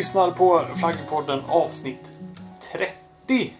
lyssnar 0.00 0.30
på 0.30 0.60
Flaggpodden 0.74 1.40
avsnitt 1.48 2.12
30. 3.26 3.59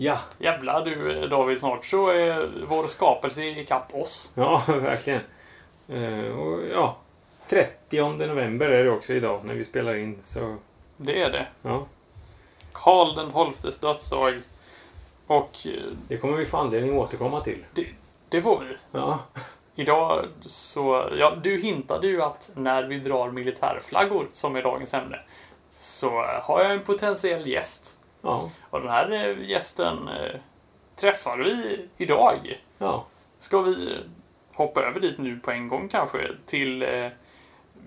Ja, 0.00 0.18
Jävlar 0.38 0.84
du 0.84 1.26
David, 1.28 1.58
snart 1.60 1.84
så 1.84 2.08
är 2.08 2.48
vår 2.68 2.86
skapelse 2.86 3.44
ikapp 3.44 3.94
oss. 3.94 4.30
ja 4.34 4.62
verkligen. 4.68 5.20
Eh, 5.88 6.38
och 6.38 6.66
ja, 6.72 6.96
30 7.48 8.02
november 8.26 8.68
är 8.70 8.84
det 8.84 8.90
också 8.90 9.12
idag 9.12 9.44
när 9.44 9.54
vi 9.54 9.64
spelar 9.64 9.94
in. 9.94 10.18
Så 10.22 10.56
Det 10.96 11.22
är 11.22 11.30
det. 11.30 11.46
ja, 11.62 11.86
Karl 12.72 13.14
den 13.16 13.52
XIIs 13.52 13.78
dödsdag. 13.78 14.40
Och 15.26 15.66
det 16.08 16.16
kommer 16.16 16.36
vi 16.36 16.46
få 16.46 16.56
anledning 16.56 16.90
att 16.92 16.96
återkomma 17.06 17.40
till. 17.40 17.64
det, 17.74 17.86
det 18.28 18.42
får 18.42 18.60
vi. 18.68 18.76
Ja, 18.92 19.18
Idag 19.74 20.24
så... 20.46 21.08
Ja, 21.18 21.32
du 21.42 21.58
hintade 21.58 22.06
ju 22.06 22.22
att 22.22 22.50
när 22.54 22.82
vi 22.82 22.98
drar 22.98 23.30
militärflaggor, 23.30 24.26
som 24.32 24.56
är 24.56 24.62
dagens 24.62 24.94
ämne, 24.94 25.20
så 25.72 26.10
har 26.42 26.62
jag 26.62 26.72
en 26.72 26.80
potentiell 26.80 27.46
gäst. 27.46 27.97
Ja, 28.28 28.50
Och 28.70 28.80
den 28.80 28.88
här 28.90 29.10
eh, 29.12 29.50
gästen 29.50 30.08
eh, 30.08 30.40
träffar 30.96 31.38
vi 31.38 31.86
idag. 31.96 32.60
ja. 32.78 33.04
Ska 33.38 33.60
vi 33.60 33.96
hoppa 34.54 34.80
över 34.80 35.00
dit 35.00 35.18
nu 35.18 35.38
på 35.38 35.50
en 35.50 35.68
gång 35.68 35.88
kanske 35.88 36.18
till 36.46 36.82
eh, 36.82 36.88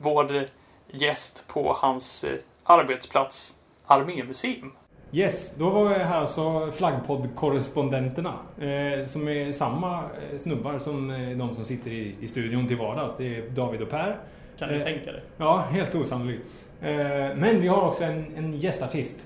vår 0.02 0.46
gäst 0.92 1.46
på 1.48 1.74
hans 1.78 2.24
eh, 2.24 2.38
arbetsplats 2.64 3.56
Armémuseum. 3.86 4.72
Yes, 5.14 5.52
då 5.58 5.70
var 5.70 5.92
jag 5.92 6.00
här 6.00 6.20
alltså 6.20 6.72
flaggpodd-korrespondenterna. 6.72 8.34
Eh, 8.58 9.06
som 9.06 9.28
är 9.28 9.52
samma 9.52 10.04
snubbar 10.38 10.80
som 10.80 11.08
de 11.38 11.56
som 11.56 11.66
sitter 11.66 11.92
i, 11.92 12.16
i 12.22 12.28
studion 12.28 12.68
till 12.68 12.78
vardags. 12.78 13.18
Det 13.18 13.36
är 13.38 13.50
David 13.50 13.82
och 13.82 13.90
Per. 13.90 14.20
Kan 14.60 14.70
du 14.70 14.76
Eh, 14.76 14.84
tänka 14.84 15.12
dig? 15.12 15.22
Ja, 15.38 15.58
helt 15.58 15.96
osannolikt. 15.96 16.44
Eh, 16.82 16.90
men 17.36 17.62
vi 17.62 17.68
har 17.68 17.88
också 17.88 18.04
en, 18.04 18.36
en 18.38 18.54
gästartist. 18.54 19.20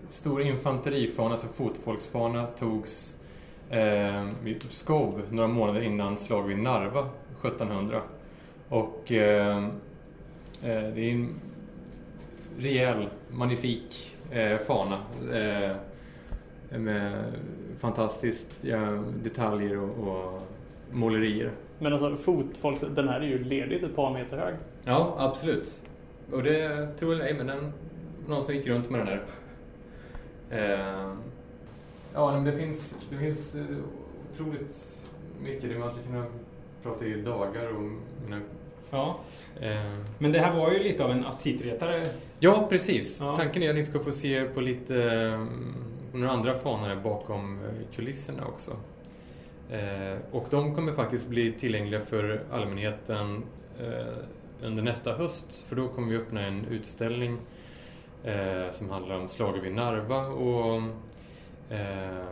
stora 0.09 0.43
infanterifana, 0.43 1.31
alltså 1.31 1.47
fotfolksfana, 1.47 2.47
togs 2.47 3.17
eh, 3.69 4.27
vid 4.43 4.59
Pskov 4.69 5.21
några 5.29 5.47
månader 5.47 5.81
innan 5.81 6.17
slag 6.17 6.43
vid 6.43 6.57
Narva 6.57 7.09
1700. 7.43 8.01
Och 8.69 9.11
eh, 9.11 9.57
eh, 9.57 9.69
det 10.61 11.01
är 11.01 11.11
en 11.11 11.39
rejäl, 12.57 13.09
magnifik 13.29 14.17
eh, 14.31 14.57
fana 14.57 14.97
eh, 15.33 15.75
med 16.79 17.33
fantastiskt 17.79 18.49
ja, 18.61 19.03
detaljer 19.23 19.77
och, 19.77 20.07
och 20.07 20.41
målerier. 20.91 21.51
Men 21.79 21.93
alltså 21.93 22.15
fotfolks, 22.15 22.81
den 22.95 23.07
här 23.07 23.21
är 23.21 23.27
ju 23.27 23.43
ledigt 23.43 23.83
ett 23.83 23.95
par 23.95 24.13
meter 24.13 24.37
hög. 24.37 24.53
Ja, 24.83 25.15
absolut. 25.17 25.81
Och 26.31 26.43
det 26.43 26.87
tror 26.97 27.15
jag, 27.15 27.37
men 27.37 27.47
den, 27.47 27.73
någon 28.27 28.43
som 28.43 28.55
gick 28.55 28.67
runt 28.67 28.89
med 28.89 28.99
den 28.99 29.07
här. 29.07 29.23
Eh, 30.51 31.13
ja, 32.13 32.31
men 32.31 32.43
det 32.43 32.51
finns, 32.53 32.95
det 33.09 33.17
finns 33.17 33.55
eh, 33.55 33.61
otroligt 34.31 35.01
mycket. 35.41 35.69
Det 35.69 35.77
man 35.79 35.89
skulle 35.89 36.05
kunna 36.05 36.25
prata 36.83 37.05
i 37.05 37.21
dagar 37.21 37.69
om. 37.75 37.99
Men, 38.27 38.41
Ja. 38.91 39.19
eh, 39.61 39.93
Men 40.19 40.31
det 40.31 40.39
här 40.39 40.55
var 40.57 40.71
ju 40.71 40.79
lite 40.79 41.03
av 41.05 41.11
en 41.11 41.25
aptitretare. 41.25 42.05
ja, 42.39 42.67
precis. 42.69 43.17
Ja. 43.21 43.35
Tanken 43.35 43.63
är 43.63 43.69
att 43.69 43.75
ni 43.75 43.85
ska 43.85 43.99
få 43.99 44.11
se 44.11 44.43
på 44.45 44.61
lite 44.61 45.03
eh, 45.03 45.45
några 46.13 46.31
andra 46.31 46.55
fanor 46.55 46.95
bakom 47.03 47.59
eh, 47.63 47.95
kulisserna 47.95 48.45
också. 48.45 48.71
Och 50.31 50.47
de 50.51 50.75
kommer 50.75 50.93
faktiskt 50.93 51.27
bli 51.27 51.51
tillgängliga 51.53 52.01
för 52.01 52.43
allmänheten 52.51 53.43
eh, 53.79 54.65
under 54.67 54.83
nästa 54.83 55.13
höst. 55.13 55.63
För 55.67 55.75
då 55.75 55.87
kommer 55.87 56.11
vi 56.11 56.17
öppna 56.17 56.41
en 56.47 56.65
utställning 56.65 57.37
eh, 58.23 58.69
som 58.71 58.89
handlar 58.89 59.15
om 59.15 59.29
slaget 59.29 59.63
vid 59.63 59.75
Narva 59.75 60.27
och 60.27 60.81
eh, 61.69 62.25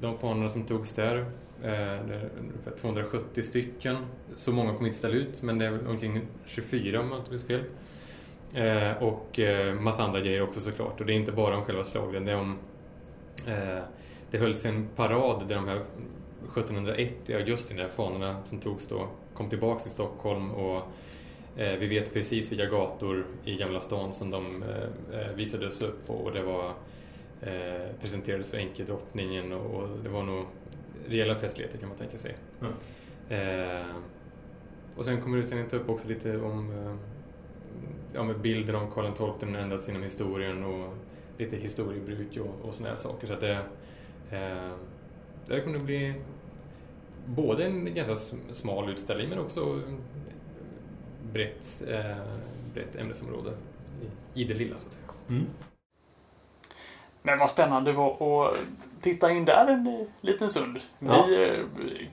de 0.00 0.18
fanorna 0.18 0.48
som 0.48 0.64
togs 0.64 0.92
där. 0.92 1.16
Eh, 1.62 2.06
det 2.06 2.14
är 2.14 2.30
ungefär 2.40 2.76
270 2.80 3.42
stycken. 3.42 3.96
Så 4.36 4.52
många 4.52 4.74
kommer 4.74 4.86
inte 4.86 4.98
ställa 4.98 5.14
ut 5.14 5.42
men 5.42 5.58
det 5.58 5.66
är 5.66 5.70
väl 5.70 5.86
omkring 5.86 6.20
24 6.44 7.00
om 7.00 7.10
jag 7.10 7.18
inte 7.18 7.30
minns 7.30 7.46
fel. 7.46 7.64
Eh, 8.54 9.02
och 9.02 9.38
eh, 9.38 9.74
massa 9.74 10.02
andra 10.02 10.20
grejer 10.20 10.42
också 10.42 10.60
såklart. 10.60 11.00
Och 11.00 11.06
det 11.06 11.12
är 11.12 11.16
inte 11.16 11.32
bara 11.32 11.56
om 11.56 11.64
själva 11.64 11.84
slagen. 11.84 12.24
Det 12.24 12.32
är 12.32 12.36
om 12.36 12.58
eh, 13.46 13.82
det 14.30 14.38
hölls 14.38 14.64
en 14.64 14.88
parad 14.96 15.48
där 15.48 15.54
de 15.54 15.68
här 15.68 15.82
1701 16.56 17.30
i 17.30 17.34
augusti 17.34 17.74
när 17.74 17.88
fanorna 17.88 18.44
som 18.44 18.58
togs 18.58 18.86
då 18.86 19.08
kom 19.34 19.48
tillbaks 19.48 19.82
till 19.82 19.92
Stockholm 19.92 20.50
och 20.50 20.82
vi 21.56 21.86
vet 21.86 22.12
precis 22.14 22.52
vilka 22.52 22.66
gator 22.66 23.26
i 23.44 23.56
Gamla 23.56 23.80
stan 23.80 24.12
som 24.12 24.30
de 24.30 24.62
eh, 24.62 25.20
eh, 25.20 25.32
visades 25.34 25.82
upp 25.82 26.06
på 26.06 26.14
och 26.14 26.32
det 26.32 26.42
var 26.42 26.68
eh, 27.42 27.86
presenterades 28.00 28.50
för 28.50 28.58
enkedrottningen 28.58 29.52
och, 29.52 29.82
och 29.82 29.88
det 30.02 30.08
var 30.08 30.22
nog 30.22 30.44
rejäla 31.08 31.34
festligheter 31.34 31.78
kan 31.78 31.88
man 31.88 31.98
tänka 31.98 32.18
sig. 32.18 32.36
Mm. 32.60 32.72
Eh, 33.28 33.86
och 34.96 35.04
sen 35.04 35.20
kommer 35.20 35.38
utställningen 35.38 35.70
ta 35.70 35.76
upp 35.76 35.88
också 35.88 36.08
lite 36.08 36.36
om 36.36 36.70
eh, 36.70 36.94
ja, 38.14 38.22
med 38.22 38.40
bilden 38.40 38.76
av 38.76 38.90
Karl 38.90 39.12
XII 39.14 39.26
den 39.40 39.56
ändrats 39.56 39.88
inom 39.88 40.02
historien 40.02 40.64
och 40.64 40.94
lite 41.38 41.56
historiebruk 41.56 42.36
och, 42.36 42.68
och 42.68 42.74
sådana 42.74 42.90
här 42.90 42.96
saker. 42.96 43.26
Så 43.26 43.32
att 43.32 43.40
det, 43.40 43.52
eh, 44.30 44.72
där 45.46 45.60
kommer 45.60 45.78
det 45.78 45.84
bli 45.84 46.14
både 47.26 47.64
en 47.64 47.94
ganska 47.94 48.14
sm- 48.14 48.50
smal 48.52 48.90
utställning 48.90 49.28
men 49.28 49.38
också 49.38 49.80
brett, 51.32 51.82
eh, 51.88 52.16
brett 52.74 52.96
ämnesområde 52.96 53.50
i, 54.34 54.40
i 54.42 54.44
det 54.44 54.54
lilla 54.54 54.78
så 54.78 54.86
att 54.86 54.92
säga. 54.92 55.06
Mm. 55.28 55.46
Men 57.22 57.38
vad 57.38 57.50
spännande 57.50 57.90
det 57.90 57.96
var 57.96 58.48
att 58.48 58.56
titta 59.00 59.30
in 59.30 59.44
där 59.44 59.66
en 59.66 59.86
eh, 59.86 60.06
liten 60.20 60.50
stund. 60.50 60.80
Ja. 60.98 61.24
Vi 61.28 61.48
eh, 61.48 61.64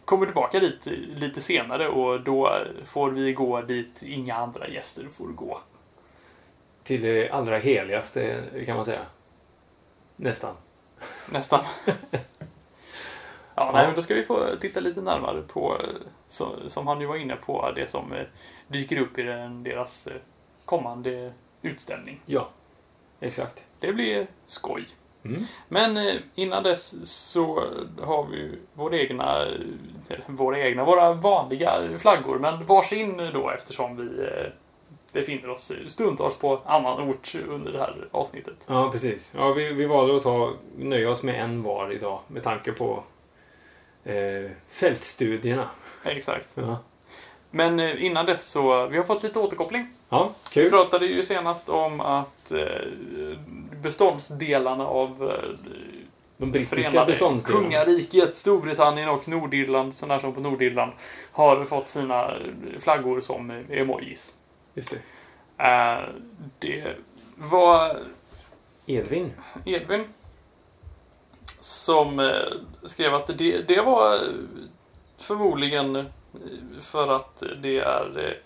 kommer 0.05 0.25
tillbaka 0.25 0.59
dit 0.59 0.87
lite 1.15 1.41
senare 1.41 1.87
och 1.87 2.21
då 2.21 2.51
får 2.85 3.11
vi 3.11 3.33
gå 3.33 3.61
dit 3.61 4.03
inga 4.03 4.35
andra 4.35 4.67
gäster 4.67 5.07
får 5.07 5.27
gå. 5.27 5.61
Till 6.83 7.01
det 7.01 7.29
allra 7.29 7.57
heligaste 7.57 8.43
kan 8.65 8.75
man 8.75 8.85
säga. 8.85 9.01
Nästan. 10.15 10.55
Nästan. 11.31 11.63
Ja, 13.59 13.71
nej, 13.73 13.85
men 13.85 13.95
då 13.95 14.01
ska 14.01 14.13
vi 14.13 14.23
få 14.23 14.39
titta 14.59 14.79
lite 14.79 15.01
närmare 15.01 15.41
på, 15.41 15.77
eh, 15.79 15.89
så, 16.27 16.49
som 16.67 16.87
han 16.87 17.01
ju 17.01 17.07
var 17.07 17.15
inne 17.15 17.35
på, 17.35 17.71
det 17.75 17.89
som 17.89 18.13
eh, 18.13 18.25
dyker 18.67 18.99
upp 18.99 19.17
i 19.17 19.23
den, 19.23 19.63
deras 19.63 20.07
eh, 20.07 20.13
kommande 20.65 21.31
utställning. 21.61 22.21
Ja, 22.25 22.49
exakt. 23.19 23.65
Det 23.79 23.93
blir 23.93 24.27
skoj. 24.45 24.87
Mm. 25.25 25.43
Men 25.67 26.19
innan 26.35 26.63
dess 26.63 26.95
så 27.03 27.63
har 28.01 28.27
vi 28.31 28.51
våra 28.73 28.97
egna, 28.97 29.45
våra 30.25 30.59
egna, 30.59 30.85
våra 30.85 31.13
vanliga 31.13 31.97
flaggor, 31.97 32.39
men 32.39 32.65
varsin 32.65 33.17
då 33.33 33.49
eftersom 33.49 33.97
vi 33.97 34.27
befinner 35.11 35.49
oss 35.49 35.71
stundtals 35.87 36.35
på 36.35 36.61
annan 36.65 37.09
ort 37.09 37.35
under 37.47 37.71
det 37.71 37.79
här 37.79 38.07
avsnittet. 38.11 38.65
Ja, 38.67 38.91
precis. 38.91 39.33
Ja, 39.35 39.51
vi, 39.51 39.73
vi 39.73 39.85
valde 39.85 40.17
att 40.17 40.23
ta, 40.23 40.53
nöja 40.77 41.09
oss 41.09 41.23
med 41.23 41.41
en 41.41 41.63
var 41.63 41.91
idag 41.91 42.19
med 42.27 42.43
tanke 42.43 42.71
på 42.71 43.03
eh, 44.03 44.51
fältstudierna. 44.69 45.69
Exakt. 46.05 46.49
Ja, 46.55 46.79
Men 47.51 47.79
eh, 47.79 48.05
innan 48.05 48.25
dess 48.25 48.49
så, 48.51 48.87
vi 48.87 48.97
har 48.97 49.03
fått 49.03 49.23
lite 49.23 49.39
återkoppling. 49.39 49.87
ja 50.09 50.31
Vi 50.43 50.53
kul. 50.53 50.69
pratade 50.69 51.05
ju 51.05 51.23
senast 51.23 51.69
om 51.69 52.01
att 52.01 52.51
eh, 52.51 52.65
beståndsdelarna 53.81 54.87
av 54.87 55.29
eh, 55.43 55.49
De 56.37 56.51
brittiska 56.51 57.05
beståndsdelarna. 57.05 57.63
Kungariket, 57.63 58.35
Storbritannien 58.35 59.09
och 59.09 59.27
Nordirland, 59.27 59.93
sådär 59.93 60.19
som 60.19 60.33
på 60.33 60.41
Nordirland, 60.41 60.91
har 61.31 61.63
fått 61.65 61.89
sina 61.89 62.33
flaggor 62.79 63.21
som 63.21 63.51
emojis. 63.69 64.33
Just 64.73 64.91
det. 64.91 64.99
Det 66.59 66.83
var 67.35 67.97
Edvin. 68.85 69.31
Edvin 69.65 70.03
som 71.59 72.19
eh, 72.19 72.53
skrev 72.83 73.13
att 73.13 73.37
det, 73.37 73.61
det 73.61 73.81
var 73.81 74.13
eh, 74.13 74.19
förmodligen 75.17 75.95
eh, 75.95 76.05
för 76.79 77.07
att 77.07 77.43
det 77.61 77.79
är 77.79 78.37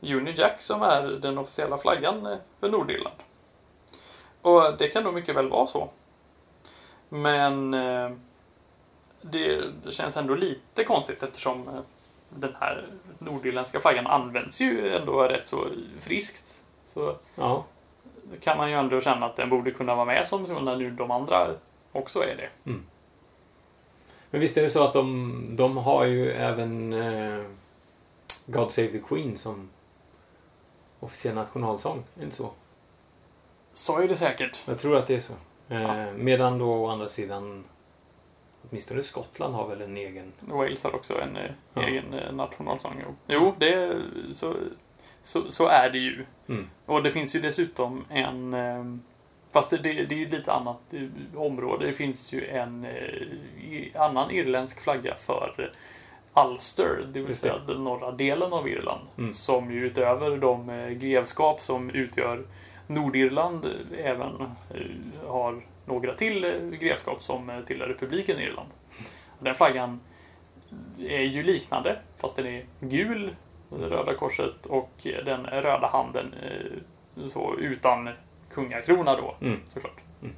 Unijack 0.00 0.62
som 0.62 0.82
är 0.82 1.02
den 1.02 1.38
officiella 1.38 1.78
flaggan 1.78 2.36
för 2.60 2.68
Nordirland. 2.68 3.16
Och 4.42 4.76
det 4.78 4.88
kan 4.88 5.04
nog 5.04 5.14
mycket 5.14 5.36
väl 5.36 5.48
vara 5.48 5.66
så. 5.66 5.90
Men 7.08 7.70
det, 9.20 9.60
känns 9.90 10.16
ändå 10.16 10.34
lite 10.34 10.84
konstigt 10.84 11.22
eftersom 11.22 11.84
den 12.28 12.56
här 12.60 12.86
nordirländska 13.18 13.80
flaggan 13.80 14.06
används 14.06 14.60
ju 14.60 14.96
ändå 14.96 15.22
rätt 15.22 15.46
så 15.46 15.66
friskt. 16.00 16.62
Så 16.82 17.16
Ja, 17.34 17.64
kan 18.40 18.58
man 18.58 18.70
ju 18.70 18.76
ändå 18.76 19.00
känna 19.00 19.26
att 19.26 19.36
den 19.36 19.50
borde 19.50 19.70
kunna 19.70 19.94
vara 19.94 20.06
med 20.06 20.26
som 20.26 20.42
när 20.42 20.76
nu 20.76 20.90
de 20.90 21.10
andra 21.10 21.46
också 21.92 22.20
är 22.22 22.36
det. 22.36 22.48
men 24.30 24.40
visst 24.40 24.56
är 24.56 24.62
det 24.62 24.70
så 24.70 24.82
att 24.84 24.92
de, 24.92 25.56
de 25.56 25.76
har 25.76 26.04
ju 26.04 26.30
även 26.32 26.92
eh, 26.92 27.44
God 28.46 28.70
Save 28.70 28.90
the 28.90 28.98
Queen 28.98 29.38
som 29.38 29.68
officiell 31.00 31.34
nationalsång. 31.34 31.98
Är 31.98 32.18
det 32.18 32.24
inte 32.24 32.36
så? 32.36 32.50
Så 33.72 33.98
är 34.00 34.08
det 34.08 34.16
säkert. 34.16 34.64
Jag 34.68 34.78
tror 34.78 34.96
att 34.96 35.06
det 35.06 35.14
är 35.14 35.20
så. 35.20 35.32
Eh, 35.68 35.82
Ja. 35.82 36.12
Medan 36.12 36.58
då 36.58 36.70
å 36.72 36.88
andra 36.88 37.08
sidan 37.08 37.64
åtminstone 38.68 39.02
Skottland 39.02 39.54
har 39.54 39.68
väl 39.68 39.82
en 39.82 39.96
egen. 39.96 40.32
Wales 40.40 40.84
har 40.84 40.94
också 40.94 41.20
en 41.20 41.36
eh, 41.36 41.50
Ja. 41.74 41.82
egen 41.82 42.14
eh, 42.14 42.32
nationalsång. 42.32 43.02
Jo, 43.06 43.14
jo 43.26 43.54
det, 43.58 43.96
så, 44.34 44.54
så, 45.22 45.50
så 45.50 45.66
är 45.66 45.90
det 45.90 45.98
ju. 45.98 46.24
Mm. 46.48 46.66
Och 46.86 47.02
det 47.02 47.10
finns 47.10 47.36
ju 47.36 47.40
dessutom 47.40 48.04
en... 48.10 48.54
Fast 49.52 49.70
det, 49.70 49.76
det, 49.76 49.92
det 50.04 50.14
är 50.14 50.18
ju 50.18 50.28
lite 50.28 50.52
annat 50.52 50.80
eh, 50.92 51.40
område. 51.40 51.86
Det 51.86 51.92
finns 51.92 52.32
ju 52.32 52.46
en 52.46 52.84
eh, 52.84 54.00
annan 54.02 54.30
irländsk 54.30 54.80
flagga 54.80 55.14
för 55.14 55.72
Ulster, 56.46 57.06
det 57.12 57.20
vill 57.20 57.36
säga 57.36 57.58
den 57.66 57.84
norra 57.84 58.12
delen 58.12 58.52
av 58.52 58.68
Irland. 58.68 59.08
Mm. 59.18 59.34
Som 59.34 59.70
ju 59.70 59.86
utöver 59.86 60.36
de 60.36 60.70
eh, 60.70 60.88
grevskap 60.88 61.60
som 61.60 61.90
utgör 61.90 62.42
Nordirland 62.86 63.64
eh, 63.64 64.10
även 64.10 64.40
eh, 64.74 65.28
har 65.28 65.60
några 65.84 66.14
till 66.14 66.70
grevskap 66.80 67.22
som 67.22 67.62
tillhör 67.66 67.86
republiken 67.86 68.38
Irland. 68.38 68.68
Den 69.38 69.54
flaggan 69.54 70.00
är 70.98 71.22
ju 71.22 71.42
liknande, 71.42 71.98
fast 72.16 72.36
den 72.36 72.46
är 72.46 72.64
gul, 72.80 73.30
röda 73.70 74.14
korset 74.14 74.66
och 74.66 74.90
den 75.24 75.46
röda 75.46 75.86
handen 75.86 76.34
så 77.28 77.54
utan 77.58 78.08
kungakrona 78.62 79.16
då, 79.16 79.36
Mm. 79.40 79.60
såklart. 79.68 79.96
Mm. 80.22 80.34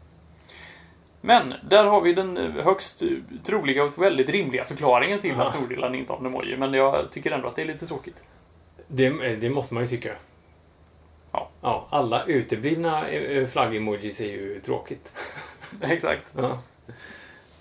Men 1.21 1.55
där 1.69 1.85
har 1.85 2.01
vi 2.01 2.13
den 2.13 2.37
högst 2.65 3.03
troliga 3.45 3.85
och 3.85 4.03
väldigt 4.03 4.29
rimliga 4.29 4.65
förklaringen 4.65 5.19
till 5.19 5.41
att 5.41 5.61
Nordirland 5.61 5.97
inte 5.97 6.13
har 6.13 6.21
en 6.21 6.27
emoji, 6.27 6.57
men 6.57 6.73
jag 6.75 7.11
tycker 7.11 7.31
ändå 7.31 7.49
att 7.49 7.57
det 7.57 7.63
är 7.63 7.67
lite 7.67 7.87
tråkigt. 7.87 8.23
Det, 8.87 9.11
det 9.37 9.51
måste 9.51 9.75
man 9.75 9.83
ju 9.83 9.87
tycka. 9.87 10.15
Ja. 11.33 11.49
ja 11.63 11.87
alla 11.91 12.25
uteblivna 12.25 13.09
eh, 13.09 13.47
flagg-emojis 13.47 14.21
är 14.21 14.27
ju 14.31 14.61
tråkigt. 14.61 15.13
Exakt. 15.83 16.35
Ja. 16.37 16.59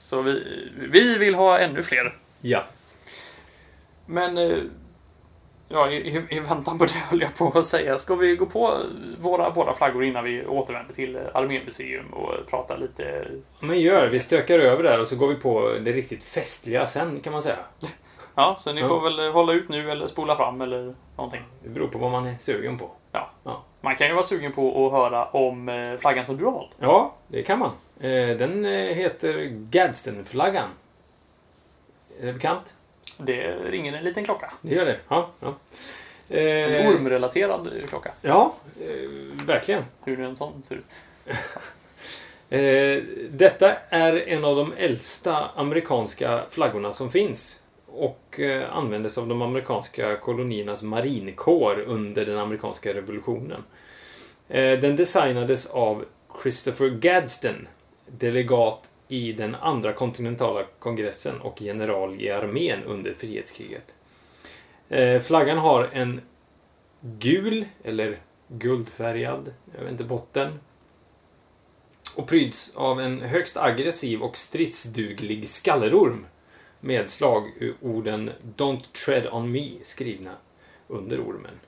Så 0.04 0.22
vi, 0.22 0.44
vi 0.92 1.18
vill 1.18 1.36
ha 1.36 1.60
ännu 1.60 1.84
fler. 1.84 2.18
ja. 2.42 2.64
Men 4.06 4.38
eh, 4.38 4.58
ja, 5.69 5.89
i, 5.92 6.25
i- 6.30 6.39
väntan 6.39 6.77
på 6.77 6.86
det 6.86 6.94
höll 7.10 7.21
jag 7.21 7.36
på 7.36 7.48
att 7.60 7.66
säga. 7.66 7.98
Ska 7.98 8.16
vi 8.16 8.36
gå 8.36 8.45
på 8.45 8.74
våra 9.19 9.51
båda 9.51 9.74
flaggor 9.74 10.04
innan 10.04 10.24
vi 10.24 10.45
återvänder 10.45 10.94
till 10.94 11.16
eh, 11.16 11.21
Armémuseum 11.33 12.13
och 12.13 12.48
prata 12.50 12.75
lite? 12.75 13.27
Men 13.60 13.80
gör, 13.81 14.07
vi 14.07 14.19
stökar 14.19 14.60
över 14.60 14.83
där 14.83 15.00
och 15.01 15.07
så 15.07 15.16
går 15.16 15.27
vi 15.27 15.36
på 15.36 15.75
det 15.81 15.92
riktigt 15.92 16.24
festliga 16.24 16.88
sen 16.88 17.19
kan 17.19 17.33
man 17.33 17.42
säga. 17.42 17.57
Ja, 18.36 18.55
så 18.60 18.74
ni 18.74 18.82
Ja. 18.82 18.88
får 18.88 19.01
väl 19.01 19.32
hålla 19.32 19.53
ut 19.53 19.70
nu 19.70 19.91
eller 19.91 20.08
spola 20.08 20.36
fram 20.36 20.62
eller 20.62 20.94
någonting. 21.15 21.41
Det 21.63 21.70
beror 21.70 21.88
på 21.88 21.98
vad 21.98 22.12
man 22.12 22.25
är 22.27 22.36
sugen 22.39 22.77
på. 22.77 22.89
Man 23.82 23.96
kan 23.96 24.08
ju 24.08 24.13
vara 24.13 24.24
sugen 24.24 24.51
på 24.53 24.86
att 24.88 24.91
höra 24.91 25.25
om 25.25 25.70
eh, 25.70 25.96
flaggan 25.98 26.25
som 26.25 26.38
du 26.38 26.46
har 26.46 26.51
valt. 26.51 26.75
Ja, 26.79 27.13
det 27.27 27.44
kan 27.44 27.60
man. 27.60 27.72
Eh, 28.00 28.38
Den 28.38 28.65
eh, 28.65 28.72
heter 28.72 29.46
Gadsden-flaggan. 29.51 30.70
Är 32.22 32.25
det 32.25 32.34
bekant? 32.34 32.74
Det 33.24 33.56
ringer 33.66 33.94
en 33.94 34.04
liten 34.04 34.24
klocka. 34.24 34.54
Det 34.62 34.76
gör 34.76 34.86
det? 34.86 34.98
Ja. 35.08 35.30
ja. 35.40 35.56
En 36.30 36.76
Eh, 36.76 36.90
ormrelaterad 36.90 37.70
klocka. 37.90 38.12
Ja, 38.22 38.56
eh, 38.82 39.46
verkligen. 39.46 39.84
Hur 40.04 40.18
nu 40.18 40.26
en 40.26 40.36
sån 40.36 40.64
ser 40.64 40.76
ut. 40.76 40.86
Eh, 42.52 43.04
detta 43.30 43.76
är 43.90 44.28
en 44.28 44.46
av 44.46 44.56
de 44.56 44.74
äldsta 44.78 45.50
amerikanska 45.56 46.42
flaggorna 46.50 46.94
som 46.94 47.12
finns 47.12 47.60
och 47.86 48.40
eh, 48.40 48.78
användes 48.78 49.18
av 49.18 49.28
de 49.28 49.42
amerikanska 49.42 50.16
koloniernas 50.18 50.84
marinkår 50.84 51.84
under 51.88 52.26
den 52.26 52.38
amerikanska 52.38 52.94
revolutionen. 52.94 53.64
Eh, 54.48 54.80
den 54.80 54.96
designades 54.96 55.66
av 55.66 56.06
Christopher 56.42 56.90
Gadsden, 56.90 57.68
delegat 58.08 58.88
i 59.12 59.34
den 59.34 59.56
andra 59.56 59.94
kontinentala 59.94 60.63
kongressen 60.80 61.42
och 61.42 61.62
general 61.62 62.22
i 62.22 62.30
armén 62.30 62.84
under 62.84 63.13
frihetskriget. 63.13 63.96
Eh, 64.89 65.22
flaggan 65.22 65.58
har 65.58 65.89
en 65.94 66.22
gul, 67.01 67.66
eller 67.84 68.18
guldfärgad, 68.48 69.54
jag 69.75 69.82
vet 69.82 69.92
inte, 69.92 70.04
botten 70.04 70.60
och 72.16 72.28
pryds 72.28 72.75
av 72.75 73.01
en 73.01 73.22
högst 73.22 73.58
aggressiv 73.58 74.22
och 74.22 74.38
stridsduglig 74.38 75.50
skallerorm 75.50 76.25
med 76.80 77.10
slagorden 77.10 78.32
“Don't 78.56 78.84
tread 79.06 79.28
on 79.32 79.51
me” 79.51 79.70
skrivna 79.84 80.36
under 80.88 81.22
ormen. 81.22 81.60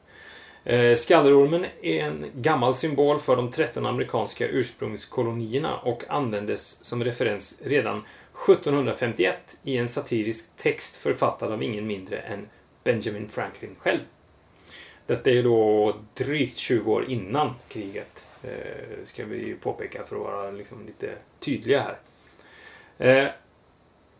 Eh, 0.63 0.95
skallerormen 0.95 1.65
är 1.81 2.03
en 2.03 2.25
gammal 2.35 2.75
symbol 2.75 3.19
för 3.19 3.35
de 3.35 3.51
13 3.51 3.85
amerikanska 3.85 4.47
ursprungskolonierna 4.47 5.77
och 5.77 6.03
användes 6.09 6.85
som 6.85 7.03
referens 7.03 7.61
redan 7.65 8.03
1751 8.47 9.57
i 9.63 9.77
en 9.77 9.87
satirisk 9.87 10.55
text 10.55 10.95
författad 10.95 11.51
av 11.51 11.63
ingen 11.63 11.87
mindre 11.87 12.17
än 12.17 12.47
Benjamin 12.83 13.29
Franklin 13.29 13.75
själv. 13.79 13.99
Detta 15.05 15.29
är 15.29 15.33
ju 15.33 15.43
då 15.43 15.95
drygt 16.13 16.57
20 16.57 16.91
år 16.91 17.05
innan 17.09 17.53
kriget. 17.67 18.25
Eh, 18.43 19.03
ska 19.03 19.25
vi 19.25 19.55
påpeka 19.61 20.03
för 20.03 20.15
att 20.15 20.21
vara 20.21 20.51
liksom 20.51 20.85
lite 20.85 21.11
tydliga 21.39 21.81
här. 21.81 21.97
Eh, 22.97 23.29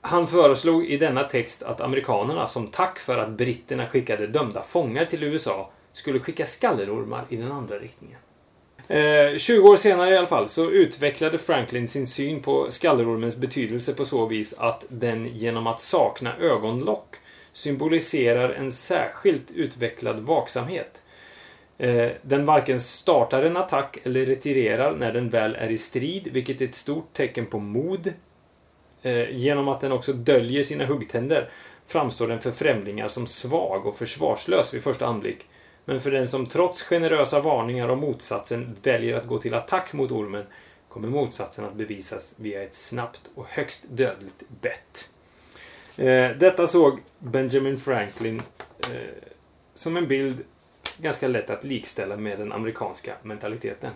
han 0.01 0.27
föreslog 0.27 0.85
i 0.85 0.97
denna 0.97 1.23
text 1.23 1.63
att 1.63 1.81
amerikanerna 1.81 2.47
som 2.47 2.67
tack 2.67 2.99
för 2.99 3.17
att 3.17 3.29
britterna 3.29 3.87
skickade 3.87 4.27
dömda 4.27 4.63
fångar 4.63 5.05
till 5.05 5.23
USA 5.23 5.69
skulle 5.93 6.19
skicka 6.19 6.45
skallerormar 6.45 7.25
i 7.29 7.35
den 7.35 7.51
andra 7.51 7.79
riktningen. 7.79 8.17
Eh, 8.87 9.37
20 9.37 9.69
år 9.69 9.75
senare 9.75 10.13
i 10.13 10.17
alla 10.17 10.27
fall 10.27 10.47
så 10.47 10.69
utvecklade 10.71 11.37
Franklin 11.37 11.87
sin 11.87 12.07
syn 12.07 12.41
på 12.41 12.71
skallerormens 12.71 13.37
betydelse 13.37 13.93
på 13.93 14.05
så 14.05 14.25
vis 14.25 14.53
att 14.57 14.85
den 14.89 15.25
genom 15.25 15.67
att 15.67 15.81
sakna 15.81 16.37
ögonlock 16.37 17.15
symboliserar 17.51 18.49
en 18.49 18.71
särskilt 18.71 19.51
utvecklad 19.51 20.19
vaksamhet. 20.19 21.01
Eh, 21.77 22.09
den 22.21 22.45
varken 22.45 22.79
startar 22.79 23.43
en 23.43 23.57
attack 23.57 23.97
eller 24.03 24.25
retirerar 24.25 24.95
när 24.95 25.13
den 25.13 25.29
väl 25.29 25.55
är 25.55 25.69
i 25.69 25.77
strid, 25.77 26.27
vilket 26.31 26.61
är 26.61 26.65
ett 26.65 26.75
stort 26.75 27.13
tecken 27.13 27.45
på 27.45 27.59
mod. 27.59 28.13
Eh, 29.01 29.31
genom 29.31 29.67
att 29.67 29.81
den 29.81 29.91
också 29.91 30.13
döljer 30.13 30.63
sina 30.63 30.85
huggtänder 30.85 31.49
framstår 31.87 32.27
den 32.27 32.41
för 32.41 32.51
främlingar 32.51 33.07
som 33.07 33.27
svag 33.27 33.85
och 33.85 33.97
försvarslös 33.97 34.73
vid 34.73 34.83
första 34.83 35.05
anblick. 35.05 35.47
Men 35.85 36.01
för 36.01 36.11
den 36.11 36.27
som 36.27 36.45
trots 36.45 36.83
generösa 36.83 37.41
varningar 37.41 37.89
om 37.89 37.99
motsatsen 37.99 38.75
väljer 38.83 39.15
att 39.17 39.27
gå 39.27 39.37
till 39.37 39.53
attack 39.53 39.93
mot 39.93 40.11
ormen 40.11 40.45
kommer 40.89 41.07
motsatsen 41.07 41.65
att 41.65 41.73
bevisas 41.73 42.35
via 42.39 42.63
ett 42.63 42.75
snabbt 42.75 43.21
och 43.35 43.45
högst 43.47 43.85
dödligt 43.89 44.43
bett. 44.61 45.09
Eh, 45.95 46.37
detta 46.37 46.67
såg 46.67 46.99
Benjamin 47.19 47.79
Franklin 47.79 48.41
eh, 48.93 49.23
som 49.73 49.97
en 49.97 50.07
bild 50.07 50.43
ganska 50.97 51.27
lätt 51.27 51.49
att 51.49 51.63
likställa 51.63 52.17
med 52.17 52.39
den 52.39 52.51
amerikanska 52.51 53.15
mentaliteten. 53.23 53.91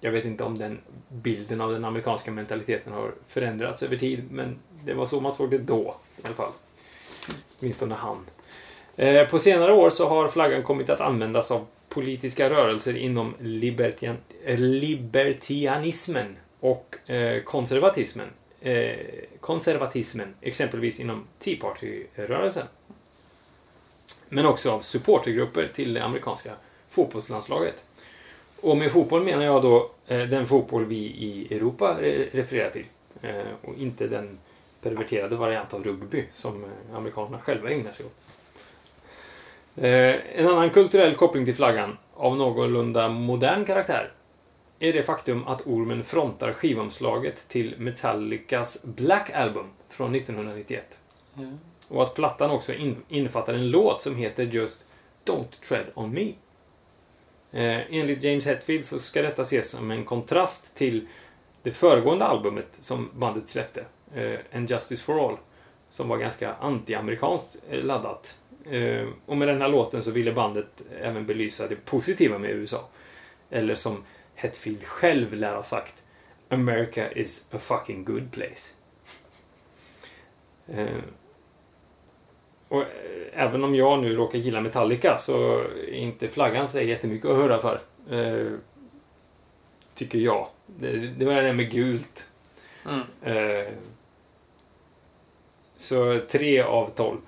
Jag 0.00 0.12
vet 0.12 0.24
inte 0.24 0.44
om 0.44 0.58
den 0.58 0.78
bilden 1.08 1.60
av 1.60 1.72
den 1.72 1.84
amerikanska 1.84 2.30
mentaliteten 2.30 2.92
har 2.92 3.14
förändrats 3.26 3.82
över 3.82 3.96
tid, 3.96 4.24
men 4.30 4.58
det 4.84 4.94
var 4.94 5.06
så 5.06 5.20
man 5.20 5.34
såg 5.34 5.50
det 5.50 5.58
då 5.58 5.96
i 6.22 6.26
alla 6.26 6.34
fall. 6.34 6.52
Åtminstone 7.58 7.94
han. 7.94 8.26
Eh, 8.98 9.28
på 9.28 9.38
senare 9.38 9.72
år 9.72 9.90
så 9.90 10.08
har 10.08 10.28
flaggan 10.28 10.62
kommit 10.62 10.90
att 10.90 11.00
användas 11.00 11.50
av 11.50 11.66
politiska 11.88 12.50
rörelser 12.50 12.96
inom 12.96 13.34
libertian, 13.40 14.16
libertianismen 14.56 16.36
och 16.60 17.10
eh, 17.10 17.42
konservatismen. 17.42 18.28
Eh, 18.60 18.96
konservatismen, 19.40 20.34
exempelvis 20.40 21.00
inom 21.00 21.24
Tea 21.38 21.56
Party-rörelsen. 21.60 22.66
Men 24.28 24.46
också 24.46 24.70
av 24.70 24.80
supportergrupper 24.80 25.70
till 25.74 25.94
det 25.94 26.04
amerikanska 26.04 26.52
fotbollslandslaget. 26.88 27.84
Och 28.60 28.76
med 28.76 28.92
fotboll 28.92 29.24
menar 29.24 29.44
jag 29.44 29.62
då 29.62 29.90
eh, 30.06 30.28
den 30.28 30.46
fotboll 30.46 30.84
vi 30.84 30.96
i 30.98 31.54
Europa 31.56 31.96
refererar 32.32 32.70
till. 32.70 32.86
Eh, 33.22 33.46
och 33.62 33.74
inte 33.78 34.06
den 34.06 34.38
perverterade 34.82 35.36
variant 35.36 35.74
av 35.74 35.84
rugby 35.84 36.24
som 36.32 36.64
amerikanerna 36.94 37.38
själva 37.38 37.70
ägnar 37.70 37.92
sig 37.92 38.06
åt. 38.06 38.27
Eh, 39.80 40.16
en 40.34 40.48
annan 40.48 40.70
kulturell 40.70 41.16
koppling 41.16 41.44
till 41.44 41.54
flaggan 41.54 41.96
av 42.14 42.36
någorlunda 42.36 43.08
modern 43.08 43.64
karaktär 43.64 44.12
är 44.78 44.92
det 44.92 45.02
faktum 45.02 45.46
att 45.46 45.66
ormen 45.66 46.04
frontar 46.04 46.52
skivomslaget 46.52 47.48
till 47.48 47.74
Metallicas 47.78 48.84
Black 48.84 49.30
Album 49.30 49.66
från 49.88 50.14
1991. 50.14 50.98
Mm. 51.36 51.58
Och 51.88 52.02
att 52.02 52.14
plattan 52.14 52.50
också 52.50 52.74
in, 52.74 52.96
infattar 53.08 53.54
en 53.54 53.70
låt 53.70 54.02
som 54.02 54.16
heter 54.16 54.44
just 54.44 54.84
Don't 55.24 55.60
Tread 55.68 55.86
On 55.94 56.10
Me. 56.10 56.32
Eh, 57.52 57.82
enligt 57.90 58.22
James 58.24 58.46
Hetfield 58.46 58.84
så 58.84 58.98
ska 58.98 59.22
detta 59.22 59.42
ses 59.42 59.70
som 59.70 59.90
en 59.90 60.04
kontrast 60.04 60.74
till 60.74 61.06
det 61.62 61.72
föregående 61.72 62.24
albumet 62.24 62.76
som 62.80 63.10
bandet 63.14 63.48
släppte, 63.48 63.84
eh, 64.14 64.38
And 64.54 64.70
Justice 64.70 65.04
For 65.04 65.28
All, 65.28 65.36
som 65.90 66.08
var 66.08 66.16
ganska 66.16 66.54
anti-amerikanskt 66.54 67.56
laddat 67.70 68.36
Eh, 68.47 68.47
och 69.26 69.36
med 69.36 69.48
den 69.48 69.60
här 69.60 69.68
låten 69.68 70.02
så 70.02 70.10
ville 70.10 70.32
bandet 70.32 70.82
även 71.00 71.26
belysa 71.26 71.68
det 71.68 71.76
positiva 71.76 72.38
med 72.38 72.50
USA. 72.50 72.88
Eller 73.50 73.74
som 73.74 74.04
Hetfield 74.34 74.84
själv 74.84 75.34
lär 75.34 75.54
ha 75.54 75.62
sagt 75.62 76.02
America 76.48 77.12
is 77.12 77.48
a 77.52 77.58
fucking 77.58 78.04
good 78.04 78.32
place. 78.32 78.72
Eh, 80.72 80.86
och 82.68 82.80
eh, 82.80 82.86
även 83.32 83.64
om 83.64 83.74
jag 83.74 84.02
nu 84.02 84.16
råkar 84.16 84.38
gilla 84.38 84.60
Metallica 84.60 85.18
så 85.18 85.60
är 85.60 85.92
inte 85.92 86.28
flaggan 86.28 86.68
så 86.68 86.80
jättemycket 86.80 87.30
att 87.30 87.36
höra 87.36 87.60
för. 87.60 87.80
Tycker 89.94 90.18
jag. 90.18 90.48
Det, 90.66 91.24
var 91.24 91.34
det 91.34 91.40
där 91.42 91.52
med 91.52 91.70
gult. 91.70 92.30
Mm. 92.86 93.74
Så 95.76 96.18
tre 96.28 96.62
av 96.62 96.88
tolv. 96.88 97.20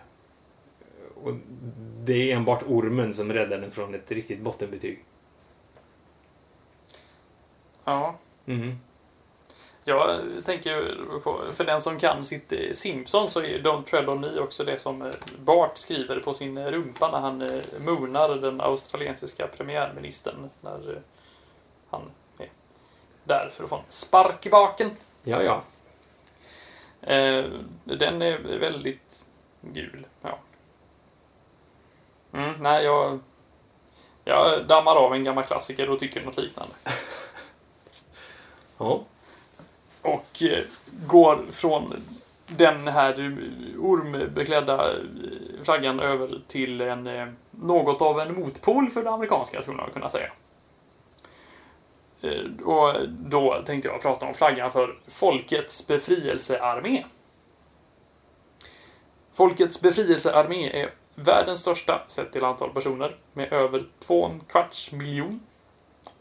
Och 1.25 1.35
det 2.05 2.33
är 2.33 2.37
enbart 2.37 2.62
ormen 2.67 3.12
som 3.12 3.33
räddar 3.33 3.59
den 3.59 3.71
från 3.71 3.95
ett 3.95 4.11
riktigt 4.11 4.41
bottenbetyg. 4.41 5.05
Ja. 7.85 8.15
Mm. 8.47 8.79
Jag 9.85 10.21
tänker 10.45 10.97
på, 11.23 11.41
för 11.53 11.65
den 11.65 11.83
som 11.83 11.99
kan 11.99 12.25
sitt 12.25 12.53
eh, 12.53 12.73
Simpson 12.73 13.31
så 13.31 13.41
är 13.41 13.59
Don't 13.59 13.85
Tread 13.85 14.09
On 14.09 14.21
Me 14.21 14.39
också 14.39 14.65
det 14.65 14.79
som 14.79 15.03
eh, 15.03 15.12
Bart 15.39 15.79
skriver 15.79 16.21
på 16.21 16.35
sin 16.35 16.59
rumpa 16.71 17.11
när 17.11 17.19
han 17.19 17.43
eh, 17.43 17.62
moonar 17.79 18.37
den 18.37 18.61
australiensiska 18.61 19.47
premiärministern 19.47 20.50
när 20.61 21.03
han 21.91 22.03
är 22.39 22.49
där 23.25 23.50
för 23.53 23.65
att 23.65 23.71
få 23.71 23.77
en 23.77 23.83
spark 23.89 24.47
i 24.47 24.50
baken. 24.50 24.91
Ja, 25.23 25.43
ja. 25.43 25.62
Den 27.85 28.23
är 28.23 28.59
väldigt 28.59 29.27
gul. 29.61 30.07
Ja. 30.23 30.39
Mm, 32.32 32.54
nej, 32.60 32.84
jag, 32.84 33.18
jag 34.25 34.66
dammar 34.66 34.96
av 34.96 35.14
en 35.14 35.25
gammal 35.25 35.44
klassiker 35.44 35.90
och 35.90 35.99
tycker 35.99 36.20
något 36.20 36.38
liknande. 36.38 36.75
ja. 38.78 39.00
Och 40.02 40.42
eh, 40.42 40.64
går 41.06 41.46
från 41.50 41.94
den 42.46 42.88
här 42.88 43.37
ormbeklädda 43.78 44.94
flaggan 45.62 46.00
över 46.00 46.40
till 46.49 46.80
en, 46.80 47.06
eh, 47.06 47.28
något 47.50 48.02
av 48.02 48.20
en 48.20 48.40
motpol 48.40 48.88
för 48.88 49.02
det 49.02 49.10
amerikanska, 49.10 49.62
skulle 49.62 49.76
man 49.76 49.90
kunna 49.90 50.10
säga. 50.10 50.30
Eh, 52.22 52.66
och 52.66 52.94
då 53.08 53.62
tänkte 53.66 53.88
jag 53.88 54.02
prata 54.02 54.26
om 54.26 54.34
flaggan 54.34 54.72
för 54.72 54.99
Folkets 55.08 55.87
befrielsearmé. 55.87 57.04
Folkets 59.32 59.80
befrielsearmé 59.80 60.82
är 60.82 60.90
Världens 61.25 61.61
största 61.61 62.03
sett 62.07 62.33
till 62.33 62.45
antal 62.45 62.71
personer 62.71 63.17
med 63.33 63.53
över 63.53 63.85
två 63.99 64.23
och 64.23 64.31
en 64.31 64.41
kvarts 64.41 64.93
miljon. 64.93 65.41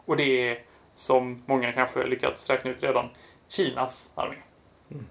Och 0.06 0.18
det 0.18 0.50
är, 0.50 0.64
som 0.94 1.44
många 1.46 1.74
kanske 1.74 2.08
lyckats 2.08 2.50
räkna 2.50 2.72
ut 2.72 2.84
redan, 2.84 3.10
Kinas 3.48 4.12
armé. 4.16 4.36
Mm. 4.92 5.06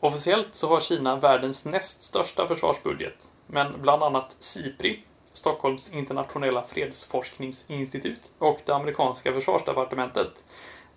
Officiellt 0.00 0.54
så 0.54 0.68
har 0.68 0.80
Kina 0.80 1.16
världens 1.16 1.64
näst 1.64 2.02
största 2.02 2.46
försvarsbudget, 2.46 3.28
men 3.46 3.82
bland 3.82 4.02
annat 4.02 4.36
SIPRI, 4.38 5.02
Stockholms 5.32 5.92
internationella 5.92 6.62
fredsforskningsinstitut 6.62 8.32
och 8.38 8.60
det 8.66 8.74
amerikanska 8.74 9.32
försvarsdepartementet 9.32 10.44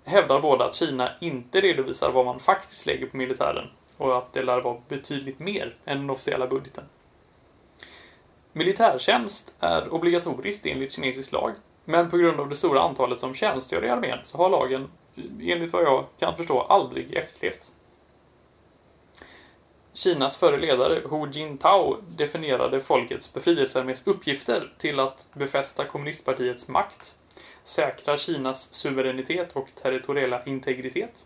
hävdar 0.03 0.39
båda 0.39 0.65
att 0.65 0.75
Kina 0.75 1.09
inte 1.19 1.61
redovisar 1.61 2.11
vad 2.11 2.25
man 2.25 2.39
faktiskt 2.39 2.85
lägger 2.85 3.07
på 3.07 3.17
militären 3.17 3.69
och 3.97 4.17
att 4.17 4.33
det 4.33 4.43
lär 4.43 4.61
vara 4.61 4.77
betydligt 4.87 5.39
mer 5.39 5.75
än 5.85 5.97
den 5.97 6.09
officiella 6.09 6.47
budgeten. 6.47 6.83
Militärtjänst 8.57 9.53
är 9.59 9.93
obligatoriskt 9.93 10.65
enligt 10.65 10.91
kinesisk 10.91 11.31
lag, 11.31 11.53
men 11.85 12.09
på 12.09 12.17
grund 12.17 12.39
av 12.39 12.49
det 12.49 12.55
stora 12.55 12.81
antalet 12.81 13.19
som 13.19 13.33
tjänstgör 13.33 13.85
i 13.85 13.89
armén 13.89 14.19
så 14.23 14.37
har 14.37 14.49
lagen, 14.49 14.87
enligt 15.41 15.73
vad 15.73 15.83
jag 15.83 16.05
kan 16.19 16.37
förstå, 16.37 16.61
aldrig 16.61 17.13
efterlevts. 17.13 17.73
Kinas 19.93 20.37
före 20.37 20.57
ledare 20.57 21.01
Hu 21.09 21.29
Jintao 21.31 21.97
definierade 22.09 22.81
folkets 22.81 23.33
befrielsearmés 23.33 24.07
uppgifter 24.07 24.73
till 24.77 24.99
att 24.99 25.27
befästa 25.33 25.85
kommunistpartiets 25.85 26.67
makt, 26.67 27.15
säkra 27.63 28.17
Kinas 28.17 28.73
suveränitet 28.73 29.55
och 29.55 29.67
territoriella 29.81 30.43
integritet, 30.43 31.25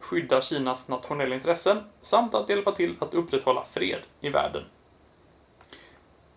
skydda 0.00 0.40
Kinas 0.40 0.88
nationella 0.88 1.34
intressen 1.34 1.78
samt 2.00 2.34
att 2.34 2.48
hjälpa 2.48 2.72
till 2.72 2.96
att 3.00 3.14
upprätthålla 3.14 3.64
fred 3.64 4.00
i 4.20 4.28
världen 4.28 4.64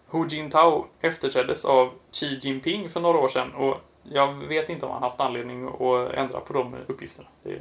Hu 0.10 0.28
Jintao 0.28 0.86
efterträddes 1.02 1.66
av 1.66 1.92
Xi 2.12 2.40
Jinping 2.42 2.90
för 2.90 3.00
några 3.00 3.18
år 3.18 3.28
sedan 3.28 3.54
och 3.54 3.78
jag 4.04 4.34
vet 4.34 4.70
inte 4.70 4.86
om 4.86 4.92
han 4.92 5.04
haft 5.04 5.20
anledning 5.20 5.68
att 5.68 6.14
ändra 6.14 6.40
på 6.40 6.54
de 6.54 6.76
uppgifterna. 6.88 7.28
Det, 7.44 7.60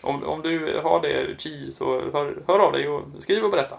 om, 0.00 0.24
om 0.24 0.42
du 0.42 0.80
har 0.82 1.00
det, 1.00 1.38
Xi, 1.38 1.72
så 1.72 2.00
hör, 2.12 2.36
hör 2.46 2.58
av 2.58 2.72
dig 2.72 2.88
och 2.88 3.02
skriv 3.18 3.44
och 3.44 3.50
berätta. 3.50 3.76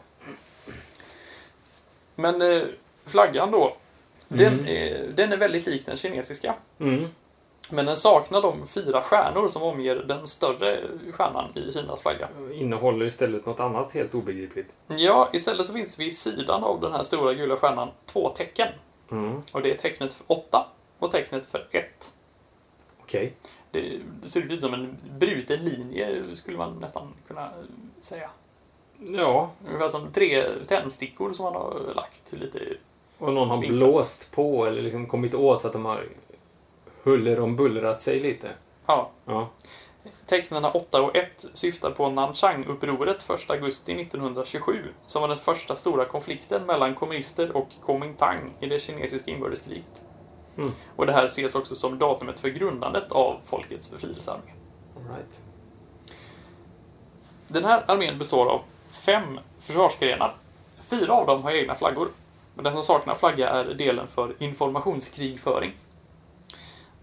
Men 2.16 2.42
eh, 2.42 2.62
flaggan 3.06 3.52
då, 3.52 3.63
mm. 3.63 3.75
den, 4.28 4.68
är, 4.68 5.08
den 5.16 5.32
är 5.32 5.38
väldigt 5.38 5.66
lik 5.66 5.86
den 5.86 5.98
kinesiska. 5.98 6.56
Mm. 6.80 7.08
Men 7.70 7.86
den 7.86 7.98
saknar 7.98 8.41
de 8.41 8.67
fyra 8.67 9.01
stjärnor 9.01 9.48
som 9.48 9.63
omger 9.63 9.96
den 9.96 10.27
större 10.27 10.77
stjärnan 11.12 11.46
i 11.55 11.72
Kinas 11.72 12.01
flagga. 12.01 12.27
Innehåller 12.53 13.05
istället 13.05 13.46
något 13.46 13.60
annat 13.60 13.91
helt 13.91 14.13
obegripligt. 14.15 14.74
Ja, 14.88 15.29
istället 15.34 15.67
så 15.67 15.74
finns 15.74 16.00
vid 16.00 16.17
sidan 16.17 16.63
av 16.63 16.82
den 16.82 16.91
här 16.93 17.03
stora 17.03 17.34
gula 17.34 17.58
stjärnan 17.58 17.89
två 18.05 18.29
tecken. 18.29 18.67
Mm. 19.12 19.41
Och 19.51 19.62
det 19.62 19.72
är 19.72 19.75
tecknet 19.75 20.13
för 20.13 20.24
8 20.27 20.65
och 21.00 21.12
tecknet 21.12 21.46
för 21.46 21.67
1. 21.72 22.13
Okej. 23.01 23.34
Det, 23.72 24.00
det 24.24 24.29
ser 24.29 24.53
ut 24.53 24.62
som 24.62 24.74
en 24.74 24.98
bruten 25.20 25.65
linje 25.65 26.36
skulle 26.36 26.58
man 26.58 26.77
nästan 26.82 27.13
kunna 27.27 27.50
säga. 28.01 28.29
Ja, 29.00 29.51
Ungefär 29.67 29.89
som 29.89 30.12
tre 30.12 30.43
tändstickor 30.67 31.34
som 31.34 31.43
man 31.46 31.53
har 31.53 31.93
lagt 31.96 32.34
lite... 32.34 32.60
och 33.17 33.34
någon 33.34 33.50
har 33.50 33.58
Vinklat. 33.58 33.79
blåst 33.79 34.32
på 34.32 34.65
eller 34.65 34.82
liksom 34.82 35.08
kommit 35.08 35.34
åt 35.34 35.62
så 35.62 35.67
att 35.67 35.74
de 35.74 35.86
har 35.86 36.05
huller 37.03 37.39
om 37.39 37.55
bullrat 37.55 38.01
sig 38.01 38.19
lite. 38.19 38.50
Ja. 38.86 39.10
Ja. 39.25 39.50
Tecknen 40.25 40.65
8 40.65 41.01
och 41.01 41.15
1 41.15 41.45
syftar 41.53 41.91
på 41.91 42.10
Nanchang-upproret 42.10 43.33
1 43.33 43.50
augusti 43.50 44.01
1927 44.01 44.77
som 45.05 45.22
var 45.22 45.29
den 45.29 45.38
första 45.38 45.75
stora 45.75 46.05
konflikten 46.05 46.65
mellan 46.65 46.95
kommunister 46.95 47.57
och 47.57 47.69
Kuomintang 47.86 48.53
i 48.60 48.65
det 48.65 48.79
kinesiska 48.79 49.31
inbördeskriget. 49.31 50.03
Mm. 50.57 50.72
Och 50.95 51.05
det 51.05 51.13
här 51.13 51.25
ses 51.25 51.55
också 51.55 51.75
som 51.75 52.00
datumet 52.00 52.39
för 52.39 52.50
grundandet 52.50 53.12
av 53.12 53.39
folkets 53.43 53.91
befrielsearmé. 53.91 54.51
Right. 54.95 55.39
Den 57.48 57.65
här 57.65 57.83
armén 57.88 58.17
består 58.17 58.45
av 58.45 58.62
fem 58.91 59.39
försvarsgrenar. 59.60 60.36
Fyra 60.81 61.13
av 61.13 61.27
dem 61.27 61.43
har 61.43 61.51
egna 61.51 61.75
flaggor. 61.75 62.07
Den 62.55 62.74
som 62.74 62.83
saknar 62.83 63.15
flagga 63.15 63.50
är 63.50 63.65
delen 63.65 64.07
för 64.07 64.36
informationskrigföring. 64.39 65.72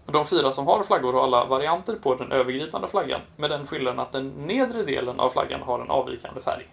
De 0.05 0.25
fyra 0.25 0.53
som 0.53 0.67
har 0.67 0.83
flaggor 0.83 1.13
har 1.13 1.23
alla 1.23 1.45
varianter 1.45 1.95
på 1.95 2.15
den 2.15 2.31
övergripande 2.31 2.87
flaggan 2.87 3.21
med 3.35 3.49
den 3.49 3.67
skillnaden 3.67 3.99
att 3.99 4.11
den 4.11 4.29
nedre 4.29 4.83
delen 4.83 5.19
av 5.19 5.29
flaggan 5.29 5.61
har 5.61 5.79
en 5.79 5.89
avvikande 5.89 6.41
färg. 6.41 6.67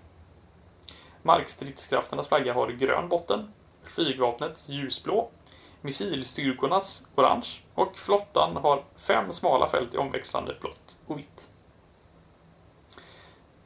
Markstridskrafternas 1.23 2.29
flagga 2.29 2.55
har 2.55 2.69
grön 2.69 3.09
botten, 3.09 3.53
flygvapnets 3.83 4.69
ljusblå, 4.69 5.31
missilstyrkornas 5.81 7.09
orange 7.15 7.49
och 7.75 7.99
flottan 7.99 8.57
har 8.57 8.83
fem 8.97 9.33
smala 9.33 9.67
fält 9.67 9.95
i 9.95 9.97
omväxlande 9.97 10.55
blått 10.61 10.97
och 11.07 11.19
vitt. 11.19 11.49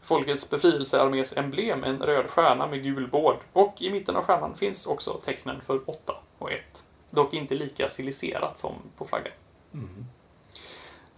Folkets 0.00 0.50
befrielsearmés 0.50 1.36
emblem 1.36 1.84
är 1.84 1.88
en 1.88 1.98
röd 1.98 2.30
stjärna 2.30 2.66
med 2.66 2.82
gul 2.82 3.08
bård 3.08 3.36
och 3.52 3.82
i 3.82 3.90
mitten 3.90 4.16
av 4.16 4.22
stjärnan 4.22 4.54
finns 4.54 4.86
också 4.86 5.20
tecknen 5.24 5.60
för 5.60 5.90
8 5.90 6.14
och 6.38 6.52
1. 6.52 6.84
Dock 7.10 7.34
inte 7.34 7.54
lika 7.54 7.88
stiliserat 7.88 8.58
som 8.58 8.72
på 8.96 9.04
flaggan. 9.04 9.32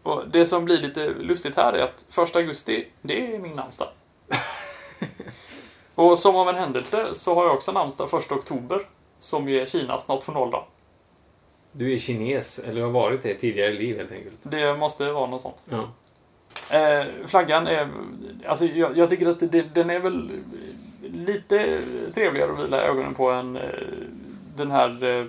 Och 0.02 0.23
det 0.28 0.46
som 0.46 0.64
blir 0.64 0.78
lite 0.78 1.08
lustigt 1.08 1.56
här 1.56 1.73
är 1.73 1.82
att 1.82 2.18
1 2.28 2.37
augusti, 2.37 2.87
det 3.02 3.34
är 3.34 3.38
min 3.38 3.52
namnsdag. 3.52 3.88
och 5.94 6.18
som 6.18 6.37
av 6.37 6.49
en 6.49 6.54
händelse 6.54 7.06
så 7.12 7.34
har 7.34 7.44
jag 7.44 7.54
också 7.54 7.73
namnsdag 7.73 8.08
1 8.14 8.32
oktober, 8.32 8.80
som 9.18 9.49
ju 9.49 9.61
är 9.61 9.66
Kinas 9.66 10.08
nationaldag. 10.08 10.64
Du 11.73 11.92
är 11.94 11.99
kines, 11.99 12.58
eller 12.58 12.82
har 12.82 12.90
varit 12.90 13.23
det 13.23 13.34
tidigare 13.34 13.73
i 13.73 13.78
liv 13.78 13.96
helt 13.96 14.12
enkelt. 14.12 14.37
Det 14.42 14.76
måste 14.76 15.12
vara 15.12 15.26
något 15.26 15.42
sånt. 15.42 15.62
Ja. 15.68 15.88
Eh, 16.78 17.04
flaggan 17.26 17.66
är... 17.66 17.88
Alltså 18.46 18.64
jag, 18.64 18.96
jag 18.96 19.08
tycker 19.08 19.26
att 19.26 19.52
det, 19.52 19.75
den 19.75 19.90
är 19.90 20.00
väl 20.00 20.30
lite 21.02 21.80
trevligare 22.14 22.52
att 22.52 22.64
vila 22.64 22.82
ögonen 22.82 23.14
på 23.14 23.30
än 23.30 23.56
eh, 23.56 23.62
den 24.56 24.70
här... 24.70 25.04
Eh, 25.04 25.26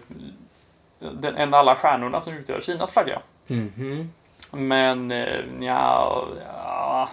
den, 1.14 1.36
än 1.36 1.54
alla 1.54 1.76
stjärnorna 1.76 2.22
som 2.22 2.34
utgör 2.34 2.62
Kinas 2.62 2.92
flagga. 2.92 3.22
Mhm. 3.48 4.12
Men 4.52 5.12
eh, 5.12 5.40
ja, 5.62 6.26
ja... 6.48 7.10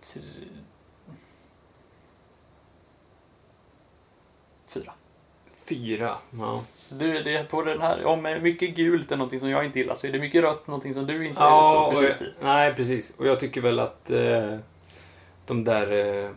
Tre- 0.00 0.20
Fyra. 4.68 4.92
Fyra. 5.68 6.16
Ja. 6.38 6.62
Du, 6.90 7.22
det 7.22 7.36
är 7.36 7.44
på 7.44 7.62
den 7.62 7.80
här, 7.80 8.04
om 8.04 8.22
mycket 8.42 8.74
gult 8.76 9.12
är 9.12 9.16
någonting 9.16 9.40
som 9.40 9.50
jag 9.50 9.64
inte 9.64 9.78
gillar 9.78 9.94
så 9.94 10.06
är 10.06 10.12
det 10.12 10.18
mycket 10.18 10.42
rött 10.42 10.66
någonting 10.66 10.94
som 10.94 11.06
du 11.06 11.26
inte 11.26 11.40
är 11.40 11.44
Ja, 11.44 11.64
så 11.64 11.80
och, 11.80 11.96
förtjust 11.96 12.22
i. 12.22 12.32
nej 12.42 12.74
precis. 12.74 13.12
Och 13.18 13.26
jag 13.26 13.40
tycker 13.40 13.60
väl 13.60 13.78
att 13.80 14.10
eh, 14.10 14.56
de 15.46 15.64
där 15.64 15.92
eh, 16.24 16.30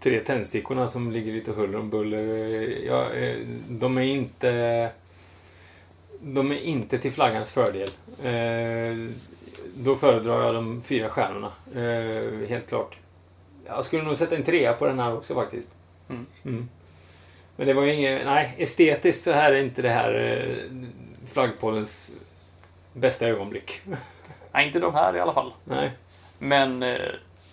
tre 0.00 0.20
tändstickorna 0.20 0.88
som 0.88 1.10
ligger 1.10 1.32
lite 1.32 1.52
huller 1.52 1.78
om 1.78 1.90
buller, 1.90 2.22
ja, 2.86 3.12
eh, 3.12 3.36
de 3.68 3.98
är 3.98 4.02
inte... 4.02 4.90
De 6.22 6.52
är 6.52 6.60
inte 6.60 6.98
till 6.98 7.12
flaggans 7.12 7.50
fördel. 7.50 7.88
Eh, 8.22 9.12
då 9.74 9.96
föredrar 9.96 10.44
jag 10.44 10.54
de 10.54 10.82
fyra 10.82 11.08
stjärnorna. 11.08 11.52
Eh, 11.74 12.48
helt 12.48 12.68
klart. 12.68 12.96
Jag 13.66 13.84
skulle 13.84 14.02
nog 14.02 14.16
sätta 14.16 14.36
en 14.36 14.42
trea 14.42 14.72
på 14.72 14.86
den 14.86 14.98
här 14.98 15.14
också 15.14 15.34
faktiskt. 15.34 15.70
Mm. 16.08 16.26
Mm. 16.44 16.68
Men 17.56 17.66
det 17.66 17.72
var 17.72 17.82
ju 17.82 17.94
inget... 17.94 18.24
Nej, 18.24 18.54
estetiskt 18.58 19.24
så 19.24 19.32
här 19.32 19.52
är 19.52 19.60
inte 19.60 19.82
det 19.82 19.88
här 19.88 20.46
flaggpålens 21.32 22.12
bästa 22.92 23.26
ögonblick. 23.26 23.80
Nej, 24.52 24.66
inte 24.66 24.80
de 24.80 24.94
här 24.94 25.16
i 25.16 25.20
alla 25.20 25.34
fall. 25.34 25.52
Nej. 25.64 25.90
Men 26.38 26.84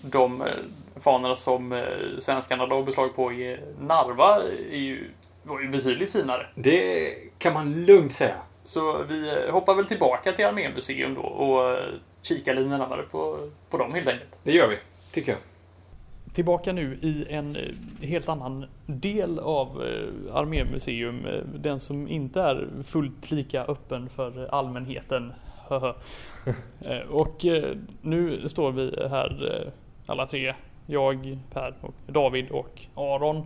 de 0.02 0.44
fanorna 1.00 1.36
som 1.36 1.72
eh, 1.72 1.80
svenskarna 2.20 2.66
la 2.66 2.82
beslag 2.82 3.16
på 3.16 3.34
i 3.34 3.60
Narva 3.80 4.40
är 4.72 4.78
ju, 4.78 5.12
var 5.44 5.62
ju 5.62 5.70
betydligt 5.70 6.12
finare. 6.12 6.46
Det 6.56 7.14
kan 7.38 7.54
man 7.54 7.86
lugnt 7.86 8.14
säga. 8.14 8.36
Så 8.64 9.04
vi 9.10 9.30
eh, 9.30 9.54
hoppar 9.54 9.76
väl 9.76 9.86
tillbaka 9.86 10.32
till 10.32 10.46
Armémuseum 10.46 11.14
då 11.14 11.22
och 11.22 11.70
eh, 11.70 11.80
kikar 12.22 12.54
lite 12.54 12.70
närmare 12.70 13.02
på, 13.02 13.38
på 13.70 13.78
dem 13.78 13.94
helt 13.94 14.08
enkelt. 14.08 14.38
Det 14.44 14.52
gör 14.52 14.68
vi, 14.68 14.78
tycker 15.12 15.32
jag. 15.32 15.42
Tillbaka 16.34 16.74
nu 16.74 17.00
i 17.02 17.26
en 17.30 17.58
helt 18.02 18.30
annan 18.30 18.66
del 18.86 19.40
av 19.40 19.68
Armémuseum. 20.34 21.28
Den 21.56 21.80
som 21.80 22.08
inte 22.08 22.42
är 22.42 22.68
fullt 22.84 23.32
lika 23.32 23.64
öppen 23.64 24.10
för 24.10 24.48
allmänheten. 24.52 25.34
Och 27.10 27.46
nu 28.02 28.50
står 28.50 28.72
vi 28.72 29.08
här 29.10 29.72
alla 30.08 30.28
tre. 30.28 30.54
Jag, 30.90 31.40
Per, 31.54 31.76
och 31.82 31.94
David 32.08 32.50
och 32.52 32.82
Aron. 32.96 33.46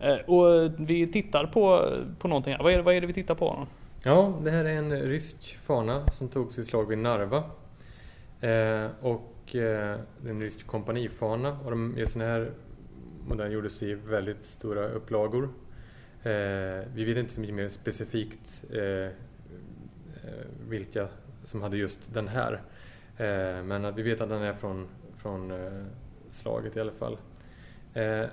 Eh, 0.00 0.16
och 0.16 0.72
vi 0.78 1.06
tittar 1.06 1.46
på, 1.46 1.82
på 2.18 2.28
någonting 2.28 2.52
här. 2.52 2.62
Vad 2.62 2.72
är, 2.72 2.76
det, 2.76 2.82
vad 2.82 2.94
är 2.94 3.00
det 3.00 3.06
vi 3.06 3.12
tittar 3.12 3.34
på 3.34 3.50
Aron? 3.50 3.66
Ja, 4.02 4.34
det 4.44 4.50
här 4.50 4.64
är 4.64 4.78
en 4.78 5.02
rysk 5.02 5.58
fana 5.62 6.06
som 6.06 6.28
togs 6.28 6.58
i 6.58 6.64
slag 6.64 6.88
vid 6.88 6.98
Narva. 6.98 7.42
Eh, 8.40 8.90
och 9.00 9.56
eh, 9.56 10.00
en 10.26 10.40
rysk 10.40 10.66
kompanifana 10.66 11.58
och 11.64 11.70
de, 11.70 11.94
just 11.98 12.14
den 12.14 12.22
här 12.22 12.50
modellen 13.28 13.52
gjordes 13.52 13.82
i 13.82 13.94
väldigt 13.94 14.44
stora 14.44 14.88
upplagor. 14.88 15.48
Eh, 16.22 16.84
vi 16.94 17.04
vet 17.04 17.16
inte 17.16 17.32
så 17.34 17.40
mycket 17.40 17.54
mer 17.56 17.68
specifikt 17.68 18.64
eh, 18.72 18.82
eh, 18.82 19.10
vilka 20.68 21.08
som 21.44 21.62
hade 21.62 21.76
just 21.76 22.14
den 22.14 22.28
här. 22.28 22.62
Eh, 23.16 23.64
men 23.64 23.84
att 23.84 23.96
vi 23.98 24.02
vet 24.02 24.20
att 24.20 24.28
den 24.28 24.42
är 24.42 24.54
från, 24.54 24.88
från 25.16 25.50
eh, 25.50 25.84
slaget 26.36 26.76
i 26.76 26.80
alla 26.80 26.92
fall. 26.92 27.18
Eh, 27.96 28.24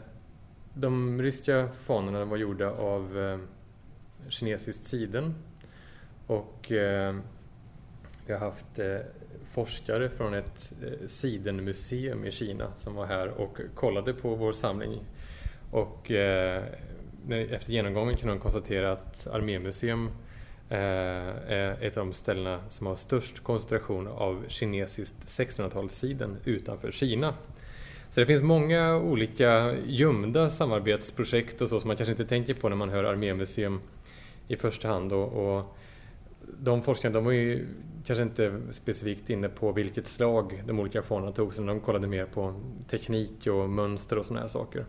de 0.73 1.21
ryska 1.21 1.67
fanorna 1.67 2.25
var 2.25 2.37
gjorda 2.37 2.71
av 2.71 3.19
eh, 3.19 3.37
kinesiskt 4.29 4.87
siden 4.87 5.35
och 6.27 6.71
eh, 6.71 7.15
vi 8.27 8.33
har 8.33 8.39
haft 8.39 8.79
forskare 9.51 10.09
från 10.09 10.33
ett 10.33 10.73
sidenmuseum 11.07 12.25
i 12.25 12.31
Kina 12.31 12.71
som 12.75 12.95
var 12.95 13.05
här 13.05 13.27
och 13.27 13.59
kollade 13.75 14.13
på 14.13 14.35
vår 14.35 14.53
samling. 14.53 15.03
Och 15.71 16.11
efter 17.29 17.71
genomgången 17.71 18.15
kunde 18.15 18.35
de 18.35 18.39
konstatera 18.39 18.91
att 18.91 19.27
Armémuseum 19.27 20.11
är 20.69 21.83
ett 21.83 21.97
av 21.97 22.05
de 22.05 22.13
ställena 22.13 22.69
som 22.69 22.87
har 22.87 22.95
störst 22.95 23.43
koncentration 23.43 24.07
av 24.07 24.45
kinesiskt 24.47 25.27
1600-talssiden 25.27 26.35
utanför 26.45 26.91
Kina. 26.91 27.33
Så 28.13 28.19
det 28.19 28.26
finns 28.26 28.41
många 28.41 28.95
olika 28.95 29.76
gömda 29.86 30.49
samarbetsprojekt 30.49 31.62
och 31.62 31.69
så 31.69 31.80
som 31.80 31.88
man 31.88 31.97
kanske 31.97 32.12
inte 32.12 32.26
tänker 32.26 32.54
på 32.54 32.69
när 32.69 32.76
man 32.76 32.89
hör 32.89 33.04
Armémuseum 33.04 33.80
i 34.47 34.56
första 34.56 34.88
hand. 34.88 35.13
Och, 35.13 35.56
och 35.56 35.78
de 36.60 36.82
forskarna 36.82 37.13
de 37.13 37.26
var 37.26 37.32
ju 37.32 37.67
kanske 38.06 38.23
inte 38.23 38.62
specifikt 38.71 39.30
inne 39.30 39.49
på 39.49 39.71
vilket 39.71 40.08
slag 40.08 40.63
de 40.67 40.80
olika 40.80 41.02
fanorna 41.02 41.32
tog, 41.32 41.54
utan 41.54 41.65
de 41.65 41.80
kollade 41.80 42.08
mer 42.08 42.26
på 42.26 42.62
teknik 42.89 43.47
och 43.47 43.69
mönster 43.69 44.17
och 44.17 44.26
sådana 44.26 44.41
här 44.41 44.47
saker. 44.47 44.86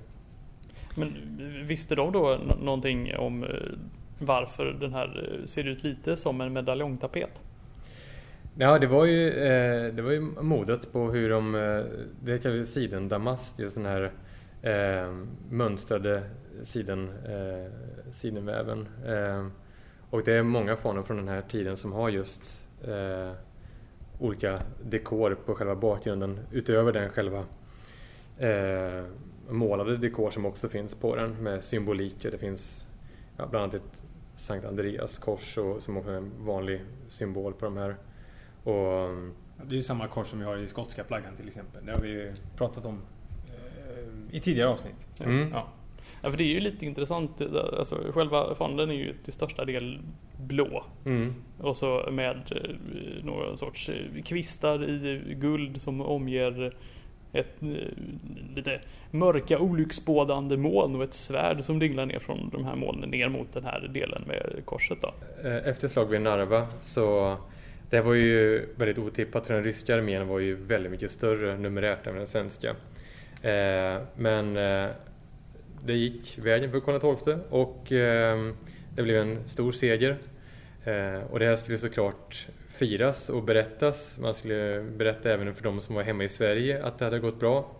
Men 0.95 1.13
visste 1.67 1.95
de 1.95 2.13
då 2.13 2.39
någonting 2.63 3.17
om 3.17 3.45
eh, 3.45 3.51
varför 4.19 4.65
den 4.65 4.93
här 4.93 5.39
eh, 5.41 5.45
ser 5.45 5.65
ut 5.69 5.85
lite 5.85 6.17
som 6.17 6.41
en 6.41 6.53
medaljongtapet? 6.53 7.41
Ja, 8.57 8.79
det 8.79 8.87
var 8.87 9.05
ju, 9.05 9.29
eh, 9.31 9.95
det 9.95 10.03
var 10.03 10.11
ju 10.11 10.21
modet 10.21 10.93
på 10.93 11.11
hur 11.11 11.31
de, 11.31 11.55
eh, 11.55 11.85
det 12.23 12.43
kallas 12.43 12.69
sidendamast, 12.69 13.59
just 13.59 13.75
den 13.75 13.87
här 13.87 14.13
eh, 14.63 15.15
mönstrade 15.51 16.23
siden, 16.63 17.09
eh, 17.09 17.73
sidenväven. 18.13 18.89
Eh, 19.07 19.47
Och 20.11 20.23
det 20.25 20.33
är 20.33 20.43
många 20.43 20.77
fanor 20.77 21.03
från 21.03 21.17
den 21.17 21.29
här 21.29 21.43
tiden 21.43 21.77
som 21.77 21.93
har 21.93 22.09
just 22.09 22.61
eh, 22.85 23.33
olika 24.19 24.59
dekor 24.85 25.35
på 25.47 25.55
själva 25.55 25.75
bakgrunden 25.77 26.39
utöver 26.53 26.93
den 26.93 27.09
själva 27.11 27.45
eh, 28.39 29.05
målade 29.49 29.97
dekor 29.97 30.31
som 30.31 30.47
också 30.47 30.69
finns 30.69 30.95
på 30.95 31.17
den 31.17 31.43
med 31.43 31.65
symboliker. 31.65 32.31
Det 32.31 32.39
finns 32.39 32.87
ja, 33.37 33.47
bland 33.47 33.63
annat 33.63 33.75
ett 33.75 34.03
Sankt 34.37 34.67
Andreas 34.67 35.19
kors 35.19 35.59
och, 35.59 35.83
som 35.83 35.97
också 35.97 36.11
är 36.11 36.17
en 36.17 36.33
vanlig 36.39 36.85
symbol 37.09 37.53
på 37.53 37.65
de 37.65 37.77
här. 37.77 37.97
Och, 38.65 39.15
det 39.67 39.75
är 39.75 39.77
ju 39.77 39.83
samma 39.83 40.09
kors 40.09 40.27
som 40.27 40.39
vi 40.39 40.45
har 40.45 40.57
i 40.57 40.69
skotska 40.69 41.05
flaggan 41.05 41.37
till 41.37 41.49
exempel. 41.49 41.87
Det 41.87 41.93
har 41.93 42.01
vi 42.01 42.33
pratat 42.57 42.85
om 42.85 43.03
eh, 43.49 44.37
i 44.37 44.41
tidigare 44.41 44.69
avsnitt. 44.69 45.07
Mm. 45.21 45.51
Ja. 45.53 45.69
Ja, 46.23 46.31
för 46.31 46.39
det 46.39 46.45
är 46.45 46.49
ju 46.55 46.61
lite 46.61 46.87
intressant. 46.87 47.41
Alltså, 47.79 47.99
själva 48.15 48.55
fonden 48.55 48.91
är 48.91 48.95
ju 48.95 49.15
till 49.25 49.33
största 49.33 49.65
del 49.65 50.01
blå. 50.39 50.85
mm, 51.05 51.35
Och 51.59 51.77
så 51.77 52.09
med 52.13 52.37
eh, 52.37 53.25
någon 53.25 53.57
sorts 53.57 53.89
eh, 53.89 54.23
kvistar 54.23 54.91
i 54.91 55.35
guld 55.37 55.81
som 55.81 56.01
omger 56.01 56.77
ett 57.33 57.57
lite 58.55 58.81
mörka 59.11 59.59
olycksbådande 59.59 60.57
moln 60.57 60.95
och 60.97 61.03
ett 61.05 61.15
svärd 61.15 61.65
som 61.65 61.79
dinglar 61.79 62.07
ner 62.07 62.19
från 62.19 62.51
de 62.53 62.65
här 62.65 62.77
molnen 62.77 63.11
ner 63.11 63.29
mot 63.29 63.53
den 63.53 63.65
här 63.65 63.91
delen 63.95 64.23
med 64.27 64.63
korset 64.65 64.99
då. 65.03 65.15
Efter 65.49 65.89
slag 65.89 66.07
vid 66.07 66.21
Narva 66.21 66.67
så 66.83 67.37
det 67.95 68.03
var 68.03 68.15
ju 68.15 68.67
väldigt 68.77 68.99
otippat 68.99 69.47
för 69.47 69.55
den 69.55 69.65
ryska 69.65 69.95
armén 69.95 70.29
var 70.29 70.39
ju 70.39 70.55
väldigt 70.55 70.93
mycket 70.93 71.11
större 71.11 71.57
numerärt 71.59 72.07
än 72.07 72.17
den 72.17 72.27
svenska. 72.27 72.71
Eh, 73.43 74.03
Men 74.17 74.57
eh, 74.57 74.91
det 75.85 75.93
gick 75.93 76.39
vägen 76.43 76.71
för 76.71 76.81
Karl 76.81 77.17
XII 77.17 77.37
och 77.51 77.93
eh, 77.93 78.53
det 78.97 79.03
blev 79.03 79.17
en 79.23 79.49
stor 79.49 79.73
seger. 79.73 80.17
Eh, 80.85 81.23
Och 81.31 81.39
det 81.39 81.47
här 81.47 81.57
skulle 81.57 81.79
såklart 81.79 82.47
firas 82.69 83.29
och 83.31 83.43
berättas. 83.43 84.19
Man 84.19 84.35
skulle 84.35 84.83
berätta 84.97 85.31
även 85.33 85.55
för 85.55 85.63
de 85.65 85.81
som 85.81 85.95
var 85.95 86.03
hemma 86.03 86.25
i 86.25 86.29
Sverige 86.29 86.85
att 86.85 86.99
det 86.99 87.05
hade 87.05 87.19
gått 87.19 87.41
bra. 87.41 87.71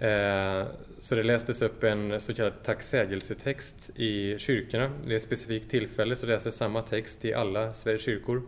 Eh, 0.00 0.66
Så 1.00 1.14
det 1.14 1.22
lästes 1.22 1.62
upp 1.62 1.84
en 1.84 2.20
så 2.20 2.34
kallad 2.34 2.62
tacksägelsetext 2.62 3.90
i 3.96 4.38
kyrkorna. 4.38 4.90
Det 5.04 5.12
är 5.12 5.16
ett 5.16 5.22
specifikt 5.22 5.70
tillfälle 5.70 6.16
så 6.16 6.26
läses 6.26 6.56
samma 6.56 6.82
text 6.82 7.24
i 7.24 7.34
alla 7.34 7.70
Sveriges 7.70 8.02
kyrkor. 8.02 8.42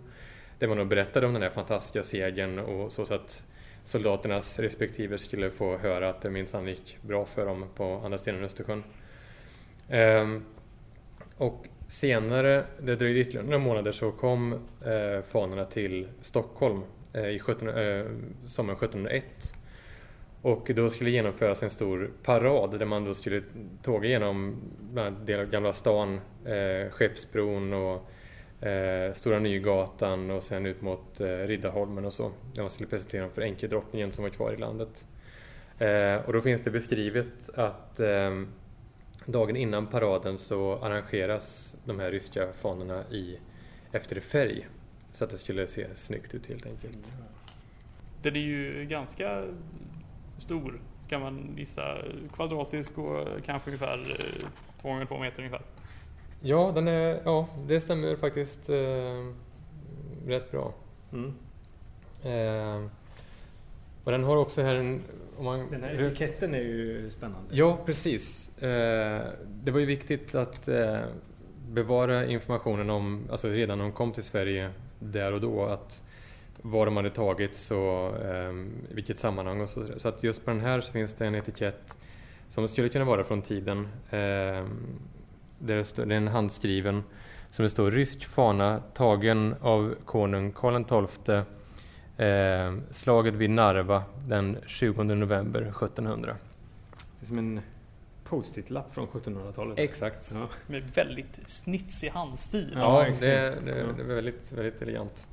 Där 0.61 0.69
man 0.69 0.79
då 0.79 0.85
berättade 0.85 1.27
om 1.27 1.33
den 1.33 1.43
här 1.43 1.51
fantastiska 1.51 2.03
segern 2.03 2.59
och 2.59 2.93
så, 2.93 3.05
så 3.05 3.15
att 3.15 3.45
soldaternas 3.85 4.59
respektive 4.59 5.19
skulle 5.19 5.51
få 5.51 5.77
höra 5.77 6.09
att 6.09 6.23
det 6.23 6.31
minsann 6.31 6.67
gick 6.67 6.99
bra 7.03 7.25
för 7.25 7.47
dem 7.47 7.65
på 7.75 8.01
andra 8.05 8.19
sidan 8.19 8.45
Östersjön. 8.45 8.85
Ehm, 9.89 10.45
och 11.37 11.67
senare, 11.89 12.65
det 12.81 12.97
dröjde 12.97 13.21
ytterligare 13.21 13.47
några 13.47 13.59
månader, 13.59 13.93
så 13.93 14.11
kom 14.11 14.53
eh, 14.85 15.23
fanorna 15.23 15.65
till 15.65 16.09
Stockholm 16.21 16.83
eh, 17.13 17.29
i 17.29 17.39
17, 17.39 17.69
eh, 17.69 18.07
sommaren 18.47 18.79
1701. 18.79 19.25
Och 20.43 20.71
då 20.75 20.91
skulle 20.91 21.11
genomföras 21.11 21.63
en 21.63 21.71
stor 21.71 22.11
parad 22.23 22.79
där 22.79 22.87
man 22.87 23.05
då 23.05 23.15
skulle 23.15 23.43
tåga 23.83 24.09
genom 24.09 24.57
bland 24.93 25.09
annat 25.09 25.27
del 25.27 25.41
av 25.41 25.47
Gamla 25.47 25.73
stan, 25.73 26.21
eh, 26.45 26.91
Skeppsbron 26.91 27.73
och 27.73 28.11
eh, 28.61 29.13
Stora 29.13 29.39
Nygatan 29.39 30.31
och 30.31 30.43
sen 30.43 30.67
ut 30.67 30.83
mot 30.83 31.21
eh, 31.21 31.27
Riddarholmen 31.27 32.05
och 32.05 32.13
så. 32.13 32.33
Där 32.55 32.63
man 32.63 32.71
skulle 32.71 32.89
presentera 32.89 33.23
dem 33.23 33.31
för 33.31 33.43
enkedrottningen 33.43 34.13
som 34.13 34.25
var 34.25 34.31
kvar 34.31 34.53
i 34.53 34.57
landet. 34.57 35.07
Eh, 35.79 36.15
och 36.15 36.33
då 36.33 36.41
finns 36.41 36.63
det 36.63 36.71
beskrivet 36.71 37.51
att 37.55 38.01
eh, 38.01 38.43
dagen 39.27 39.57
innan 39.57 39.87
paraden 39.87 40.39
så 40.39 40.79
arrangeras 40.79 41.77
de 41.85 42.01
här 42.01 42.11
ryska 42.11 42.53
fanorna 42.53 43.05
i, 43.11 43.39
efter 43.93 44.21
färg. 44.21 44.69
Så 45.13 45.25
att 45.25 45.31
det 45.31 45.39
skulle 45.39 45.67
se 45.67 45.87
snyggt 45.95 46.35
ut 46.35 46.47
helt 46.47 46.67
enkelt. 46.67 47.13
Den 48.23 48.37
är 48.37 48.41
ju 48.41 48.85
ganska 48.85 49.45
stor 50.39 50.81
ska 51.11 51.19
man 51.19 51.55
gissa. 51.57 51.99
Kvadratisk 52.33 52.99
och 52.99 53.29
kanske 53.45 53.71
ungefär 53.71 53.99
eh, 54.11 54.49
två 54.81 54.89
gånger 54.89 55.07
två 55.07 55.19
meter 55.19 55.39
ungefär. 55.39 55.63
Ja, 56.41 56.73
den 56.75 56.89
är, 56.89 57.21
ja 57.25 57.49
det 57.67 57.81
stämmer 57.81 58.17
faktiskt 58.17 58.71
eh, 58.71 59.27
rätt 60.27 60.51
bra. 60.51 60.75
Mm. 61.13 61.35
Eh, 62.25 62.91
och 64.05 64.13
den 64.13 64.25
har 64.25 64.37
också 64.37 64.63
här 64.63 64.75
en... 64.75 65.03
Om 65.39 65.45
man, 65.45 65.71
Den 65.71 65.83
här 65.83 66.03
etiketten 66.03 66.55
är 66.55 66.59
ju 66.59 67.11
spännande. 67.11 67.49
Ja, 67.51 67.79
precis. 67.87 68.59
Eh, 68.59 69.23
det 69.47 69.71
var 69.71 69.81
ju 69.81 69.87
viktigt 69.87 70.35
att 70.35 70.69
eh, 70.69 70.99
bevara 71.69 72.27
informationen 72.27 72.91
om, 72.91 73.29
alltså 73.31 73.49
redan 73.49 73.79
när 73.79 73.85
de 73.85 73.93
kom 73.93 74.13
till 74.13 74.23
Sverige 74.23 74.71
där 74.99 75.33
och 75.33 75.41
då, 75.41 75.65
att 75.65 76.03
var 76.63 76.87
de 76.87 76.97
hade 76.97 77.11
tagits 77.11 77.71
och 77.71 78.17
eh, 78.25 78.53
vilket 78.89 79.19
sammanhang 79.19 79.61
och 79.61 79.69
så. 79.69 79.87
Så 79.97 80.09
att 80.09 80.23
just 80.23 80.45
på 80.45 80.51
den 80.51 80.61
här 80.61 80.81
så 80.81 80.93
finns 80.93 81.13
det 81.13 81.27
en 81.27 81.35
etikett 81.35 81.97
som 82.49 82.69
skulle 82.69 82.89
kunna 82.89 83.05
vara 83.05 83.25
från 83.25 83.43
tiden. 83.43 83.89
Eh, 85.61 85.67
där 85.67 85.77
det, 85.77 85.85
står, 85.85 86.07
det 86.07 86.15
är 86.15 86.17
en 86.17 86.29
handskriven 86.29 87.03
som 87.51 87.63
det 87.63 87.71
står 87.71 87.91
rysk 87.91 88.25
fana 88.25 88.83
tagen 88.95 89.55
av 89.61 89.95
konung 90.05 90.53
Karl 90.53 91.07
XII 91.09 91.35
eh, 92.27 92.75
slaget 92.91 93.35
vid 93.35 93.51
Narva 93.51 94.03
den 94.29 94.59
20 94.67 95.03
november 95.03 95.61
1700. 95.63 96.37
Det 97.21 97.25
är 97.25 97.27
som 97.27 97.39
en 97.39 97.61
post-it-lapp 98.25 98.95
från 98.95 99.07
1700-talet. 99.07 99.79
Exakt. 99.79 100.33
Ja. 100.35 100.49
Med 100.67 100.83
väldigt 100.95 101.41
snitsig 101.47 102.09
handstil. 102.09 102.73
Ja, 102.75 102.81
Ja, 102.81 103.01
det, 103.05 103.11
extremt. 103.11 103.67
det, 103.67 103.93
det 103.97 104.05
var 104.05 104.15
väldigt, 104.15 104.53
väldigt 104.53 104.83
elegant. 104.83 105.27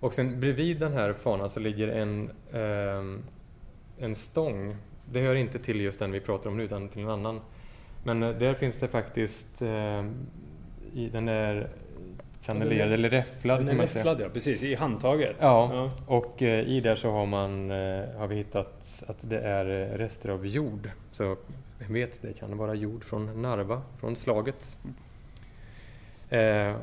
Och 0.00 0.14
sen 0.14 0.40
bredvid 0.40 0.80
den 0.80 0.92
här 0.92 1.12
fanan 1.12 1.50
så 1.50 1.60
ligger 1.60 1.88
en, 1.88 2.30
ehm, 2.52 3.22
en 3.98 4.14
stång. 4.14 4.76
Det 5.12 5.20
hör 5.20 5.34
inte 5.34 5.58
till 5.58 5.80
just 5.80 5.98
den 5.98 6.12
vi 6.12 6.20
pratar 6.20 6.50
om 6.50 6.56
nu 6.56 6.62
utan 6.62 6.88
till 6.88 7.02
en 7.02 7.08
annan. 7.10 7.40
Men 8.02 8.22
eh, 8.22 8.30
där 8.30 8.54
finns 8.54 8.76
det 8.76 8.88
faktiskt, 8.88 9.62
ehm, 9.62 10.14
i, 10.94 11.08
den 11.08 11.28
är 11.28 11.68
kandelerad 12.42 12.92
eller 12.92 13.10
räfflad 13.10 13.58
Den 13.58 13.66
kan 13.66 13.80
är 13.80 13.82
räfflad 13.82 14.20
ja, 14.20 14.28
precis. 14.28 14.62
I 14.62 14.74
handtaget. 14.74 15.36
Ja, 15.40 15.90
och 16.06 16.42
eh, 16.42 16.68
i 16.68 16.80
där 16.80 16.94
så 16.94 17.10
har, 17.10 17.26
man, 17.26 17.70
eh, 17.70 18.04
har 18.16 18.26
vi 18.26 18.36
hittat 18.36 19.02
att 19.06 19.18
det 19.20 19.40
är 19.40 19.66
eh, 19.66 19.98
rester 19.98 20.28
av 20.28 20.46
jord. 20.46 20.90
Så 21.12 21.36
vem 21.78 21.92
vet, 21.92 22.22
det 22.22 22.32
kan 22.32 22.56
vara 22.56 22.74
jord 22.74 23.04
från 23.04 23.42
Narva, 23.42 23.82
från 23.98 24.16
slaget. 24.16 24.78
Eh, 26.30 26.76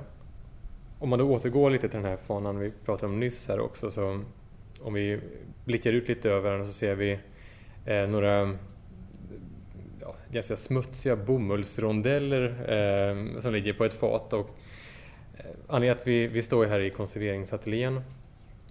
om 1.00 1.10
man 1.10 1.20
då 1.20 1.32
återgår 1.32 1.70
lite 1.70 1.90
till 1.90 2.00
den 2.00 2.10
här 2.10 2.18
fanan 2.18 2.60
vi 2.60 2.72
pratade 2.86 3.14
om 3.14 3.20
nyss 3.20 3.48
här 3.48 3.60
också 3.60 3.92
så 3.92 4.20
om 4.82 4.94
vi 4.94 5.20
blickar 5.66 5.92
ut 5.92 6.08
lite 6.08 6.30
över 6.30 6.58
den 6.58 6.68
så 6.68 6.74
ser 6.74 6.96
vi 6.96 7.20
eh, 7.86 8.08
några 8.08 8.56
ja, 10.08 10.16
ganska 10.32 10.56
smutsiga 10.56 11.16
bomullsrondeller 11.16 12.44
eh, 12.44 13.40
som 13.40 13.54
ligger 13.54 13.74
på 13.74 13.86
ett 13.86 13.94
fat. 13.94 14.34
Och, 14.34 14.50
eh, 15.38 15.46
anledningen 15.68 15.98
att 15.98 16.08
vi, 16.08 16.28
vi 16.28 16.42
står 16.42 16.66
här 16.66 16.80
i 16.80 16.90
konserveringsateljén 16.90 18.02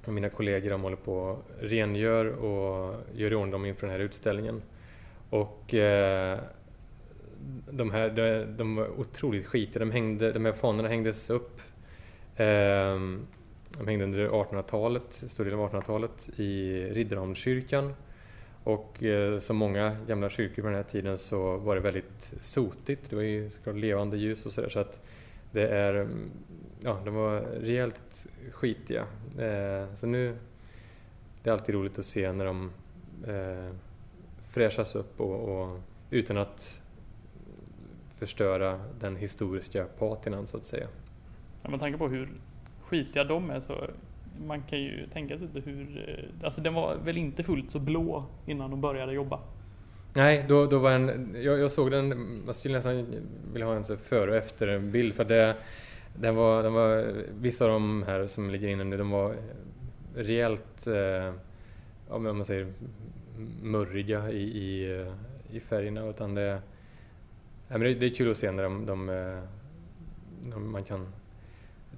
och 0.06 0.12
mina 0.12 0.28
kollegor 0.28 0.70
de 0.70 0.82
håller 0.82 0.96
på 0.96 1.14
och 1.14 1.44
rengör 1.60 2.26
och 2.26 2.94
gör 3.14 3.30
i 3.30 3.34
ordning 3.34 3.50
dem 3.50 3.66
inför 3.66 3.86
den 3.86 3.96
här 3.96 4.04
utställningen. 4.04 4.62
Och 5.30 5.74
eh, 5.74 6.38
de 7.70 7.90
här 7.90 8.10
de, 8.10 8.44
de 8.56 8.76
var 8.76 9.00
otroligt 9.00 9.46
skitiga. 9.46 9.80
De, 9.80 9.90
hängde, 9.90 10.32
de 10.32 10.44
här 10.44 10.52
fanorna 10.52 10.88
hängdes 10.88 11.30
upp 11.30 11.60
eh, 12.36 12.98
de 13.78 13.86
hängde 13.86 14.04
under 14.04 14.28
1800-talet, 14.28 15.12
stor 15.12 15.44
del 15.44 15.54
av 15.54 15.72
1800-talet 15.72 16.30
i 16.36 16.82
Riddarholmskyrkan. 16.92 17.94
Och 18.66 19.02
eh, 19.02 19.38
som 19.38 19.56
många 19.56 19.96
gamla 20.06 20.28
kyrkor 20.28 20.62
på 20.62 20.68
den 20.68 20.76
här 20.76 20.82
tiden 20.82 21.18
så 21.18 21.56
var 21.56 21.74
det 21.74 21.80
väldigt 21.80 22.34
sotigt. 22.40 23.10
Det 23.10 23.16
var 23.16 23.22
ju 23.22 23.50
såklart 23.50 23.76
levande 23.76 24.16
ljus 24.16 24.46
och 24.46 24.52
sådär. 24.52 24.68
Så 24.68 24.78
att 24.78 25.00
det 25.52 25.68
är, 25.68 25.94
mm, 25.94 26.30
ja, 26.80 27.00
de 27.04 27.14
var 27.14 27.40
rejält 27.40 28.26
skitiga. 28.52 29.06
Eh, 29.38 29.94
så 29.94 30.06
nu, 30.06 30.36
det 31.42 31.50
är 31.50 31.54
alltid 31.54 31.74
roligt 31.74 31.98
att 31.98 32.06
se 32.06 32.32
när 32.32 32.44
de 32.44 32.70
eh, 33.26 33.74
fräschas 34.48 34.94
upp 34.94 35.20
och, 35.20 35.60
och 35.60 35.80
utan 36.10 36.36
att 36.36 36.82
förstöra 38.18 38.80
den 39.00 39.16
historiska 39.16 39.84
patinan 39.98 40.46
så 40.46 40.56
att 40.56 40.64
säga. 40.64 40.86
Ja, 41.62 41.70
med 41.70 41.80
tanke 41.80 41.98
på 41.98 42.08
hur 42.08 42.28
skitiga 42.80 43.24
de 43.24 43.50
är 43.50 43.60
så 43.60 43.90
man 44.46 44.62
kan 44.62 44.80
ju 44.80 45.06
tänka 45.06 45.38
sig 45.38 45.46
lite 45.46 45.70
hur... 45.70 46.08
Eh, 46.08 46.44
alltså 46.44 46.60
den 46.60 46.74
var 46.74 46.96
väl 47.04 47.16
inte 47.16 47.42
fullt 47.42 47.70
så 47.70 47.78
blå 47.78 48.24
innan 48.46 48.70
de 48.70 48.80
började 48.80 49.12
jobba. 49.12 49.40
Nej, 50.14 50.44
då, 50.48 50.66
då 50.66 50.78
var 50.78 50.90
en, 50.92 51.36
jag, 51.42 51.58
jag 51.58 51.70
såg 51.70 51.90
den, 51.90 52.08
man 52.44 52.54
skulle 52.54 52.74
nästan 52.74 53.06
vilja 53.52 53.66
ha 53.66 53.74
en 53.74 53.84
så 53.84 53.96
före 53.96 54.30
och 54.30 54.36
efter 54.36 54.68
en 54.68 54.92
bild 54.92 55.14
för 55.14 55.24
det, 55.24 55.56
den 56.14 56.36
var, 56.36 56.62
den 56.62 56.72
var, 56.72 57.14
vissa 57.40 57.64
av 57.64 57.70
de 57.70 58.02
här 58.06 58.26
som 58.26 58.50
ligger 58.50 58.68
inne 58.68 58.84
nu, 58.84 58.96
de 58.96 59.10
var 59.10 59.36
rejält, 60.14 60.86
eh, 60.86 60.94
ja, 62.08 62.18
men 62.18 62.26
om 62.26 62.36
man 62.36 62.44
säger 62.44 62.72
murriga 63.62 64.30
i, 64.30 64.42
i, 64.42 65.06
i 65.52 65.60
färgerna. 65.60 66.08
Utan 66.08 66.34
det, 66.34 66.62
ja, 67.68 67.78
men 67.78 67.80
det, 67.80 67.94
det 67.94 68.06
är 68.06 68.14
kul 68.14 68.30
att 68.30 68.36
se 68.36 68.50
när 68.50 68.62
de, 68.62 68.86
de, 68.86 69.08
eh, 69.08 69.42
de, 70.50 70.70
man 70.72 70.84
kan 70.84 71.12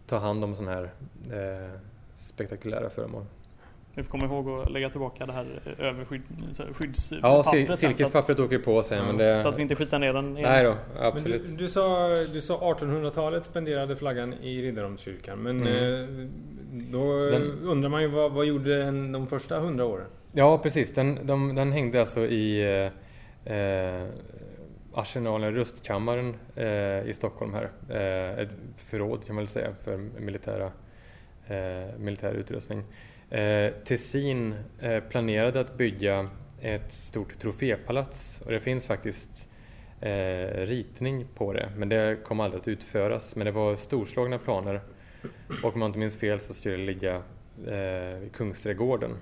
ta 0.07 0.19
hand 0.19 0.45
om 0.45 0.55
sådana 0.55 0.75
här 0.75 0.91
eh, 1.31 1.81
spektakulära 2.19 2.91
föremål. 2.91 3.25
Vi 3.95 4.03
får 4.03 4.11
komma 4.11 4.25
ihåg 4.25 4.49
att 4.49 4.71
lägga 4.73 4.91
tillbaka 4.91 5.27
det 5.27 5.33
här 5.33 5.47
så 6.53 6.63
här 6.63 6.73
skyddspappret. 6.73 7.69
Ja, 7.69 7.77
silkespappret 7.77 8.41
åker 8.41 8.59
på 8.59 8.83
sen 8.83 9.07
men 9.07 9.17
det... 9.17 9.43
Så 9.43 9.49
att 9.49 9.59
vi 9.59 9.63
inte 9.63 9.75
skitar 9.75 9.99
ner 9.99 10.13
den 10.13 10.37
igen. 10.37 10.51
Nej 10.51 10.65
då, 10.65 10.75
Men 10.95 11.03
absolut. 11.07 11.47
du, 11.47 11.57
du, 11.57 11.69
sa, 11.69 12.09
du 12.33 12.41
sa 12.41 12.75
1800-talet 12.75 13.45
spenderade 13.45 13.97
flaggan 13.97 14.35
i 14.35 14.63
Riddarholmskyrkan. 14.63 15.39
Men 15.39 15.67
Mm. 15.67 16.03
eh, 16.21 16.27
då 16.93 17.27
Den- 17.31 17.59
undrar 17.63 17.89
man 17.91 18.03
ju 18.03 18.09
vad, 18.09 18.33
vad 18.33 18.47
gjorde 18.47 18.79
den 18.79 19.13
de 19.13 19.27
första 19.27 19.61
hundra 19.61 19.85
åren? 19.85 20.07
Ja, 20.33 20.59
precis. 20.59 20.95
Den, 20.95 21.27
de, 21.27 21.55
den 21.55 21.73
hängde 21.73 22.01
alltså 22.01 22.21
i 22.27 22.61
eh, 23.47 23.55
eh, 23.55 24.07
Arsenalen, 24.95 25.55
rustkammaren 25.55 26.35
eh, 26.57 27.09
i 27.09 27.13
Stockholm 27.15 27.55
här. 27.55 27.71
Eh, 27.91 28.39
ett 28.43 28.51
förråd 28.77 29.25
kan 29.27 29.35
man 29.35 29.43
väl 29.45 29.49
säga 29.49 29.69
för 29.85 29.97
militära, 29.97 30.65
eh, 30.65 30.71
Eh, 31.49 31.99
militär 31.99 32.33
utrustning. 32.33 32.83
Eh, 33.31 33.73
Tessin 33.85 34.55
eh, 34.81 35.01
planerade 35.01 35.61
att 35.61 35.77
bygga 35.77 36.29
ett 36.61 36.93
stort 36.93 37.39
trofépalats 37.39 38.41
och 38.45 38.51
det 38.51 38.61
finns 38.61 38.87
faktiskt 38.87 39.49
ritning 40.53 41.27
på 41.35 41.53
det 41.53 41.73
men 41.77 41.89
det 41.89 42.19
kom 42.25 42.41
aldrig 42.41 42.61
att 42.61 42.69
utföras. 42.69 43.37
Men 43.37 43.45
det 43.45 43.51
var 43.51 43.77
storslagna 43.77 44.39
planer 44.39 44.81
och 45.63 45.75
om 45.75 45.81
jag 45.81 45.89
inte 45.89 45.99
minns 45.99 46.17
fel 46.17 46.41
så 46.41 46.55
skulle 46.55 46.77
det 46.77 46.85
ligga 46.85 47.23
i 48.27 48.29
Kungsträdgården. 48.33 49.17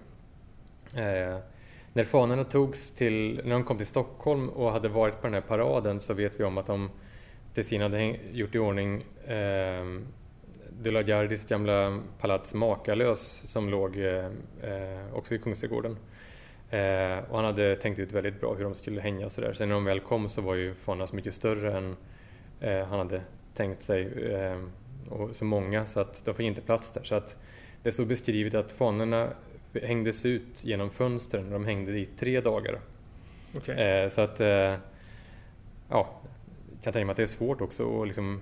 När 1.92 2.04
fanorna 2.04 2.44
togs 2.44 2.90
till, 2.90 3.40
när 3.44 3.50
de 3.50 3.64
kom 3.64 3.76
till 3.76 3.86
Stockholm 3.86 4.48
och 4.48 4.72
hade 4.72 4.88
varit 4.88 5.20
på 5.20 5.26
den 5.26 5.34
här 5.34 5.40
paraden 5.40 6.00
så 6.00 6.14
vet 6.14 6.40
vi 6.40 6.44
om 6.44 6.58
att 6.58 6.66
de 6.66 6.90
Tessin 7.54 7.80
hade 7.80 8.16
gjort 8.32 8.54
i 8.54 8.58
ordning 8.58 9.04
ehm, 9.26 10.06
de 10.82 10.90
la 10.90 11.02
Gardis 11.02 11.44
gamla 11.44 12.00
palats 12.18 12.54
Makalös 12.54 13.42
som 13.44 13.68
låg 13.68 13.96
eh, 13.98 14.26
eh, 14.62 15.14
också 15.14 15.34
vid 15.34 15.42
Kungsträdgården. 15.42 15.96
Eh, 16.70 17.18
och 17.28 17.36
han 17.36 17.44
hade 17.44 17.76
tänkt 17.76 17.98
ut 17.98 18.12
väldigt 18.12 18.40
bra 18.40 18.54
hur 18.54 18.64
de 18.64 18.74
skulle 18.74 19.00
hänga 19.00 19.26
och 19.26 19.32
sådär. 19.32 19.52
Sen 19.52 19.68
när 19.68 19.74
de 19.74 19.84
väl 19.84 20.00
kom 20.00 20.28
så 20.28 20.42
var 20.42 20.54
ju 20.54 20.74
fanorna 20.74 21.06
så 21.06 21.16
mycket 21.16 21.34
större 21.34 21.76
än 21.76 21.96
han 22.60 22.98
hade 22.98 23.22
tänkt 23.54 23.82
sig. 23.82 24.08
Och 25.08 25.36
så 25.36 25.44
många 25.44 25.86
så 25.86 26.00
att 26.00 26.24
de 26.24 26.34
fick 26.34 26.46
inte 26.46 26.60
plats 26.60 26.90
där. 26.90 27.04
Så 27.04 27.14
att 27.14 27.36
det 27.82 27.92
stod 27.92 28.06
beskrivet 28.06 28.54
att 28.54 28.72
fanorna 28.72 29.28
hängdes 29.82 30.26
ut 30.26 30.64
genom 30.64 30.90
fönstren. 30.90 31.50
De 31.50 31.64
hängde 31.64 31.98
i 31.98 32.08
tre 32.18 32.40
dagar. 32.40 32.80
Eh, 33.68 34.08
så 34.08 34.20
att, 34.20 34.40
ja, 34.40 34.78
jag 35.88 36.82
kan 36.82 36.92
tänka 36.92 37.06
mig 37.06 37.10
att 37.10 37.16
det 37.16 37.22
är 37.22 37.26
svårt 37.26 37.60
också 37.60 38.02
att 38.02 38.06
liksom 38.06 38.40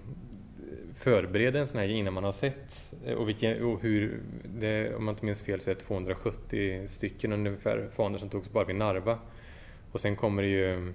förbereda 0.94 1.59
en 1.59 1.66
sån 1.66 1.78
här 1.80 1.88
innan 1.88 2.12
man 2.12 2.24
har 2.24 2.33
sett 2.33 2.94
eh, 3.04 3.16
och, 3.16 3.28
vilken, 3.28 3.64
och 3.64 3.80
hur, 3.80 4.20
det, 4.44 4.94
om 4.94 5.04
man 5.04 5.12
inte 5.12 5.24
minns 5.24 5.42
fel 5.42 5.61
så 5.61 5.70
är 5.70 5.74
det 5.74 5.80
270 5.80 6.88
stycken 6.88 7.33
ungefär 7.33 7.88
fanor 7.92 8.18
som 8.18 8.28
togs 8.28 8.52
bara 8.52 8.64
vid 8.64 8.76
Narva. 8.76 9.18
Och 9.92 10.00
sen 10.00 10.16
kommer 10.16 10.42
det 10.42 10.48
ju 10.48 10.88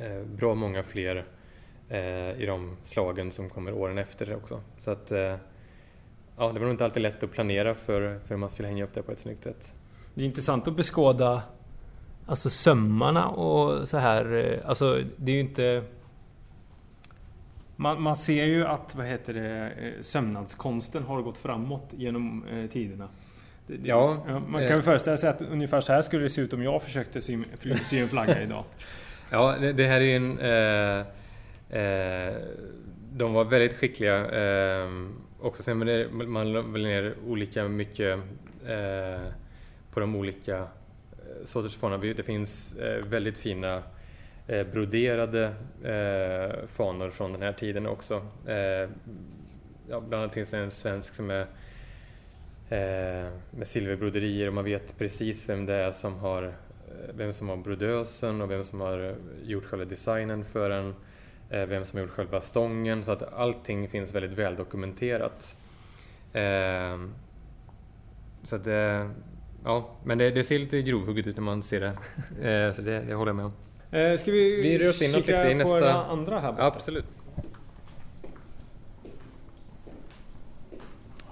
eh, 0.00 0.22
bra 0.26 0.54
många 0.54 0.82
fler 0.82 1.24
eh, 1.88 2.42
i 2.42 2.46
de 2.46 2.76
slagen 2.82 3.30
som 3.30 3.48
kommer 3.48 3.72
åren 3.72 3.98
efter 3.98 4.36
också. 4.36 4.60
Så 4.78 4.90
att, 4.90 5.12
eh, 5.12 5.36
ja, 6.36 6.52
det 6.52 6.58
var 6.58 6.60
nog 6.60 6.70
inte 6.70 6.84
alltid 6.84 7.02
lätt 7.02 7.22
att 7.22 7.32
planera 7.32 7.74
för, 7.74 8.18
för 8.26 8.36
man 8.36 8.50
skulle 8.50 8.68
hänga 8.68 8.84
upp 8.84 8.94
det 8.94 9.02
på 9.02 9.12
ett 9.12 9.18
snyggt 9.18 9.44
sätt. 9.44 9.74
Det 10.14 10.22
är 10.22 10.26
intressant 10.26 10.68
att 10.68 10.76
beskåda 10.76 11.42
Alltså 12.26 12.50
sömmarna 12.50 13.28
och 13.28 13.88
så 13.88 13.96
här. 13.96 14.32
Eh, 14.34 14.68
alltså 14.68 15.00
det 15.16 15.32
är 15.32 15.34
ju 15.34 15.40
inte... 15.40 15.82
Man, 17.82 18.02
man 18.02 18.16
ser 18.16 18.44
ju 18.44 18.64
att, 18.66 18.94
vad 18.94 19.06
heter 19.06 19.34
det, 19.34 19.70
eh, 19.86 20.00
sömnadskonsten 20.00 21.02
har 21.02 21.22
gått 21.22 21.38
framåt 21.38 21.90
genom 21.96 22.44
eh, 22.46 22.70
tiderna. 22.70 23.08
Det, 23.66 23.76
det, 23.76 23.88
Ja, 23.88 24.24
man 24.26 24.42
kan 24.52 24.62
eh. 24.62 24.68
väl 24.72 24.82
föreställa 24.82 25.16
sig 25.16 25.30
att 25.30 25.42
ungefär 25.42 25.80
så 25.80 25.92
här 25.92 26.02
skulle 26.02 26.22
det 26.22 26.30
se 26.30 26.40
ut 26.40 26.52
om 26.52 26.62
jag 26.62 26.82
försökte 26.82 27.20
sy, 27.22 27.38
sy 27.84 27.98
en 27.98 28.08
flagga 28.08 28.42
idag. 28.46 28.64
Ja, 29.30 29.56
det, 29.76 29.86
här 29.86 30.00
är 30.00 30.04
ju 30.04 30.16
en... 30.16 30.38
Eh, 30.38 31.06
eh, 31.82 32.34
de 33.14 33.32
var 33.32 33.44
väldigt 33.44 33.72
skickliga. 33.76 34.30
Eh, 34.30 34.88
också 35.40 35.62
sen 35.62 35.78
man 36.32 36.52
la 36.52 36.62
väl 36.62 36.82
ner 36.82 37.14
olika 37.26 37.68
mycket 37.68 38.18
på 39.92 40.00
de 40.00 40.16
olika 40.16 40.66
sorters. 41.44 41.78
Vi- 42.00 42.12
Det 42.12 42.22
finns 42.22 42.74
väldigt 43.06 43.38
fina 43.38 43.82
eh, 44.46 44.66
broderade 44.66 45.44
eh, 45.84 46.66
fanor 46.66 47.10
från 47.10 47.32
den 47.32 47.42
här 47.42 47.52
tiden 47.52 47.86
också. 47.86 48.14
Eh, 48.46 48.90
ja, 49.88 50.00
bland 50.00 50.14
annat 50.14 50.34
finns 50.34 50.50
det 50.50 50.58
en 50.58 50.70
svensk 50.70 51.14
som 51.14 51.30
är 51.30 51.40
eh, 52.68 53.28
med 53.50 53.66
silverbroderier 53.66 54.46
och 54.48 54.54
man 54.54 54.64
vet 54.64 54.98
precis 54.98 55.48
vem 55.48 55.66
det 55.66 55.74
är 55.74 55.92
som 55.92 56.18
har 56.18 56.42
eh, 56.44 56.52
vem 57.14 57.32
som 57.32 57.48
har 57.48 57.56
brodösen 57.56 58.40
och 58.40 58.50
vem 58.50 58.64
som 58.64 58.80
har 58.80 59.14
gjort 59.44 59.64
själva 59.64 59.84
designen 59.84 60.44
för 60.44 60.70
den. 60.70 60.94
eh, 61.50 61.66
Vem 61.66 61.84
som 61.84 61.98
har 61.98 62.06
gjort 62.06 62.14
själva 62.14 62.40
stången 62.40 63.04
så 63.04 63.12
att 63.12 63.32
allting 63.32 63.88
finns 63.88 64.14
väldigt 64.14 64.38
väl 64.38 64.56
dokumenterat. 64.56 65.56
Så 68.42 68.56
att 68.56 68.64
det, 68.64 69.10
ja, 69.64 69.90
men 70.04 70.18
det, 70.18 70.30
det 70.30 70.44
ser 70.44 70.58
lite 70.58 70.82
grovhugget 70.82 71.26
ut 71.26 71.36
när 71.36 71.42
man 71.42 71.62
ser 71.62 71.80
det. 71.80 72.72
Så 72.74 72.82
det, 72.82 73.00
det 73.00 73.14
håller 73.14 73.28
jag 73.30 73.36
med 73.36 73.44
om. 73.44 73.52
Eh, 73.92 74.16
ska 74.18 74.32
vi, 74.32 74.62
Vi 74.62 74.78
rör 74.78 74.92
kika 74.92 75.16
lite 75.16 75.32
i 75.32 75.52
på 75.52 75.58
nästa- 75.58 75.80
den 75.80 75.96
andra 75.96 76.38
här 76.40 76.52
borta? 76.52 76.64
Absolut. 76.64 77.04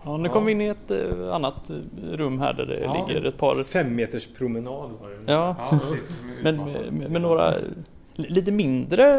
Ja, 0.05 0.17
nu 0.17 0.29
kommer 0.29 0.47
vi 0.47 0.53
in 0.53 0.61
i 0.61 0.67
ett 0.67 0.91
eh, 0.91 1.35
annat 1.35 1.71
eh, 1.71 1.77
rum 2.13 2.39
här 2.41 2.53
där 2.53 2.67
det 2.67 2.81
Ja. 2.81 3.07
ligger 3.09 3.25
ett 3.27 3.37
par... 3.39 3.63
Fem 3.65 3.95
meters 3.97 4.27
promenad 4.27 4.91
var 5.03 5.11
det. 5.27 5.33
Ja, 5.33 5.57
men 6.43 6.57
med, 6.57 6.93
med, 6.93 7.11
med 7.11 7.23
några 7.23 7.51
li- 8.15 8.29
lite 8.31 8.53
mindre 8.53 9.17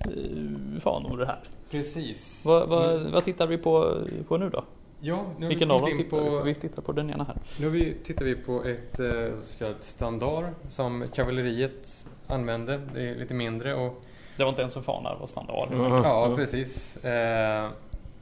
eh, 0.00 0.80
fanor 0.80 1.24
här. 1.26 1.38
Precis. 1.70 2.42
Vad, 2.46 2.68
vad, 2.68 3.00
vad 3.00 3.24
tittar 3.24 3.46
vi 3.46 3.58
på, 3.58 3.94
på 4.28 4.36
nu 4.36 4.50
då? 4.50 4.64
Ja, 5.00 5.24
nu 5.38 5.44
har 5.44 5.48
Vilken 5.48 5.68
vi 5.68 5.74
av 5.74 5.80
dem 5.80 5.90
tittar 5.96 6.02
vi 6.20 6.24
på? 6.30 6.38
på... 6.38 6.44
Vi 6.44 6.54
tittar 6.54 6.82
på 6.82 6.92
den 6.92 7.10
ena 7.10 7.24
här. 7.24 7.36
Nu 7.60 7.68
vi, 7.70 7.94
tittar 8.04 8.24
vi 8.24 8.34
på 8.34 8.64
ett 8.64 9.00
eh, 9.00 9.06
så 9.44 9.58
kallat 9.58 9.84
standard 9.84 10.44
som 10.68 11.04
kavalleriet 11.14 12.06
använde. 12.28 12.80
Det 12.94 13.10
är 13.10 13.14
lite 13.14 13.34
mindre 13.34 13.74
och 13.74 14.02
Det 14.36 14.42
var 14.42 14.48
inte 14.48 14.60
ens 14.60 14.76
en 14.76 14.82
fana, 14.82 15.14
det 15.14 15.20
var 15.20 15.26
standard. 15.26 15.68
Ja. 15.72 16.00
Ja, 16.04 16.36
precis. 16.36 17.04
Eh, 17.04 17.68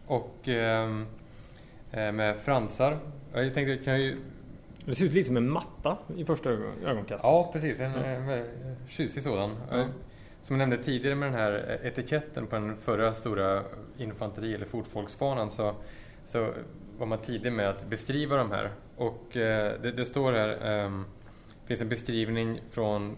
och 0.06 0.48
ehm, 0.48 1.06
eh, 1.92 2.12
med 2.12 2.38
fransar. 2.38 2.98
Jag 3.32 3.54
tänkte, 3.54 3.72
jag 3.72 3.84
kan 3.84 4.00
ju... 4.00 4.20
Det 4.84 4.94
ser 4.94 5.04
ut 5.04 5.12
lite 5.12 5.26
som 5.26 5.36
en 5.36 5.50
matta 5.50 5.96
i 6.16 6.24
första 6.24 6.50
ögon, 6.50 6.72
ögonkastet. 6.84 7.22
Ja, 7.22 7.50
precis. 7.52 7.80
En, 7.80 8.26
väldigt 8.26 8.50
tjusig 8.88 9.22
sådan. 9.22 9.50
Eh, 9.72 9.86
Som 10.42 10.60
jag 10.60 10.68
nämnde 10.68 10.84
tidigare 10.84 11.14
med 11.14 11.28
den 11.28 11.40
här 11.40 11.80
etiketten 11.82 12.46
på 12.46 12.56
den 12.56 12.76
förra 12.76 13.14
stora 13.14 13.62
infanteri 13.98 14.54
eller 14.54 14.66
fotfolksfanan 14.66 15.50
så, 15.50 15.74
så 16.24 16.48
var 16.98 17.06
man 17.06 17.18
tidig 17.18 17.52
med 17.52 17.68
att 17.68 17.86
beskriva 17.86 18.36
de 18.36 18.50
här. 18.50 18.70
Och 18.96 19.36
eh, 19.36 19.80
det, 19.82 19.92
det 19.92 20.04
står 20.04 20.32
här, 20.32 20.58
ehm, 20.62 21.04
finns 21.66 21.80
en 21.80 21.88
beskrivning 21.88 22.60
från 22.70 23.16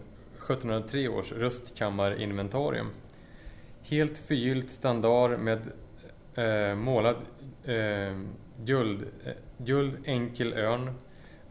1703 0.51 1.07
års 1.09 1.31
röstkammarinventarium. 1.31 2.87
Helt 3.83 4.17
förgyllt 4.17 4.69
standard 4.69 5.39
med 5.39 5.59
eh, 6.35 6.75
målad 6.75 7.15
eh, 7.65 8.17
guld, 8.65 9.01
eh, 9.25 9.31
guld 9.57 9.93
enkel 10.05 10.53
örn. 10.53 10.93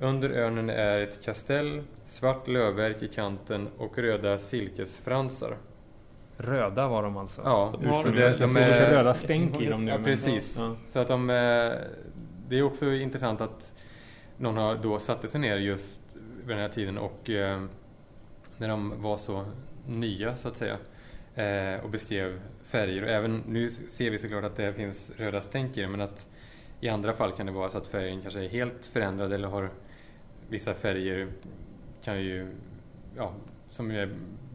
Under 0.00 0.30
örnen 0.30 0.70
är 0.70 1.00
ett 1.00 1.24
kastell, 1.24 1.82
svart 2.04 2.48
lövverk 2.48 3.02
i 3.02 3.09
kanten 3.09 3.68
och 3.78 3.98
röda 3.98 4.38
silkesfransar. 4.38 5.56
Röda 6.37 6.88
var 6.88 7.02
de 7.02 7.16
alltså. 7.16 7.40
Ja, 7.44 7.74
de, 7.82 7.92
så 8.02 8.09
det, 8.09 8.30
de 8.30 8.37
de 8.46 8.56
är- 8.56 8.72
lite 8.72 8.92
röda 8.92 9.14
stänk 9.14 9.61
i 9.61 9.66
dem 9.66 9.85
nu. 9.85 9.90
Ja, 9.90 9.98
precis. 10.04 10.56
Ja. 10.59 10.76
Så 10.88 10.98
att 10.98 11.09
de... 11.09 11.30
eh, 11.30 11.72
Det 12.48 12.59
är 12.59 12.62
också 12.62 12.92
intressant 12.92 13.40
att 13.40 13.72
någon 14.38 14.56
har 14.56 14.74
då 14.74 14.98
satte 14.98 15.28
sig 15.28 15.40
ner 15.40 15.56
just 15.56 16.00
vid 16.40 16.48
den 16.48 16.59
här 16.59 16.68
tiden 16.68 16.98
och 16.98 17.30
eh, 17.30 17.62
när 18.59 18.69
de 18.69 19.03
var 19.03 19.16
så 19.16 19.45
nya 19.88 20.37
så 20.37 20.49
att 20.49 20.57
säga 20.57 20.77
eh, 21.35 21.85
och 21.85 21.90
beskrev 21.90 22.40
färger. 22.62 23.03
Och 23.03 23.09
även 23.09 23.42
nu 23.49 23.71
ser 23.71 24.11
vi 24.11 24.19
såklart 24.19 24.45
att 24.45 24.57
det 24.57 24.73
finns 24.73 25.11
röda 25.16 25.40
stänk 25.40 25.77
i 25.77 25.81
det 25.81 25.88
men 25.88 26.01
att 26.01 26.29
i 26.81 26.88
andra 26.88 27.12
fall 27.12 27.33
kan 27.33 27.47
det 27.47 27.53
vara 27.53 27.71
så 27.71 27.79
att 27.79 27.87
färgen 27.87 28.23
kanske 28.23 28.45
är 28.45 28.49
helt 28.49 28.87
förändrad 28.87 29.33
eller 29.33 29.49
har 29.49 29.71
vissa 30.49 30.75
färger 30.75 31.29
kan 32.05 32.21
ju, 32.23 32.49
ja, 33.16 33.33
som 33.71 33.90
är 33.90 34.09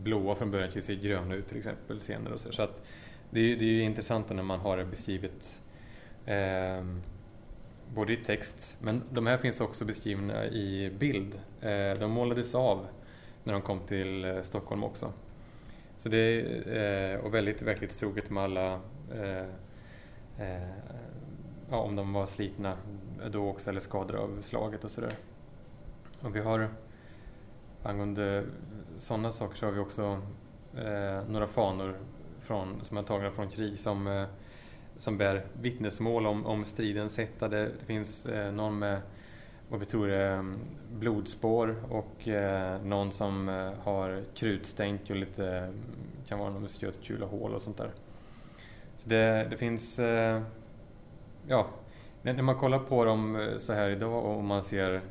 blåa 0.04 0.36
från 0.36 0.52
början 0.52 0.68
kan 0.70 0.76
ju 0.76 0.82
se 0.82 0.96
gröna 0.96 1.36
ut 1.36 1.48
till 1.48 1.58
exempel 1.58 2.00
senare 2.02 2.34
och 2.34 2.40
så. 2.40 2.52
så 2.52 2.62
att 2.62 2.82
det 3.30 3.40
är, 3.40 3.44
ju- 3.44 3.56
det 3.56 3.66
är 3.66 3.70
ju 3.70 3.82
intressant 3.82 4.30
när 4.30 4.44
man 4.44 4.60
har 4.60 4.78
det 4.78 4.86
beskrivet 4.86 5.62
eh, 6.26 6.86
både 7.96 8.14
i 8.14 8.18
text, 8.18 8.78
men 8.82 9.04
de 9.12 9.28
här 9.28 9.38
finns 9.38 9.62
också 9.62 9.86
beskrivna 9.86 10.46
i 10.48 10.92
bild. 11.00 11.40
Eh, 11.62 12.00
de 12.00 12.12
målades 12.12 12.56
av 12.56 12.86
när 13.44 13.54
de 13.54 13.62
kom 13.62 13.80
till 13.80 14.26
eh, 14.26 14.42
Stockholm 14.42 14.84
också. 14.84 15.14
Så 15.98 16.10
det 16.10 16.18
är 16.18 17.14
eh, 17.14 17.20
och 17.20 17.34
väldigt 17.34 17.62
verkligt 17.62 18.00
troget 18.00 18.30
med 18.30 18.44
alla 18.44 18.74
eh, 19.14 19.46
eh, 20.38 20.70
ja, 21.70 21.78
om 21.78 21.96
de 21.96 22.14
var 22.14 22.26
slitna 22.26 22.78
då 23.32 23.50
också 23.50 23.70
eller 23.70 23.80
skadade 23.80 24.20
av 24.20 24.42
slaget 24.42 24.84
och 24.84 24.92
sådär. 24.92 25.14
Och 26.22 26.36
vi 26.36 26.40
har 26.40 26.70
angående 27.84 28.44
sådana 29.00 29.32
saker 29.32 29.58
så 29.58 29.66
har 29.66 29.74
vi 29.74 29.80
också 29.80 30.22
eh, 30.78 31.28
några 31.30 31.48
fanor 31.48 31.98
från, 32.40 32.86
som 32.86 32.98
är 32.98 33.04
tagna 33.04 33.32
från 33.32 33.50
krig 33.50 33.80
som, 33.80 34.08
eh, 34.08 34.26
som 34.98 35.18
bär 35.18 35.46
vittnesmål 35.62 36.28
om, 36.28 36.46
om 36.46 36.66
stridens 36.66 37.18
hetta. 37.18 37.48
Det, 37.48 37.66
det 37.80 37.86
finns 37.86 38.26
eh, 38.26 38.52
någon 38.52 38.80
med 38.80 39.02
vad 39.72 39.80
vi 39.80 39.86
tror 39.86 40.10
är 40.10 40.34
mm, 40.34 40.60
blodspår 40.92 41.76
och 41.90 42.28
eh, 42.28 42.82
någon 42.84 43.12
som 43.12 43.50
eh, 43.50 43.72
har 43.84 44.24
krutstänk 44.36 45.10
och 45.10 45.16
lite, 45.16 45.48
mm, 45.48 45.74
kan 46.28 46.40
vara 46.40 46.50
någon 46.50 46.70
stötkula 46.70 47.26
hål 47.26 47.54
och 47.54 47.62
sånt 47.62 47.78
där. 47.78 47.92
Så 48.96 49.10
det, 49.10 49.48
det 49.50 49.58
finns, 49.58 50.00
eh, 50.00 50.42
ja, 51.48 51.68
när 52.22 52.42
man 52.42 52.56
kollar 52.56 52.80
på 52.80 53.06
dem 53.06 53.36
eh, 53.36 53.58
så 53.58 53.74
här 53.74 53.90
idag 53.90 54.26
och 54.26 54.44
man 54.44 54.64
ser 54.64 55.02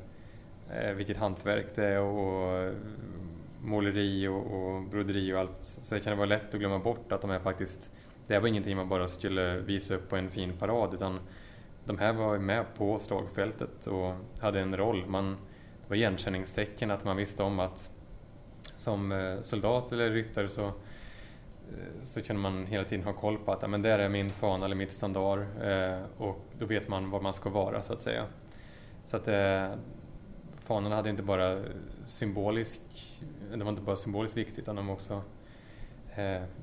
eh, 0.72 0.92
vilket 0.92 1.16
hantverk 1.16 1.66
det 1.74 1.86
är 1.86 2.00
och 2.00 2.58
mm, 2.58 2.76
måleri 3.60 4.28
och, 4.28 4.52
och 4.52 4.82
broderi 4.82 5.32
och 5.32 5.38
allt 5.38 5.58
så 5.62 6.00
kan 6.00 6.10
det 6.10 6.16
vara 6.16 6.26
lätt 6.26 6.54
att 6.54 6.60
glömma 6.60 6.78
bort 6.78 7.12
att 7.12 7.20
de 7.20 7.30
är 7.30 7.38
faktiskt 7.38 7.90
det 8.26 8.38
var 8.38 8.48
ingenting 8.48 8.76
man 8.76 8.88
bara 8.88 9.08
skulle 9.08 9.58
visa 9.58 9.94
upp 9.94 10.08
på 10.08 10.16
en 10.16 10.30
fin 10.30 10.52
parad 10.52 10.94
utan 10.94 11.18
de 11.84 11.98
här 11.98 12.12
var 12.12 12.38
med 12.38 12.74
på 12.74 12.98
slagfältet 12.98 13.86
och 13.86 14.14
hade 14.40 14.60
en 14.60 14.76
roll. 14.76 15.06
Man, 15.06 15.30
det 15.30 15.88
var 15.88 15.96
igenkänningstecken 15.96 16.90
att 16.90 17.04
man 17.04 17.16
visste 17.16 17.42
om 17.42 17.60
att 17.60 17.90
som 18.76 19.12
eh, 19.12 19.40
soldat 19.40 19.92
eller 19.92 20.10
ryttare 20.10 20.48
så, 20.48 20.66
eh, 20.66 20.72
så 22.04 22.22
kunde 22.22 22.42
man 22.42 22.66
hela 22.66 22.84
tiden 22.84 23.04
ha 23.04 23.12
koll 23.12 23.38
på 23.38 23.52
att 23.52 23.70
men 23.70 23.82
där 23.82 23.98
är 23.98 24.08
min 24.08 24.30
fana 24.30 24.64
eller 24.64 24.76
mitt 24.76 24.92
standard 24.92 25.38
eh, 25.62 26.02
och 26.18 26.44
då 26.58 26.66
vet 26.66 26.88
man 26.88 27.10
var 27.10 27.20
man 27.20 27.34
ska 27.34 27.50
vara 27.50 27.82
så 27.82 27.92
att 27.92 28.02
säga. 28.02 28.26
Så 29.04 29.16
att 29.16 29.28
fanorna 30.60 30.96
hade 30.96 31.10
inte 31.10 31.22
bara 31.22 31.62
symbolisk, 32.06 32.80
det 33.54 33.64
var 33.64 33.70
inte 33.70 33.82
bara 33.82 33.96
symboliskt 33.96 34.36
viktigt 34.36 34.58
utan 34.58 34.76
de 34.76 34.86
var 34.86 34.94
också 34.94 35.22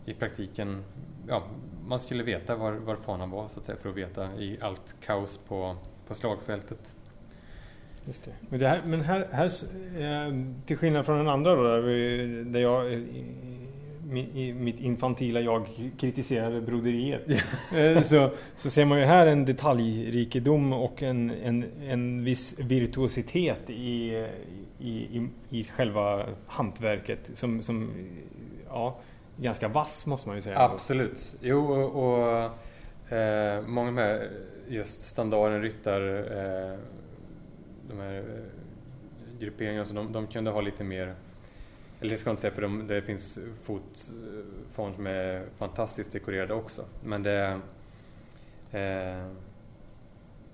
i 0.06 0.14
praktiken 0.14 0.84
ja, 1.28 1.44
man 1.88 2.00
skulle 2.00 2.24
veta 2.24 2.56
var, 2.56 2.72
var 2.72 2.96
fanan 2.96 3.30
var 3.30 3.48
så 3.48 3.60
att 3.60 3.66
säga 3.66 3.78
för 3.78 3.90
att 3.90 3.96
veta 3.96 4.36
i 4.40 4.58
allt 4.62 4.96
kaos 5.06 5.40
på, 5.48 5.76
på 6.08 6.16
slagfältet. 6.16 6.96
Just 8.06 8.26
det. 8.26 8.32
Men, 8.50 8.60
det 8.60 8.68
här, 8.68 8.82
men 8.86 9.02
här, 9.02 9.28
här, 9.32 9.46
eh, 9.46 10.34
till 10.66 10.78
skillnad 10.78 11.06
från 11.06 11.18
den 11.18 11.30
andra 11.30 11.56
då, 11.56 11.82
där 12.52 12.60
jag 12.60 12.94
i 14.14 14.54
mitt 14.54 14.80
infantila 14.80 15.40
jag 15.40 15.68
kritiserade 15.98 16.62
broderiet. 16.62 17.22
Eh, 17.76 18.02
så, 18.02 18.32
så 18.56 18.70
ser 18.70 18.86
man 18.86 19.00
ju 19.00 19.06
här 19.06 19.28
en 19.28 19.46
detaljrikedom 19.46 20.74
och 20.74 21.04
en, 21.04 21.30
en, 21.30 21.66
en 21.88 22.24
viss 22.24 22.60
virtuositet 22.60 23.70
i, 23.70 24.26
i, 24.80 24.90
i, 24.90 25.30
i 25.50 25.64
själva 25.64 26.26
hantverket 26.48 27.32
som, 27.34 27.62
som 27.62 27.92
ja, 28.70 29.00
ganska 29.38 29.68
vass 29.68 30.06
måste 30.06 30.28
man 30.28 30.38
ju 30.38 30.42
säga. 30.42 30.60
Absolut. 30.60 31.38
Jo, 31.42 31.74
och, 31.74 32.04
och 32.04 33.16
eh, 33.18 33.62
många 33.62 33.92
med 33.92 34.30
just 34.68 35.02
standarden 35.02 35.62
ryttar, 35.62 36.02
eh, 36.02 36.78
de 37.90 38.00
här 38.00 38.16
eh, 38.16 38.24
grupperingarna, 39.40 39.86
så 39.86 39.94
de, 39.94 40.12
de 40.12 40.28
kunde 40.28 40.52
ha 40.52 40.62
lite 40.62 40.84
mer 40.84 41.16
eller 42.00 42.12
det 42.12 42.18
ska 42.18 42.30
jag 42.30 42.34
inte 42.34 42.42
säga 42.42 42.54
för 42.54 42.62
de, 42.62 42.88
det 42.88 43.02
finns 43.02 43.40
fotfond 43.64 44.92
eh, 44.92 44.96
som 44.96 45.08
är 45.08 45.46
fantastiskt 45.58 46.12
dekorerade 46.12 46.54
också. 46.54 46.86
Men 47.04 47.24
det, 47.24 47.60
eh, 48.72 49.28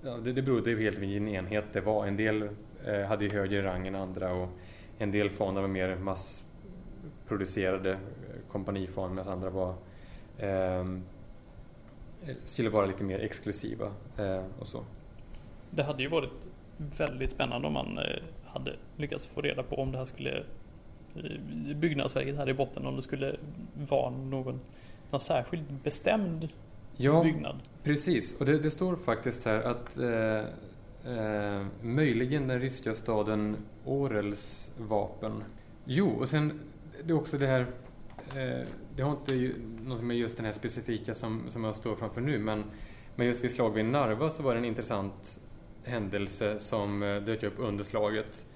ja, 0.02 0.16
det, 0.22 0.32
det 0.32 0.42
berodde 0.42 0.70
helt 0.70 0.98
vilken 0.98 1.28
enhet 1.28 1.64
det 1.72 1.80
var. 1.80 2.06
En 2.06 2.16
del 2.16 2.48
eh, 2.84 3.00
hade 3.00 3.24
ju 3.24 3.30
högre 3.30 3.62
rang 3.62 3.86
än 3.86 3.94
andra 3.94 4.32
och 4.32 4.48
en 4.98 5.10
del 5.10 5.30
fonder 5.30 5.60
var 5.60 5.68
mer 5.68 5.96
massproducerade 5.96 7.98
kompanifan 8.52 9.14
medan 9.14 9.32
andra 9.32 9.50
var 9.50 9.74
eh, 10.38 10.84
skulle 12.46 12.70
vara 12.70 12.86
lite 12.86 13.04
mer 13.04 13.18
exklusiva 13.18 13.92
eh, 14.18 14.42
och 14.58 14.66
så. 14.66 14.84
Det 15.70 15.82
hade 15.82 16.02
ju 16.02 16.08
varit 16.08 16.30
väldigt 16.76 17.30
spännande 17.30 17.66
om 17.66 17.72
man 17.72 17.98
eh, 17.98 18.22
hade 18.44 18.76
lyckats 18.96 19.26
få 19.26 19.40
reda 19.40 19.62
på 19.62 19.76
om 19.76 19.92
det 19.92 19.98
här 19.98 20.04
skulle 20.04 20.44
eh, 21.16 21.76
byggnadsverket 21.76 22.36
här 22.36 22.48
i 22.48 22.54
botten 22.54 22.86
om 22.86 22.96
det 22.96 23.02
skulle 23.02 23.36
vara 23.88 24.10
någon, 24.10 24.60
någon 25.10 25.20
särskild 25.20 25.72
bestämd 25.82 26.48
ja, 26.96 27.22
byggnad. 27.22 27.56
Precis, 27.82 28.40
och 28.40 28.46
det, 28.46 28.58
det 28.58 28.70
står 28.70 28.96
faktiskt 28.96 29.44
här 29.44 29.62
att 29.62 29.98
eh, 29.98 30.44
eh, 31.16 31.66
möjligen 31.82 32.48
den 32.48 32.60
ryska 32.60 32.94
staden 32.94 33.56
Orels 33.84 34.70
vapen. 34.78 35.44
Jo, 35.84 36.08
och 36.08 36.28
sen 36.28 36.60
det 37.04 37.12
är 37.12 37.16
också 37.16 37.38
det 37.38 37.46
här 37.46 37.60
Eh, 37.60 37.83
Eh, 38.28 38.66
det 38.96 39.02
har 39.02 39.10
inte 39.10 39.50
något 39.84 40.02
med 40.02 40.16
just 40.16 40.36
den 40.36 40.46
här 40.46 40.52
specifika 40.52 41.14
som, 41.14 41.42
som 41.48 41.64
jag 41.64 41.76
står 41.76 41.96
framför 41.96 42.20
nu 42.20 42.38
men, 42.38 42.64
men 43.16 43.26
just 43.26 43.44
vid 43.44 43.50
slag 43.50 43.70
vid 43.70 43.84
Narva 43.84 44.30
så 44.30 44.42
var 44.42 44.54
det 44.54 44.58
en 44.58 44.64
intressant 44.64 45.38
händelse 45.84 46.58
som 46.58 47.02
eh, 47.02 47.16
dök 47.16 47.42
upp 47.42 47.54
under 47.58 47.84
slaget 47.84 48.46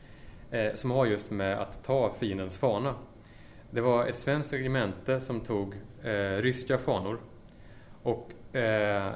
eh, 0.50 0.74
som 0.74 0.90
har 0.90 1.07
just 1.07 1.31
med 1.31 1.59
att 1.59 1.85
ta 1.85 2.14
fiendens 2.18 2.59
fana. 2.59 2.94
Det 3.70 3.81
var 3.81 4.07
ett 4.07 4.18
svenskt 4.18 4.52
regemente 4.52 5.20
som 5.20 5.40
tog 5.40 5.74
eh, 6.02 6.42
ryska 6.42 6.78
fanor 6.78 7.20
och 8.02 8.57
eh, 8.57 9.12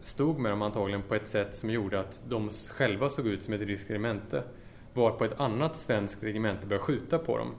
stod 0.00 0.38
med 0.38 0.52
dem 0.52 0.62
antagligen 0.62 1.02
på 1.02 1.14
ett 1.14 1.28
sätt 1.28 1.56
som 1.56 1.70
gjorde 1.70 2.00
att 2.00 2.22
de 2.28 2.50
själva 2.50 3.10
såg 3.10 3.26
ut 3.26 3.42
som 3.42 3.54
ett 3.54 3.60
ryskt 3.60 3.90
regemente 3.90 4.42
varpå 4.94 5.24
ett 5.24 5.40
annat 5.40 5.76
svenskt 5.76 6.22
regemente 6.22 6.66
började 6.66 6.84
skjuta 6.84 7.18
på 7.18 7.38
dem. 7.38 7.54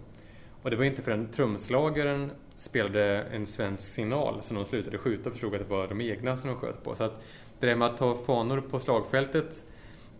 Och 0.62 0.69
det 0.69 0.76
var 0.76 0.84
inte 0.84 1.02
förrän 1.02 1.28
trumslagaren 1.28 2.32
spelade 2.58 3.24
en 3.32 3.48
svensk 3.48 3.84
signal 3.84 4.41
som 4.41 4.56
de 4.56 4.65
slutade 4.65 4.98
skjuta 4.98 5.30
och 5.30 5.34
förstod 5.34 5.54
att 5.54 5.62
det 5.62 5.76
var 5.76 5.88
de 5.88 6.02
egna 6.02 6.38
som 6.38 6.50
de 6.50 6.60
sköt 6.60 6.84
på. 6.84 6.95
Så 6.95 7.04
att 7.04 7.24
det 7.60 7.67
där 7.67 7.76
med 7.76 7.88
att 7.88 7.98
ta 7.98 8.15
fanor 8.15 8.62
på 8.62 8.80
slagfältet 8.80 9.65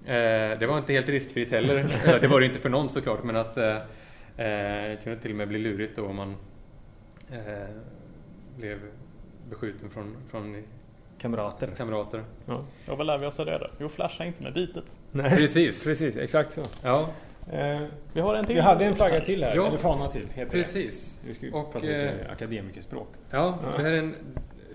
eh, 0.06 0.60
det 0.60 0.68
var 0.68 0.78
inte 0.78 0.94
helt 0.94 1.10
riskfritt 1.10 1.52
heller. 1.52 1.76
det 2.22 2.28
var 2.28 2.40
det 2.40 2.46
inte 2.46 2.60
för 2.60 2.70
någon 2.70 2.90
såklart 2.90 3.24
men 3.24 3.36
att 3.36 3.58
eh, 3.58 3.78
det 4.36 4.98
eh, 4.98 5.04
kunde 5.04 5.20
till 5.20 5.32
och 5.32 5.38
med 5.38 5.48
bli 5.48 5.60
lurigt 5.60 5.96
då 5.96 6.06
om 6.06 6.16
man 6.16 6.36
eh, 7.32 7.76
blev 8.58 8.80
beskjuten 9.50 9.90
från, 9.90 10.18
från 10.30 10.64
kamrater. 11.18 11.70
kamrater. 11.78 12.24
Ja. 12.46 12.66
ja, 12.86 12.96
vad 12.96 13.08
lär 13.08 13.18
vi 13.18 13.26
oss 13.26 13.40
av 13.40 13.46
det 13.46 13.58
då? 13.58 13.68
Jo, 13.80 13.90
flasha 13.90 14.26
inte 14.26 14.44
med 14.44 14.54
bitet. 14.54 14.98
Nej, 15.12 15.38
precis, 15.38 15.84
precis, 15.84 16.18
exakt 16.18 16.52
så. 16.52 16.64
Ja. 16.84 17.10
Eh, 17.50 17.82
vi 18.14 18.22
har 18.22 18.36
en 18.36 18.46
till. 18.46 18.56
Vi 18.56 18.62
hade 18.62 18.86
en 18.86 18.96
flagga 18.96 19.22
till 19.22 19.44
här, 19.44 19.56
ja, 19.56 19.68
eller 19.68 19.78
fana 19.78 20.08
till. 20.08 20.28
Heter 20.34 20.52
precis. 20.52 21.20
Det. 21.22 21.28
Vi 21.28 21.34
ska 21.34 21.58
och, 21.58 21.74
prata 21.74 21.86
lite 21.86 22.10
eh, 22.10 22.32
akademikerspråk. 22.32 23.08
Ja, 23.30 23.60
det 23.78 23.84
här 23.84 23.92
är 23.92 24.00
en 24.00 24.16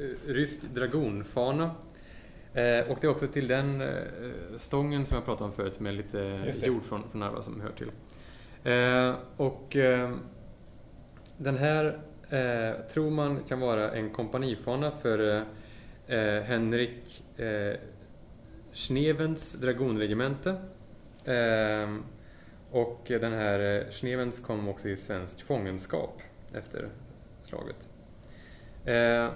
eh, 0.01 0.33
rysk 0.33 0.61
dragonfana. 0.75 1.71
Eh, 2.55 2.91
och 2.91 2.99
det 3.01 3.07
är 3.07 3.09
också 3.09 3.27
till 3.27 3.47
den 3.47 3.81
eh, 3.81 3.89
stången 4.59 5.07
som 5.07 5.15
jag 5.15 5.25
pratade 5.25 5.45
om 5.45 5.53
förut 5.53 5.81
med 5.81 5.95
lite 5.95 6.43
jord 6.63 6.83
från, 6.83 7.03
från 7.11 7.21
Narva 7.21 7.43
som 7.43 7.61
hör 7.61 7.71
till. 7.71 7.91
Eh, 8.73 9.15
och 9.37 9.77
den 11.37 11.59
här 11.59 11.99
tror 12.93 13.11
man 13.11 13.41
kan 13.49 13.61
vara 13.61 13.91
en 13.91 14.11
kompanifana 14.11 14.91
för 14.91 15.45
Henrik 16.43 17.25
Schnevens 18.73 19.53
dragonregemente. 19.53 20.57
Och 22.75 23.05
den 23.07 23.33
här 23.33 23.81
eh, 23.81 23.91
Schnevens 23.91 24.41
kom 24.41 24.69
också 24.69 24.89
i 24.89 24.97
svensk 24.97 25.43
fångenskap 25.43 26.23
efter 26.55 26.89
slaget. 27.43 27.89
Eh, 28.85 29.31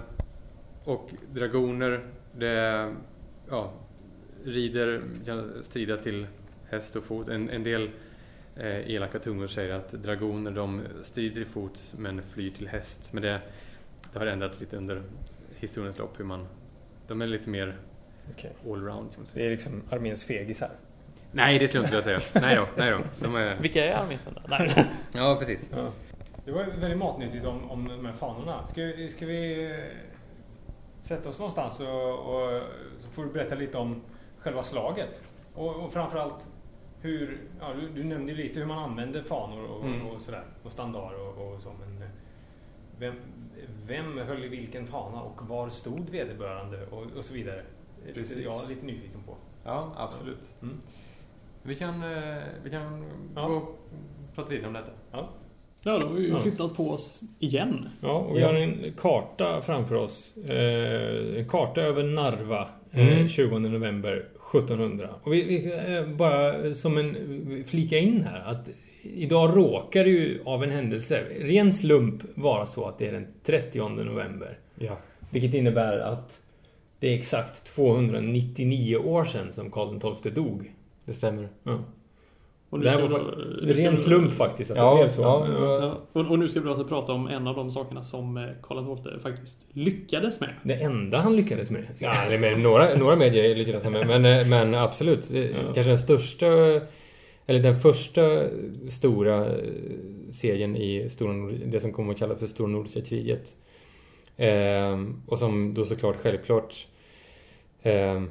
och 0.83 1.09
dragoner, 1.33 2.07
det, 2.31 2.95
ja, 3.49 3.73
rider, 4.43 5.01
kan 5.25 5.63
strida 5.63 5.97
till 5.97 6.27
häst 6.69 6.95
och 6.95 7.03
fot. 7.03 7.27
En, 7.27 7.49
en 7.49 7.63
del 7.63 7.89
eh, 8.55 8.91
elaka 8.91 9.19
tungor 9.19 9.47
säger 9.47 9.73
att 9.73 9.91
dragoner 9.91 10.51
de 10.51 10.81
strider 11.03 11.41
i 11.41 11.45
fots 11.45 11.93
men 11.97 12.21
flyr 12.21 12.51
till 12.51 12.67
häst. 12.67 13.13
Men 13.13 13.23
det, 13.23 13.41
det 14.13 14.19
har 14.19 14.27
ändrats 14.27 14.59
lite 14.59 14.77
under 14.77 15.01
historiens 15.55 15.97
lopp 15.97 16.19
hur 16.19 16.25
man, 16.25 16.47
de 17.07 17.21
är 17.21 17.27
lite 17.27 17.49
mer 17.49 17.77
okay. 18.31 18.51
allround 18.65 19.11
kan 19.11 19.19
man 19.19 19.27
säga. 19.27 19.43
Det 19.43 19.49
är 19.49 19.51
liksom 19.51 19.83
arméns 19.89 20.23
fegisar. 20.23 20.71
Nej, 21.31 21.59
det 21.59 21.67
skulle 21.67 21.83
jag 21.83 21.87
inte 21.93 22.09
vilja 22.09 22.19
säga. 22.19 22.41
Nej 22.41 22.55
då, 22.55 22.67
nej 22.77 22.91
då. 22.91 22.99
De 23.19 23.35
är... 23.35 23.55
Vilka 23.59 23.85
är 23.85 23.95
arméshundar? 23.95 24.43
Nej. 24.49 24.85
ja, 25.11 25.35
precis. 25.39 25.69
Ja. 25.75 25.91
Det 26.45 26.51
var 26.51 26.63
väldigt 26.63 26.97
matnyttigt 26.99 27.45
om, 27.45 27.71
om 27.71 27.87
de 27.87 28.05
här 28.05 28.13
fanorna. 28.13 28.67
Ska, 28.67 28.81
ska 29.09 29.25
vi 29.25 29.71
sätta 31.01 31.29
oss 31.29 31.39
någonstans 31.39 31.79
och, 31.79 32.13
och, 32.13 32.59
så 32.99 33.09
får 33.11 33.23
du 33.23 33.29
berätta 33.31 33.55
lite 33.55 33.77
om 33.77 34.01
själva 34.39 34.63
slaget. 34.63 35.21
Och, 35.53 35.75
och 35.75 35.93
framförallt 35.93 36.47
hur, 37.01 37.39
ja, 37.59 37.73
du, 37.73 37.89
du 37.89 38.03
nämnde 38.03 38.33
lite 38.33 38.59
hur 38.59 38.67
man 38.67 38.79
använder 38.79 39.21
fanor 39.21 39.65
och, 39.65 39.85
mm. 39.85 40.07
och 40.07 40.21
sådär. 40.21 40.43
Och 40.63 40.71
standard 40.71 41.13
och, 41.13 41.53
och 41.53 41.61
så. 41.61 41.69
Men 41.79 42.09
vem, 42.99 43.15
vem 43.87 44.17
höll 44.17 44.43
i 44.43 44.47
vilken 44.47 44.87
fana 44.87 45.21
och 45.21 45.47
var 45.47 45.69
stod 45.69 46.09
vederbörande 46.09 46.85
och, 46.85 47.05
och 47.17 47.25
så 47.25 47.33
vidare. 47.33 47.63
Precis. 48.13 48.37
jag 48.37 48.63
är 48.63 48.69
lite 48.69 48.85
nyfiken 48.85 49.23
på. 49.25 49.35
Ja, 49.63 49.93
absolut. 49.97 50.53
Mm. 50.61 50.81
Vi 51.69 51.75
kan, 51.75 52.03
eh, 52.03 52.37
vi 52.63 52.69
kan 52.69 53.05
Ja. 53.35 53.47
gå 53.47 53.55
och 53.55 53.79
prata 54.35 54.49
vidare 54.49 54.67
om 54.67 54.73
detta. 54.73 54.89
Ja. 55.11 55.29
Ja, 55.83 55.97
då 55.99 56.05
har 56.07 56.13
vi 56.15 56.27
ju 56.27 56.35
flyttat 56.35 56.77
på 56.77 56.89
oss 56.89 57.21
igen. 57.39 57.89
Ja, 58.01 58.11
och 58.11 58.37
vi 58.37 58.41
Ja. 58.41 58.47
har 58.47 58.53
en 58.53 58.93
karta 58.97 59.61
framför 59.61 59.95
oss. 59.95 60.37
Eh, 60.37 61.37
en 61.39 61.49
karta 61.49 61.81
över 61.81 62.03
Narva. 62.03 62.67
Eh, 62.91 63.07
Mm. 63.07 63.27
20 63.29 63.59
november 63.59 64.25
1700. 64.51 65.09
Och 65.23 65.33
vi, 65.33 65.43
vi 65.43 66.13
bara 66.15 66.73
som 66.73 66.97
en 66.97 67.63
flika 67.67 67.97
in 67.97 68.21
här 68.23 68.39
att 68.45 68.69
idag 69.03 69.57
råkar 69.57 70.03
det 70.03 70.09
ju 70.09 70.41
av 70.45 70.63
en 70.63 70.71
händelse, 70.71 71.23
ren 71.39 71.73
slump, 71.73 72.21
vara 72.35 72.65
så 72.65 72.85
att 72.87 72.97
det 72.97 73.07
är 73.07 73.11
den 73.11 73.27
30 73.43 74.03
november. 74.03 74.57
Ja. 74.75 74.97
Vilket 75.29 75.53
innebär 75.53 75.99
att 75.99 76.41
det 76.99 77.07
är 77.13 77.17
exakt 77.17 77.75
299 77.75 78.97
år 78.97 79.23
sedan 79.23 79.53
som 79.53 79.71
Karl 79.71 80.15
XII 80.15 80.31
dog. 80.31 80.73
Det 81.09 81.15
stämmer. 81.15 81.49
Ja. 81.63 81.79
Och 82.69 82.79
Det 82.79 82.89
här 82.89 83.01
var 83.01 83.09
ska 83.09 83.17
ren 83.83 83.91
vi- 83.91 83.97
slump 83.97 84.33
faktiskt 84.33 84.71
att 84.71 84.77
Ja, 84.77 84.91
det 84.93 84.97
blev 85.03 85.09
så. 85.09 85.21
ja, 85.21 85.47
Ja. 85.49 85.79
Ja, 85.81 85.97
och, 86.21 86.31
och 86.31 86.39
nu 86.39 86.49
ska 86.49 86.59
vi 86.61 86.69
alltså 86.69 86.85
prata 86.85 87.13
om 87.13 87.27
en 87.27 87.47
av 87.47 87.55
de 87.55 87.71
sakerna 87.71 88.03
som 88.03 88.37
eh, 88.37 88.43
Karl 88.63 88.95
XII 88.97 89.19
faktiskt 89.19 89.65
lyckades 89.73 90.39
med. 90.39 90.49
Det 90.63 90.73
enda 90.73 91.17
han 91.19 91.35
lyckades 91.35 91.71
med. 91.71 91.85
Ja, 91.99 92.13
det 92.29 92.37
med 92.37 92.59
några, 92.59 92.95
några 92.97 93.15
medier 93.15 93.43
är 93.43 93.55
lite 93.55 93.71
grann 93.71 93.91
men, 93.91 94.21
men, 94.21 94.49
men 94.49 94.75
absolut. 94.75 95.27
Kanske 95.63 95.83
den 95.83 95.97
största, 95.97 96.47
eller 97.45 97.59
den 97.63 97.79
första 97.79 98.21
stora 98.89 99.45
eh, 99.45 99.53
serien 100.31 100.75
i 100.75 101.09
stora, 101.09 101.33
det 101.65 101.79
som 101.79 101.93
kommer 101.93 102.13
att 102.13 102.19
kallas 102.19 102.39
för 102.39 102.47
Stora 102.47 102.67
Nordiska 102.67 103.01
kriget. 103.01 103.53
Ehm, 104.37 105.21
och 105.27 105.39
som 105.39 105.73
då 105.73 105.85
såklart 105.85 106.15
självklart 106.21 106.87
ehm, 107.83 108.29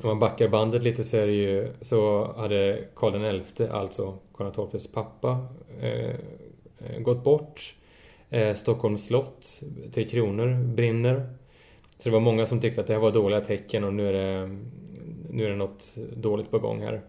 om 0.00 0.08
man 0.08 0.18
backar 0.18 0.48
bandet 0.48 0.82
lite 0.82 1.04
så 1.04 1.16
är 1.16 1.26
det 1.26 1.32
ju 1.32 1.72
så 1.80 2.32
hade 2.36 2.84
Karl 2.96 3.42
XI, 3.42 3.66
alltså 3.66 4.18
Karl 4.34 4.68
XIIs 4.68 4.92
pappa, 4.92 5.46
eh, 5.80 6.14
eh, 6.78 6.98
gått 7.00 7.24
bort. 7.24 7.74
Eh, 8.30 8.54
Stockholms 8.54 9.06
slott, 9.06 9.60
Tre 9.94 10.04
Kronor, 10.04 10.64
brinner. 10.64 11.26
Så 11.98 12.08
det 12.08 12.12
var 12.12 12.20
många 12.20 12.46
som 12.46 12.60
tyckte 12.60 12.80
att 12.80 12.86
det 12.86 12.92
här 12.92 13.00
var 13.00 13.12
dåliga 13.12 13.40
tecken 13.40 13.84
och 13.84 13.94
nu 13.94 14.08
är 14.08 14.12
det, 14.12 14.58
nu 15.30 15.44
är 15.44 15.50
det 15.50 15.56
något 15.56 15.94
dåligt 16.16 16.50
på 16.50 16.58
gång 16.58 16.82
här. 16.82 17.00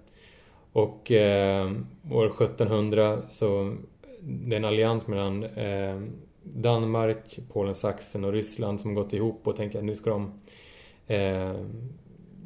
Och 0.74 1.12
eh, 1.12 1.72
år 2.12 2.26
1700 2.26 3.22
så 3.30 3.76
det 4.20 4.56
är 4.56 4.58
en 4.58 4.66
allians 4.66 5.08
mellan 5.08 5.44
eh, 5.44 6.02
Danmark, 6.44 7.40
Polen, 7.54 7.76
Sachsen 7.76 8.24
och 8.24 8.34
Ryssland 8.34 8.82
som 8.82 8.96
gått 8.96 9.14
ihop 9.14 9.48
och 9.48 9.56
tänker 9.56 9.80
att 9.80 9.86
nu 9.86 9.96
ska 9.96 10.10
de 10.10 10.32
eh, 11.08 11.54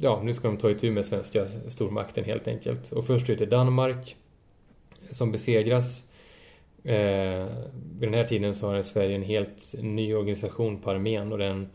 ja, 0.00 0.20
nu 0.24 0.34
ska 0.34 0.48
de 0.48 0.56
ta 0.56 0.70
itu 0.70 0.90
med 0.90 1.06
svenska 1.06 1.46
stormakten 1.68 2.24
helt 2.24 2.48
enkelt. 2.48 2.92
Och 2.92 3.06
först 3.06 3.30
ut 3.30 3.40
är 3.40 3.46
Danmark 3.46 4.16
som 5.10 5.32
besegras. 5.32 6.04
Eh, 6.84 7.46
vid 7.98 8.08
den 8.08 8.14
här 8.14 8.24
tiden 8.24 8.54
så 8.54 8.66
har 8.66 8.82
Sverige 8.82 9.14
en 9.14 9.22
helt 9.22 9.74
ny 9.82 10.14
organisation 10.14 10.80
på 10.80 10.90
armén 10.90 11.32
och 11.32 11.38
den 11.38 11.68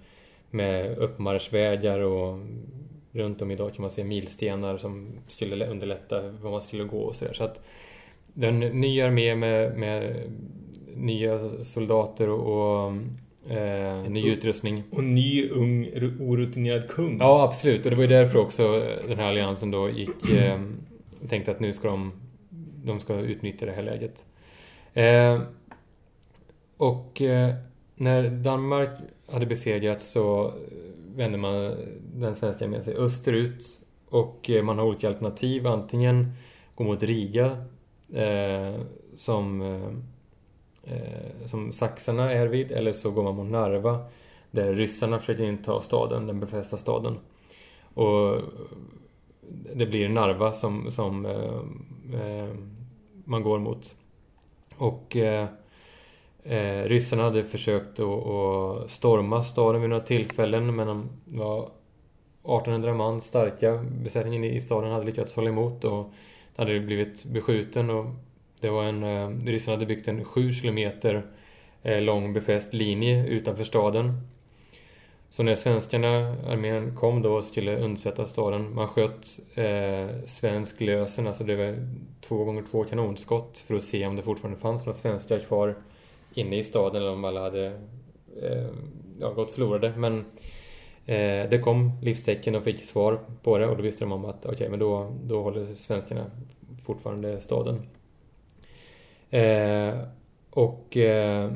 med 0.49 0.97
uppmarschvägar 0.97 1.99
och 1.99 2.39
runt 3.11 3.41
om 3.41 3.51
idag 3.51 3.73
kan 3.73 3.81
man 3.81 3.91
se 3.91 4.03
milstenar 4.03 4.77
som 4.77 5.07
skulle 5.27 5.67
underlätta 5.67 6.21
var 6.21 6.51
man 6.51 6.61
skulle 6.61 6.83
gå 6.83 6.99
och 6.99 7.15
sådär. 7.15 7.33
Så 7.33 7.43
att 7.43 7.65
den 8.33 8.59
nya 8.59 9.07
armé 9.07 9.35
med, 9.35 9.77
med 9.77 10.15
nya 10.95 11.63
soldater 11.63 12.29
och, 12.29 12.85
och 12.85 12.93
eh, 13.49 14.09
ny 14.09 14.29
utrustning. 14.29 14.83
Och 14.91 15.03
ny, 15.03 15.49
ung, 15.49 15.89
orutinerad 16.19 16.89
kung. 16.89 17.17
Ja, 17.19 17.43
absolut. 17.43 17.85
Och 17.85 17.89
det 17.89 17.95
var 17.95 18.03
ju 18.03 18.09
därför 18.09 18.39
också 18.39 18.79
den 19.07 19.19
här 19.19 19.29
alliansen 19.29 19.71
då 19.71 19.89
gick... 19.89 20.09
Eh, 20.33 20.59
tänkte 21.29 21.51
att 21.51 21.59
nu 21.59 21.73
ska 21.73 21.87
de... 21.87 22.11
De 22.85 22.99
ska 22.99 23.19
utnyttja 23.19 23.65
det 23.65 23.71
här 23.71 23.83
läget. 23.83 24.23
Eh, 24.93 25.41
och 26.77 27.21
eh, 27.21 27.53
när 27.95 28.29
Danmark 28.29 28.89
hade 29.31 29.45
besegrats 29.45 30.11
så 30.11 30.53
vände 31.15 31.37
man 31.37 31.75
den 32.15 32.35
svenska 32.35 32.65
armén 32.65 32.83
sig 32.83 32.95
österut. 32.95 33.63
Och 34.09 34.49
eh, 34.49 34.63
man 34.63 34.77
har 34.77 34.85
olika 34.85 35.07
alternativ. 35.07 35.67
Antingen 35.67 36.31
gå 36.75 36.83
mot 36.83 37.03
Riga 37.03 37.57
eh, 38.13 38.75
som, 39.15 39.61
eh, 40.83 41.45
som 41.45 41.71
saxarna 41.71 42.31
är 42.31 42.47
vid. 42.47 42.71
Eller 42.71 42.93
så 42.93 43.11
går 43.11 43.23
man 43.23 43.35
mot 43.35 43.51
Narva 43.51 44.05
där 44.53 44.73
ryssarna 44.73 45.19
försöker 45.19 45.43
inta 45.43 45.81
staden, 45.81 46.27
den 46.27 46.39
befästa 46.39 46.77
staden. 46.77 47.19
Och 47.93 48.41
det 49.75 49.85
blir 49.85 50.09
Narva 50.09 50.51
som, 50.51 50.91
som 50.91 51.25
eh, 51.25 52.21
eh, 52.21 52.55
man 53.23 53.43
går 53.43 53.59
mot. 53.59 53.95
Och 54.77 55.15
eh, 55.15 55.47
eh, 56.43 56.83
ryssarna 56.83 57.23
hade 57.23 57.43
försökt 57.43 57.99
att, 57.99 58.27
att 58.27 58.91
storma 58.91 59.43
staden 59.43 59.81
vid 59.81 59.89
några 59.89 60.03
tillfällen 60.03 60.75
men 60.75 60.87
de 60.87 61.09
var 61.25 61.69
1800 62.43 62.93
man 62.93 63.21
starka. 63.21 63.85
Besättningen 64.03 64.43
i 64.43 64.61
staden 64.61 64.91
hade 64.91 65.05
lyckats 65.05 65.35
hålla 65.35 65.49
emot 65.49 65.83
och 65.83 66.11
hade 66.55 66.79
blivit 66.79 67.25
beskjuten 67.25 67.89
och 67.89 68.05
det 68.63 68.69
var 68.69 68.83
en, 68.83 69.03
eh, 69.03 69.45
ryssarna 69.45 69.77
hade 69.77 69.85
byggt 69.85 70.07
en 70.07 70.25
7 70.25 70.53
kilometer 70.53 71.23
eh, 71.83 72.01
lång 72.01 72.33
befäst 72.33 72.73
linje 72.73 73.27
utanför 73.27 73.63
staden. 73.63 74.13
Så 75.29 75.43
när 75.43 75.55
svenskarna, 75.55 76.35
armén, 76.47 76.95
kom 76.95 77.21
då 77.21 77.33
och 77.33 77.43
skulle 77.43 77.77
undsätta 77.77 78.25
staden, 78.25 78.75
man 78.75 78.87
sköt 78.87 79.39
eh, 79.55 80.25
svensk 80.25 80.81
lösen, 80.81 81.27
alltså 81.27 81.43
det 81.43 81.55
var 81.55 81.75
två 82.21 82.43
gånger 82.43 82.63
två 82.71 82.83
kanonskott 82.83 83.57
för 83.57 83.75
att 83.75 83.83
se 83.83 84.07
om 84.07 84.15
det 84.15 84.21
fortfarande 84.21 84.59
fanns 84.59 84.85
några 84.85 84.97
svenskar 84.97 85.39
kvar 85.39 85.75
inne 86.33 86.57
i 86.57 86.63
staden 86.63 87.01
eller 87.01 87.11
om 87.11 87.25
alla 87.25 87.41
hade 87.41 87.65
eh, 88.41 88.67
ja, 89.19 89.29
gått 89.33 89.51
förlorade. 89.51 89.93
Men 89.97 90.19
eh, 91.05 91.49
det 91.49 91.61
kom 91.63 91.91
livstecken 92.01 92.55
och 92.55 92.63
fick 92.63 92.83
svar 92.83 93.19
på 93.43 93.57
det 93.57 93.67
och 93.67 93.77
då 93.77 93.83
visste 93.83 94.03
de 94.03 94.11
om 94.11 94.25
att 94.25 94.45
okej, 94.45 94.55
okay, 94.55 94.69
men 94.69 94.79
då, 94.79 95.15
då 95.23 95.43
håller 95.43 95.65
svenskarna 95.65 96.31
fortfarande 96.85 97.41
staden. 97.41 97.81
Eh, 99.33 99.99
och 100.49 100.97
eh, 100.97 101.51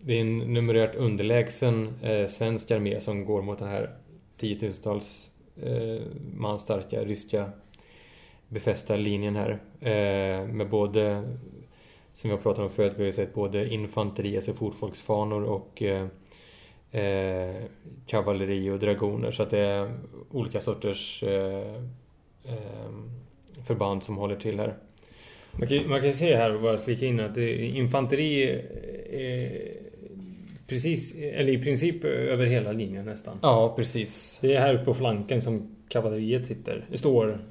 det 0.00 0.14
är 0.14 0.20
en 0.20 0.38
numerärt 0.38 0.94
underlägsen 0.94 1.94
eh, 2.02 2.26
svensk 2.26 2.70
armé 2.70 3.00
som 3.00 3.24
går 3.24 3.42
mot 3.42 3.58
den 3.58 3.68
här 3.68 3.90
tiotusentals 4.36 5.30
eh, 5.62 6.02
man 6.36 6.58
starka 6.58 7.04
ryska 7.04 7.50
befästa 8.48 8.96
linjen 8.96 9.36
här. 9.36 9.50
Eh, 9.80 10.46
med 10.46 10.68
både, 10.68 11.22
som 12.12 12.30
vi 12.30 12.36
har 12.36 12.42
pratat 12.42 12.64
om 12.64 12.70
förut, 12.70 12.92
vi 12.96 13.02
har 13.02 13.06
ju 13.06 13.12
sett 13.12 13.34
både 13.34 13.68
infanteri, 13.68 14.36
alltså 14.36 14.54
fotfolksfanor 14.54 15.42
och 15.42 15.82
eh, 15.82 16.06
eh, 16.90 17.56
kavalleri 18.06 18.70
och 18.70 18.78
dragoner. 18.78 19.30
Så 19.30 19.42
att 19.42 19.50
det 19.50 19.58
är 19.58 19.98
olika 20.30 20.60
sorters 20.60 21.22
eh, 21.22 21.74
eh, 22.44 22.90
förband 23.66 24.02
som 24.02 24.16
håller 24.16 24.36
till 24.36 24.58
här. 24.58 24.76
Man 25.52 25.68
kan, 25.68 25.88
man 25.88 26.00
kan 26.00 26.12
se 26.12 26.36
här, 26.36 26.58
bara 26.58 26.76
flika 26.76 27.06
in, 27.06 27.20
att 27.20 27.36
infanteri 27.36 28.42
är 29.10 29.80
precis, 30.66 31.14
eller 31.14 31.52
i 31.52 31.62
princip 31.62 32.04
över 32.04 32.46
hela 32.46 32.72
linjen 32.72 33.04
nästan. 33.04 33.38
Ja, 33.42 33.72
precis. 33.76 34.38
Det 34.40 34.54
är 34.54 34.60
här 34.60 34.84
på 34.84 34.94
flanken 34.94 35.42
som 35.42 35.76
kavalleriet 35.88 36.46
sitter. 36.46 36.86
Står... 36.94 37.44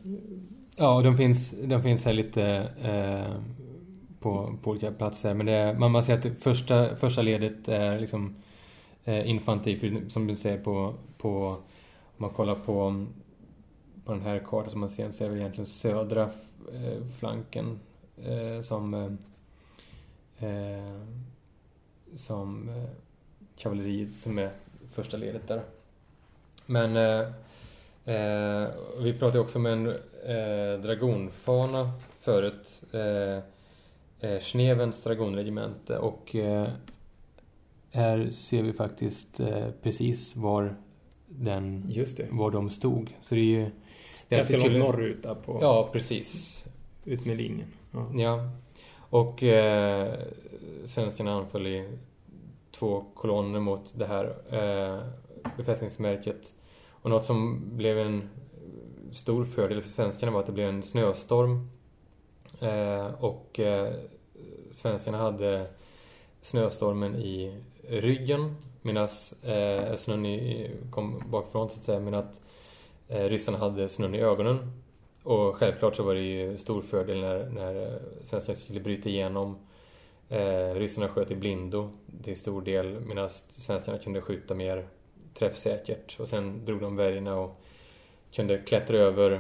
Ja, 0.76 1.02
de 1.02 1.18
finns, 1.18 1.56
de 1.64 1.84
finns 1.84 2.06
här 2.06 2.14
lite 2.14 2.44
eh, 2.84 3.34
på, 4.20 4.58
på 4.64 4.72
olika 4.72 4.92
platser. 4.92 5.34
Men 5.34 5.46
det 5.46 5.76
man, 5.80 5.92
man 5.92 6.04
ser 6.04 6.14
att 6.14 6.26
första, 6.40 6.96
första 6.96 7.22
ledet 7.22 7.68
är 7.68 8.00
liksom 8.00 8.36
eh, 9.06 9.30
infanteri, 9.30 9.80
för 9.80 10.10
som 10.10 10.28
du 10.28 10.36
säger 10.36 10.58
på, 10.58 10.94
på 11.18 11.30
om 12.18 12.18
man 12.18 12.30
kollar 12.30 12.56
på, 12.56 13.06
på 14.06 14.12
den 14.12 14.22
här 14.22 14.40
kartan 14.40 14.72
som 14.72 14.80
man 14.80 14.90
ser 14.90 15.12
så 15.12 15.26
är 15.26 15.30
det 15.30 15.38
egentligen 15.38 15.66
södra 15.66 16.24
eh, 16.74 17.04
flanken 17.20 17.80
eh, 18.26 18.62
som 18.62 18.94
eh, 20.40 21.02
som 22.16 22.70
eh, 22.70 22.90
kavalleriet 23.58 24.14
som 24.14 24.38
är 24.38 24.50
första 24.92 25.18
ledet 25.18 25.48
där. 25.48 25.62
Men 26.66 26.96
eh, 26.98 27.20
eh, 28.16 28.70
vi 29.00 29.14
pratade 29.14 29.40
också 29.40 29.60
om 29.60 29.66
en 29.66 29.88
eh, 30.26 30.82
dragonfana 30.82 31.92
förut. 32.20 32.84
Eh, 32.92 33.44
eh, 34.30 34.40
Snevens 34.42 35.04
dragonregemente 35.04 35.98
och 35.98 36.36
eh, 36.36 36.68
här 37.92 38.30
ser 38.32 38.64
vi 38.64 38.74
faktiskt 38.74 39.40
eh, 39.40 39.68
precis 39.82 40.36
var 40.36 40.76
den, 41.28 41.86
Just 41.90 42.18
det. 42.18 42.28
var 42.32 42.52
de 42.52 42.70
stod. 42.70 43.14
Så 43.22 43.36
det 43.36 43.42
är 43.42 43.46
ju... 43.46 43.70
Det 44.28 44.36
är 44.36 44.38
Ganska 44.38 44.58
långt 44.58 44.74
norrut 44.74 45.24
där 45.24 45.36
på... 45.36 45.60
Ja, 45.62 45.90
precis. 45.94 46.64
Ut 47.06 47.26
med 47.26 47.38
linjen. 47.38 47.68
Ja. 47.92 48.10
Ja. 48.14 48.50
Och 48.98 49.44
eh, 49.44 50.20
svenskarna 50.86 51.34
anföll 51.34 51.68
i 51.68 51.98
två 52.72 53.06
kolonner 53.14 53.60
mot 53.60 53.94
det 53.96 54.06
här 54.06 54.26
eh, 54.50 55.00
befästningsmärket. 55.58 56.54
Och 56.90 57.10
något 57.10 57.26
som 57.26 57.62
blev 57.78 58.00
en 58.00 58.30
stor 59.12 59.46
fördel 59.46 59.82
för 59.82 59.90
svenskarna 59.90 60.32
var 60.32 60.40
att 60.40 60.46
det 60.46 60.52
blev 60.52 60.70
en 60.70 60.84
snöstorm. 60.84 61.70
Eh, 62.60 63.24
och 63.24 63.60
eh, 63.60 63.94
svenskarna 64.72 65.18
hade 65.18 65.68
snöstormen 66.42 67.16
i 67.16 67.64
ryggen 67.88 68.56
medan 68.82 69.08
eh, 69.44 69.96
snön 69.96 70.26
i, 70.26 70.72
kom 70.92 71.24
bakifrån 71.30 71.70
så 71.70 71.78
att 71.78 71.84
säga. 71.84 72.00
Men 72.00 72.14
att 72.14 72.42
eh, 73.08 73.24
ryssarna 73.24 73.58
hade 73.58 73.90
snön 73.90 74.16
i 74.16 74.20
ögonen. 74.20 74.82
Och 75.24 75.56
självklart 75.56 75.96
så 75.96 76.04
var 76.04 76.14
det 76.14 76.22
ju 76.22 76.58
stor 76.58 76.82
fördel 76.82 77.22
när, 77.22 77.50
när 77.50 77.76
eh, 77.86 78.00
svenskarna 78.24 78.58
skulle 78.58 78.80
bryta 78.80 79.10
igenom. 79.10 79.58
Eh, 80.30 80.74
ryssarna 80.74 81.08
sköt 81.08 81.32
i 81.32 81.36
blindo 81.36 81.90
till 82.24 82.40
stor 82.40 82.62
del 82.62 83.00
medan 83.00 83.30
svenskarna 83.50 83.98
kunde 83.98 84.22
skjuta 84.22 84.54
mer 84.54 84.88
träffsäkert. 85.34 86.20
Och 86.20 86.28
sen 86.28 86.66
drog 86.66 86.82
de 86.82 86.96
värjorna 86.96 87.40
och 87.40 87.62
kunde 88.32 88.58
klättra 88.58 88.98
över 88.98 89.32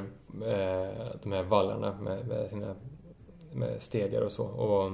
eh, 0.46 1.08
de 1.24 1.32
här 1.32 1.44
vallarna 1.44 1.98
med, 2.02 2.28
med 2.28 2.50
sina 2.50 2.76
med 3.54 3.82
stegar 3.82 4.22
och 4.22 4.32
så. 4.32 4.46
Och 4.46 4.92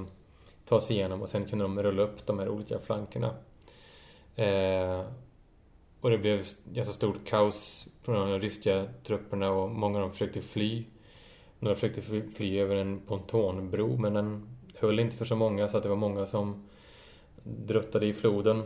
ta 0.68 0.80
sig 0.80 0.96
igenom 0.96 1.22
och 1.22 1.28
sen 1.28 1.44
kunde 1.44 1.64
de 1.64 1.82
rulla 1.82 2.02
upp 2.02 2.26
de 2.26 2.38
här 2.38 2.48
olika 2.48 2.78
flankerna. 2.78 3.34
Eh, 4.36 5.04
och 6.00 6.10
det 6.10 6.18
blev 6.18 6.44
ganska 6.64 6.92
stort 6.92 7.24
kaos 7.24 7.88
från 8.06 8.30
de 8.30 8.40
ryska 8.40 8.84
trupperna 9.04 9.50
och 9.50 9.70
många 9.70 9.96
av 9.96 10.02
dem 10.02 10.12
försökte 10.12 10.42
fly. 10.42 10.84
Några 11.58 11.74
försökte 11.74 12.02
fly, 12.36 12.60
över 12.60 12.76
en 12.76 13.00
pontonbro 13.00 13.96
men 13.96 14.14
den 14.14 14.48
höll 14.74 15.00
inte 15.00 15.16
för 15.16 15.24
så 15.24 15.36
många 15.36 15.68
så 15.68 15.76
att 15.76 15.82
det 15.82 15.88
var 15.88 15.96
många 15.96 16.26
som 16.26 16.68
druttade 17.42 18.06
i 18.06 18.12
floden. 18.12 18.62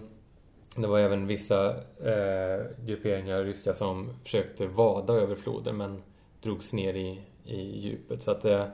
Det 0.77 0.87
var 0.87 0.99
även 0.99 1.27
vissa 1.27 1.69
eh, 2.05 2.67
grupperingar 2.87 3.45
ryska 3.45 3.75
som 3.75 4.11
försökte 4.23 4.67
vada 4.67 5.13
över 5.13 5.35
floden 5.35 5.77
men 5.77 6.03
drogs 6.43 6.73
ner 6.73 6.95
i, 6.95 7.21
i 7.45 7.81
djupet. 7.81 8.23
Så 8.23 8.31
att 8.31 8.43
det, 8.43 8.71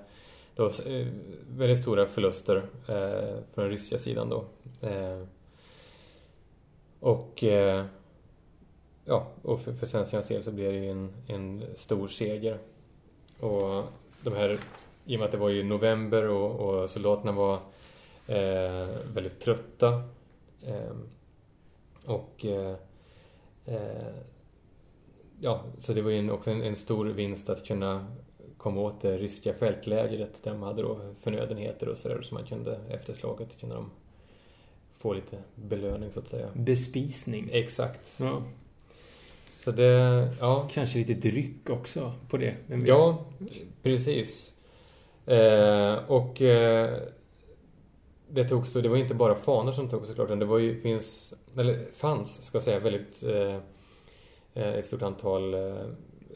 det 0.57 0.63
var 0.63 0.73
eh, 0.87 1.07
väldigt 1.57 1.83
stora 1.83 2.07
förluster 2.07 2.57
eh, 2.89 3.43
från 3.55 3.65
den 3.65 3.71
ryska 3.71 3.99
sidan 3.99 4.29
då. 4.29 4.45
Eh, 4.89 5.23
och 7.01 7.45
eh, 7.45 7.85
ja, 9.07 9.27
och 9.43 9.61
för, 9.61 9.73
för 9.73 9.87
svenskarnas 9.87 10.29
del 10.29 10.43
så 10.43 10.53
blev 10.53 10.73
det 10.73 10.79
ju 10.79 10.91
en, 10.91 11.13
en 11.27 11.65
stor 11.75 12.09
seger. 12.09 12.59
Och 13.41 13.85
de 14.23 14.35
här, 14.35 14.59
i 15.05 15.17
och 15.17 15.21
med 15.21 15.27
att 15.27 15.33
det 15.33 15.39
var 15.39 15.49
ju 15.49 15.65
november 15.65 16.29
och, 16.29 16.61
och 16.61 16.91
soldaterna 16.91 17.33
var 17.33 17.55
eh, 18.27 18.89
väldigt 19.15 19.41
trötta. 19.41 20.03
Eh, 20.63 20.97
och 22.07 22.45
eh, 22.45 22.75
eh, 23.65 24.15
ja, 25.41 25.65
så 25.79 25.93
det 25.93 26.03
var 26.03 26.11
ju 26.11 26.31
också 26.31 26.51
en, 26.51 26.63
en, 26.63 26.77
stor 26.77 27.07
vinst 27.07 27.49
att 27.49 27.67
kunna 27.67 28.07
komma 28.57 28.81
åt 28.81 29.01
det 29.01 29.19
ryska 29.19 29.55
fältlägret 29.55 30.43
där 30.43 30.51
de 30.51 30.63
hade 30.63 30.83
då 30.83 31.15
förnödenheter 31.21 31.89
och 31.89 31.97
sådär 31.97 32.23
så 32.23 32.35
man 32.35 32.47
kunde 32.47 32.81
efter 32.89 33.15
slaget 33.15 33.61
kunde 33.61 33.75
de 33.75 33.91
få 34.99 35.13
lite 35.13 35.39
belöning 35.55 36.13
så 36.13 36.21
att 36.21 36.29
säga. 36.29 36.49
Bespisning. 36.55 37.49
Exakt. 37.53 38.21
Ja. 38.21 38.43
Så 39.67 39.73
det, 39.73 40.29
ja. 40.41 40.69
Kanske 40.71 40.99
lite 40.99 41.15
dryck 41.15 41.71
också 41.71 42.13
på 42.29 42.37
det. 42.37 42.55
Ja, 42.85 43.25
precis. 43.83 44.53
Eh, 45.27 45.95
och 46.07 46.43
eh, 46.43 46.99
det 48.29 48.45
togs 48.45 48.73
då, 48.73 48.81
det 48.81 48.89
var 48.89 48.97
inte 48.97 49.15
bara 49.15 49.35
fanor 49.35 49.73
som 49.73 49.89
togs 49.89 50.09
såklart, 50.09 50.27
utan 50.27 50.39
det 50.39 50.45
var 50.45 50.59
ju, 50.59 50.81
finns, 50.81 51.35
eller 51.57 51.87
fanns, 51.93 52.45
ska 52.45 52.57
jag 52.57 52.63
säga, 52.63 52.79
väldigt 52.79 53.23
eh, 53.23 53.57
eh 54.55 54.75
ett 54.75 54.87
stort 54.87 55.03
antal 55.03 55.55
eh, 55.55 55.61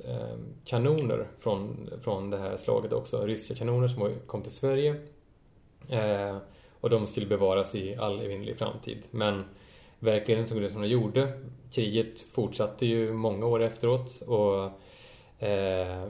eh, 0.05 0.37
kanoner 0.64 1.26
från, 1.41 1.91
från 2.03 2.31
det 2.31 2.39
här 2.39 2.57
slaget 2.57 2.93
också. 2.93 3.26
Ryska 3.26 3.55
kanoner 3.55 3.89
som 3.89 4.11
kom 4.26 4.43
till 4.43 4.53
Sverige. 4.53 4.97
Eh, 5.89 6.37
och 6.81 6.91
de 6.91 7.07
skulle 7.07 7.26
bevaras 7.26 7.74
i 7.74 7.97
all 7.97 8.20
evinnerlig 8.20 8.59
framtid. 8.59 9.03
Men 9.11 9.45
verkligheten 10.01 10.46
såg 10.46 10.59
ut 10.59 10.72
som 10.72 10.80
den 10.80 10.90
gjorde. 10.90 11.32
Kriget 11.72 12.20
fortsatte 12.20 12.86
ju 12.86 13.12
många 13.12 13.46
år 13.46 13.62
efteråt 13.62 14.22
och 14.26 14.64
eh, 15.44 16.09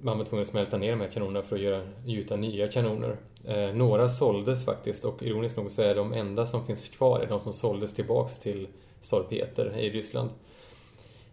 man 0.00 0.18
var 0.18 0.24
tvungen 0.24 0.42
att 0.42 0.48
smälta 0.48 0.78
ner 0.78 0.90
de 0.90 1.00
här 1.00 1.08
kanonerna 1.08 1.42
för 1.42 1.56
att 1.56 1.62
göra, 1.62 1.82
gjuta 2.04 2.36
nya 2.36 2.68
kanoner. 2.68 3.16
Eh, 3.44 3.74
några 3.74 4.08
såldes 4.08 4.64
faktiskt 4.64 5.04
och 5.04 5.22
ironiskt 5.22 5.56
nog 5.56 5.70
så 5.70 5.82
är 5.82 5.94
de 5.94 6.12
enda 6.12 6.46
som 6.46 6.66
finns 6.66 6.88
kvar 6.88 7.20
är 7.20 7.26
de 7.26 7.40
som 7.40 7.52
såldes 7.52 7.94
tillbaks 7.94 8.38
till 8.38 8.68
Tsar 9.00 9.22
Peter 9.22 9.78
i 9.78 9.90
Ryssland. 9.90 10.30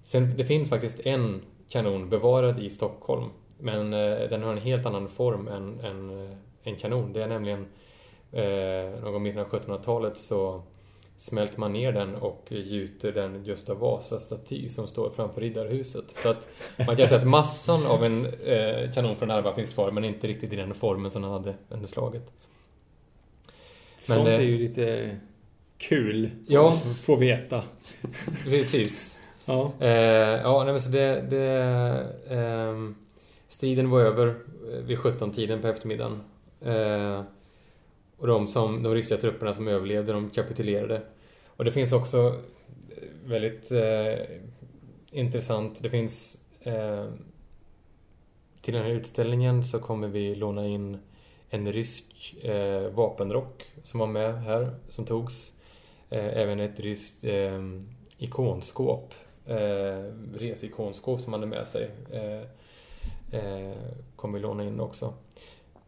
Sen, 0.04 0.38
det 0.38 0.46
finns 0.46 0.70
faktiskt 0.70 1.00
en 1.00 1.42
kanon 1.70 2.10
bevarad 2.10 2.60
i 2.60 2.70
Stockholm 2.70 3.30
men 3.60 3.94
eh, 3.94 4.30
den 4.30 4.44
har 4.44 4.52
en 4.52 4.58
helt 4.58 4.86
annan 4.86 5.10
form 5.10 5.48
än, 5.48 5.80
än 5.80 6.10
eh, 6.10 6.38
en 6.64 6.76
kanon. 6.76 7.14
Det 7.14 7.24
är 7.24 7.28
nämligen 7.28 7.68
eh, 8.32 9.04
någon 9.04 9.24
mitten 9.24 9.42
av 9.42 9.50
1700-talet 9.50 10.18
så 10.18 10.62
smälter 11.20 11.60
man 11.60 11.74
ner 11.74 11.92
den 11.92 12.16
och 12.16 12.46
gjuter 12.50 13.12
den 13.12 13.44
Gustav 13.44 13.80
Vasa-staty 13.80 14.70
som 14.70 14.88
står 14.88 15.10
framför 15.10 15.42
Riddarhuset. 15.42 16.06
Så 16.16 16.30
att 16.30 16.48
man 16.88 16.96
kan 16.96 17.08
säga 17.08 17.20
att 17.20 17.28
massan 17.28 17.86
av 17.86 18.04
en 18.04 18.26
eh, 18.26 18.92
kanon 18.94 19.16
från 19.16 19.32
Arva 19.32 19.56
finns 19.56 19.70
kvar 19.70 19.92
men 19.92 20.06
inte 20.06 20.28
riktigt 20.28 20.54
i 20.54 20.56
den 20.56 20.74
formen 20.74 21.12
som 21.12 21.22
den 21.22 21.32
hade 21.32 21.56
under 21.70 21.88
slaget. 21.88 22.32
Men, 24.10 24.18
Sånt 24.18 24.28
är 24.28 24.42
ju 24.42 24.58
lite 24.58 25.18
kul 25.78 26.30
ja, 26.48 26.68
att 26.68 26.98
få 26.98 27.16
veta. 27.16 27.64
Precis. 28.46 29.18
Ja. 29.46 29.72
Eh, 29.80 29.90
ja, 30.42 30.64
nej, 30.64 30.74
men 30.74 30.82
så 30.82 30.90
det... 30.90 31.22
det 31.22 31.46
eh, 32.30 32.92
striden 33.50 33.90
var 33.90 34.02
över 34.02 34.36
vid 34.84 34.98
17-tiden 34.98 35.62
på 35.62 35.68
eftermiddagen. 35.68 36.22
Och 38.20 38.28
de, 38.28 38.48
som, 38.48 38.84
de 38.84 38.96
ryska 38.96 39.18
trupperna 39.18 39.54
som 39.54 39.68
överlevde, 39.68 40.14
de 40.14 40.30
kapitulerade. 40.30 41.02
Och 41.48 41.66
det 41.66 41.72
finns 41.72 41.94
också 41.94 42.42
eh, 42.98 43.04
väldigt 43.26 43.72
eh, 43.72 44.20
intressant, 45.12 45.84
det 45.84 45.90
finns 45.90 46.38
eh, 46.62 47.06
till 48.62 48.74
den 48.74 48.84
här 48.84 48.92
utställningen 48.92 49.64
så 49.64 49.80
kommer 49.80 50.08
vi 50.08 50.36
låna 50.36 50.68
in 50.68 50.98
en 51.50 51.72
rysk 51.72 52.36
eh, 52.44 52.90
vapenrock 52.90 53.66
som 53.84 54.00
var 54.00 54.08
med 54.08 54.44
här, 54.44 54.76
som 54.90 55.06
togs. 55.06 55.54
Eh, 56.10 56.38
även 56.38 56.60
ett 56.60 56.80
ryskt 56.80 57.24
eh, 57.24 57.62
ikonskåp, 58.18 59.14
eh, 59.46 60.14
resikonskåp 60.34 61.22
som 61.22 61.32
man 61.32 61.40
hade 61.40 61.50
med 61.50 61.68
sig. 61.68 61.92
Eh, 62.12 62.42
eh, 63.40 63.78
kommer 64.16 64.38
vi 64.38 64.42
låna 64.42 64.64
in 64.64 64.80
också. 64.80 65.14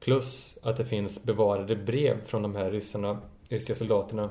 Plus 0.04 0.58
att 0.62 0.78
det 0.78 0.86
finns 0.86 1.24
bevarade 1.24 1.76
brev 1.76 2.26
från 2.26 2.42
de 2.42 2.56
här 2.56 2.72
ryssarna, 2.72 3.18
ryska 3.50 3.76
soldaterna 3.76 4.30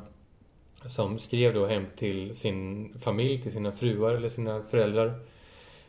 som 0.88 1.18
skrev 1.18 1.54
då 1.54 1.66
hem 1.66 1.86
till 1.96 2.34
sin 2.36 2.92
familj, 3.00 3.42
till 3.42 3.52
sina 3.52 3.72
fruar 3.72 4.14
eller 4.14 4.28
sina 4.28 4.62
föräldrar. 4.62 5.20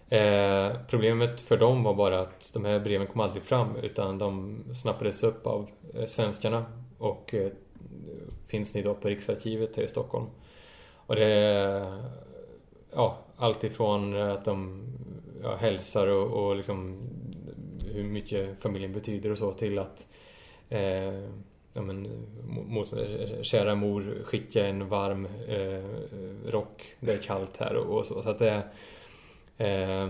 Eh, 0.10 0.78
problemet 0.90 1.40
för 1.40 1.58
dem 1.58 1.84
var 1.84 1.94
bara 1.94 2.20
att 2.20 2.52
de 2.54 2.66
här 2.66 2.80
breven 2.80 3.08
kom 3.08 3.22
aldrig 3.22 3.44
fram 3.44 3.76
utan 3.76 4.18
de 4.18 4.60
snappades 4.82 5.24
upp 5.24 5.48
av 5.48 5.70
eh, 5.94 6.06
svenskarna 6.06 6.66
och 6.98 7.34
eh, 7.34 7.52
finns 8.48 8.74
nu 8.76 8.84
då 8.84 8.94
på 8.94 9.08
Riksarkivet 9.08 9.76
här 9.76 9.84
i 9.84 9.88
Stockholm. 9.88 10.26
Och 10.96 11.16
det 11.16 11.26
är 11.26 12.04
ja, 12.92 13.18
allt 13.38 13.64
ifrån 13.64 14.22
att 14.22 14.46
de 14.46 14.84
ja, 15.44 15.56
hälsar 15.56 16.08
och, 16.08 16.46
och 16.46 16.56
liksom 16.56 17.10
hur 17.94 18.04
mycket 18.04 18.62
familjen 18.62 18.94
betyder 18.94 19.32
och 19.32 19.38
så 19.38 19.52
till 19.52 19.80
att 19.80 20.08
eh, 20.70 21.14
ja, 21.74 21.82
men, 21.82 22.08
mot, 22.48 22.94
kära 23.42 23.76
mor 23.76 24.24
skicka 24.24 24.68
en 24.68 24.88
varm 24.88 25.28
eh, 25.48 26.52
rock, 26.52 26.96
det 27.00 27.14
är 27.14 27.18
kallt 27.18 27.58
här 27.58 27.76
och, 27.76 28.00
och 28.00 28.06
så. 28.06 28.22
så 28.22 28.30
att 28.30 28.40
det, 28.40 28.64
eh, 29.58 30.10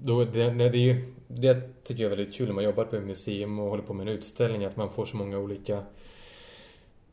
då, 0.00 0.24
det, 0.24 0.50
det, 0.50 0.64
är 0.64 0.76
ju, 0.76 1.12
det 1.28 1.84
tycker 1.84 2.02
jag 2.02 2.12
är 2.12 2.16
väldigt 2.16 2.36
kul 2.36 2.46
när 2.46 2.54
man 2.54 2.64
jobbar 2.64 2.84
på 2.84 2.96
ett 2.96 3.04
museum 3.04 3.58
och 3.58 3.70
håller 3.70 3.82
på 3.82 3.94
med 3.94 4.08
en 4.08 4.14
utställning 4.14 4.64
att 4.64 4.76
man 4.76 4.90
får 4.90 5.06
så 5.06 5.16
många 5.16 5.38
olika 5.38 5.82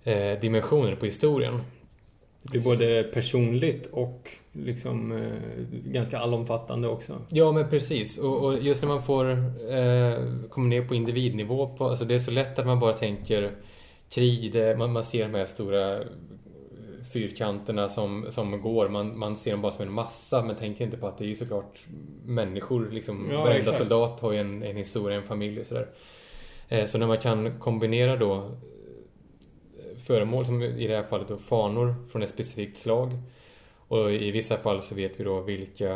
eh, 0.04 0.40
dimensioner 0.40 0.96
på 0.96 1.06
historien. 1.06 1.60
Det 2.44 2.50
blir 2.50 2.62
både 2.62 3.04
personligt 3.04 3.86
och 3.92 4.30
liksom 4.52 5.12
eh, 5.12 5.92
ganska 5.92 6.20
allomfattande 6.20 6.88
också. 6.88 7.22
Ja, 7.30 7.52
men 7.52 7.70
precis. 7.70 8.18
Och, 8.18 8.46
och 8.46 8.64
just 8.64 8.82
när 8.82 8.90
man 8.90 9.04
får 9.04 9.30
eh, 9.30 10.48
komma 10.50 10.68
ner 10.68 10.88
på 10.88 10.96
individnivå, 10.96 11.68
på, 11.78 11.86
alltså 11.86 12.06
det 12.06 12.16
är 12.16 12.20
så 12.20 12.32
lätt 12.32 12.60
att 12.60 12.66
man 12.66 12.80
bara 12.80 12.94
tänker 12.94 13.52
krig, 14.10 14.54
det, 14.54 14.78
man, 14.78 14.92
man 14.92 15.04
ser 15.04 15.24
de 15.24 15.38
här 15.38 15.46
stora 15.46 16.00
fyrkanterna 17.14 17.90
som, 17.90 18.26
som 18.30 18.62
går. 18.62 18.90
Man, 18.90 19.20
man 19.20 19.36
ser 19.36 19.52
dem 19.52 19.62
bara 19.62 19.72
som 19.72 19.88
en 19.88 19.94
massa 19.94 20.44
men 20.44 20.56
tänker 20.56 20.86
inte 20.86 20.98
på 20.98 21.08
att 21.08 21.18
det 21.18 21.26
är 21.26 21.28
ju 21.28 21.36
såklart 21.36 21.80
människor. 22.26 22.90
Liksom, 22.92 23.28
ja, 23.32 23.38
varenda 23.38 23.60
exakt. 23.60 23.78
soldat 23.78 24.20
har 24.20 24.32
ju 24.32 24.40
en, 24.40 24.64
en 24.64 24.78
historia, 24.78 25.18
en 25.18 25.24
familj 25.24 25.60
och 25.60 25.66
sådär. 25.66 25.88
Eh, 26.70 26.86
så 26.86 26.98
när 26.98 27.08
man 27.08 27.18
kan 27.18 27.60
kombinera 27.60 28.16
då 28.16 28.52
föremål 30.04 30.46
som 30.46 30.62
i 30.62 30.88
det 30.88 30.96
här 30.96 31.04
fallet 31.04 31.28
då 31.28 31.38
fanor 31.38 31.96
från 32.12 32.24
ett 32.24 32.30
specifikt 32.30 32.78
slag 32.78 33.12
Och 33.88 34.12
i 34.12 34.32
vissa 34.32 34.58
fall 34.58 34.82
så 34.82 34.96
vet 34.96 35.20
vi 35.20 35.24
då 35.24 35.42
vilka 35.42 35.92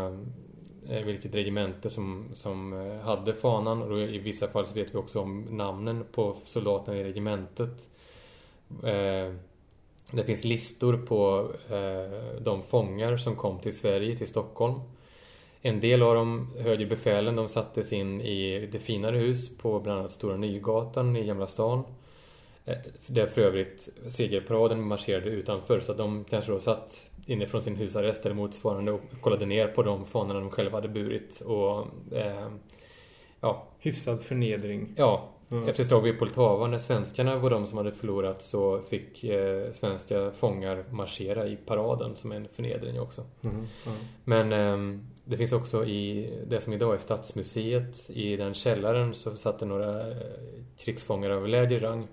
eh, 0.90 1.02
vilket 1.06 1.36
regemente 1.36 1.90
som, 1.90 2.30
som 2.34 2.74
eh, 2.74 3.00
hade 3.00 3.34
fanan 3.34 3.82
och 3.82 3.90
då 3.90 4.00
i 4.00 4.18
vissa 4.18 4.48
fall 4.48 4.66
så 4.66 4.76
vet 4.76 4.94
vi 4.94 4.98
också 4.98 5.22
om 5.22 5.42
namnen 5.42 6.06
på 6.12 6.38
soldaterna 6.46 6.98
i 6.98 7.04
regementet. 7.04 7.90
Eh, 8.84 9.34
det 10.12 10.24
finns 10.26 10.44
listor 10.44 10.98
på 10.98 11.50
eh, 11.70 12.42
de 12.42 12.62
fångar 12.62 13.18
som 13.18 13.36
kom 13.36 13.60
till 13.60 13.78
Sverige, 13.78 14.18
till 14.18 14.28
Stockholm. 14.28 14.80
En 15.62 15.80
del 15.80 16.02
av 16.02 16.16
de 16.16 16.54
högre 16.58 16.86
befälen, 16.86 17.36
de 17.36 17.50
sattes 17.50 17.94
in 17.94 18.22
i 18.22 18.68
det 18.72 18.80
finare 18.80 19.18
hus 19.18 19.58
på 19.58 19.80
bland 19.80 20.00
annat 20.00 20.12
Stora 20.12 20.38
Nygatan 20.38 21.16
i 21.16 21.26
Gamla 21.26 21.48
stan. 21.48 21.84
Eh, 22.68 22.78
Där 23.08 23.26
för 23.26 23.42
övrigt 23.42 23.90
segerparaden 24.10 24.82
marscherade 24.84 25.30
utanför 25.30 25.80
så 25.80 25.92
att 25.92 25.98
de 25.98 26.24
kanske 26.30 26.52
då 26.52 26.60
satt 26.60 27.04
inifrån 27.26 27.62
sin 27.62 27.76
husarrest 27.76 28.26
eller 28.26 28.36
motsvarande 28.36 28.92
och 28.92 29.02
kollade 29.22 29.46
ner 29.46 29.68
på 29.68 29.84
de 29.84 30.06
fanorna 30.06 30.40
de 30.40 30.50
själva 30.52 30.78
hade 30.78 30.88
burit 30.88 31.42
och 31.46 31.88
eh, 32.18 32.48
ja, 33.42 33.64
Hyfsad 33.80 34.24
förnedring. 34.24 34.94
ja, 34.98 35.30
Mm. 35.52 35.70
efter 35.70 35.84
slaget 35.84 36.14
vid 36.14 36.20
Poltava 36.20 36.68
när 36.68 36.78
svenskarna 36.80 37.36
var 37.38 37.50
de 37.50 37.68
som 37.68 37.78
hade 37.78 37.92
förlorat 37.92 38.42
så 38.42 38.82
fick 38.82 39.24
eh, 39.24 39.72
svenska 39.72 40.32
fångar 40.32 40.84
marschera 40.92 41.48
i 41.48 41.56
paraden 41.56 42.16
som 42.16 42.32
en 42.32 42.48
förnedring 42.48 43.00
också. 43.00 43.22
Mm. 43.44 43.56
Mm. 43.56 43.98
Men 44.24 44.52
ehm, 44.54 45.08
det 45.26 45.38
finns 45.38 45.54
också 45.54 45.86
i 45.86 46.30
det 46.48 46.60
som 46.60 46.74
idag 46.74 46.94
är 46.94 46.98
Stadsmuseet, 46.98 48.10
i 48.10 48.38
den 48.38 48.54
källaren 48.54 49.14
så 49.14 49.36
satt 49.38 49.60
det 49.60 49.66
några 49.66 50.12
eh, 50.12 50.18
krigsfångar 50.78 51.30
av 51.30 51.48
lägre 51.48 51.80
rang. 51.80 52.08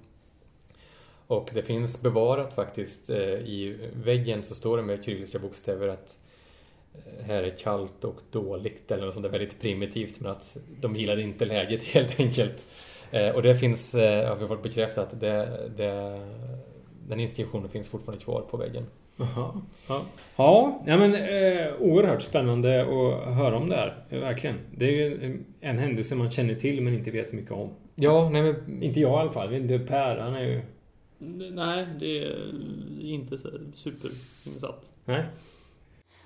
Och 1.26 1.50
det 1.54 1.62
finns 1.62 2.00
bevarat 2.00 2.54
faktiskt 2.54 3.10
eh, 3.10 3.18
i 3.18 3.90
väggen 4.04 4.44
så 4.44 4.54
står 4.54 4.76
det 4.76 4.82
med 4.82 5.04
kyrilliska 5.04 5.38
bokstäver 5.38 5.88
att 5.88 6.18
eh, 6.94 7.24
här 7.24 7.42
är 7.42 7.58
kallt 7.58 8.04
och 8.04 8.20
dåligt 8.30 8.90
eller 8.90 9.04
något 9.04 9.14
sånt 9.14 9.24
där 9.24 9.30
väldigt 9.30 9.60
primitivt 9.60 10.20
men 10.20 10.30
att 10.30 10.56
de 10.80 10.96
gillade 10.96 11.22
inte 11.22 11.44
läget 11.44 11.82
helt 11.94 12.20
enkelt. 12.20 12.70
Eh, 13.10 13.28
och 13.28 13.42
det 13.42 13.56
finns, 13.56 13.94
eh, 13.94 14.28
har 14.28 14.36
vi 14.36 14.46
fått 14.46 14.62
bekräftat, 14.62 15.20
det, 15.20 15.70
det, 15.76 16.20
den 17.08 17.20
inskriptionen 17.20 17.68
finns 17.68 17.88
fortfarande 17.88 18.24
kvar 18.24 18.40
på 18.50 18.56
väggen. 18.56 18.86
Jaha. 19.16 19.60
Ja, 20.36 20.82
ja 20.86 20.96
men 20.96 21.14
eh, 21.14 21.72
oerhört 21.80 22.22
spännande 22.22 22.82
att 22.82 23.34
höra 23.34 23.56
om 23.56 23.68
det 23.68 23.76
här. 23.76 23.94
Verkligen. 24.08 24.56
Det 24.76 24.84
är 24.84 24.90
ju 24.90 25.38
en 25.60 25.78
händelse 25.78 26.16
man 26.16 26.30
känner 26.30 26.54
till 26.54 26.80
men 26.80 26.94
inte 26.94 27.10
vet 27.10 27.32
mycket 27.32 27.52
om. 27.52 27.70
Ja, 27.94 28.28
nej 28.32 28.42
men 28.42 28.82
Inte 28.82 29.00
jag 29.00 29.10
i 29.10 29.20
alla 29.20 29.32
fall. 29.32 29.54
Inte, 29.54 29.78
Per, 29.78 30.16
han 30.16 30.34
är 30.34 30.42
ju... 30.44 30.62
Nej, 31.52 31.86
det 32.00 32.18
är 32.24 32.52
inte 33.00 33.38
så 33.38 33.48
superinsatt. 33.74 34.82
Nej. 35.04 35.24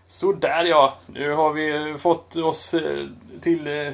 Så 0.07 0.33
där 0.33 0.65
ja, 0.65 0.95
nu 1.07 1.33
har 1.33 1.53
vi 1.53 1.97
fått 1.99 2.37
oss 2.37 2.75
eh, 2.75 3.07
till 3.41 3.67
eh, 3.67 3.93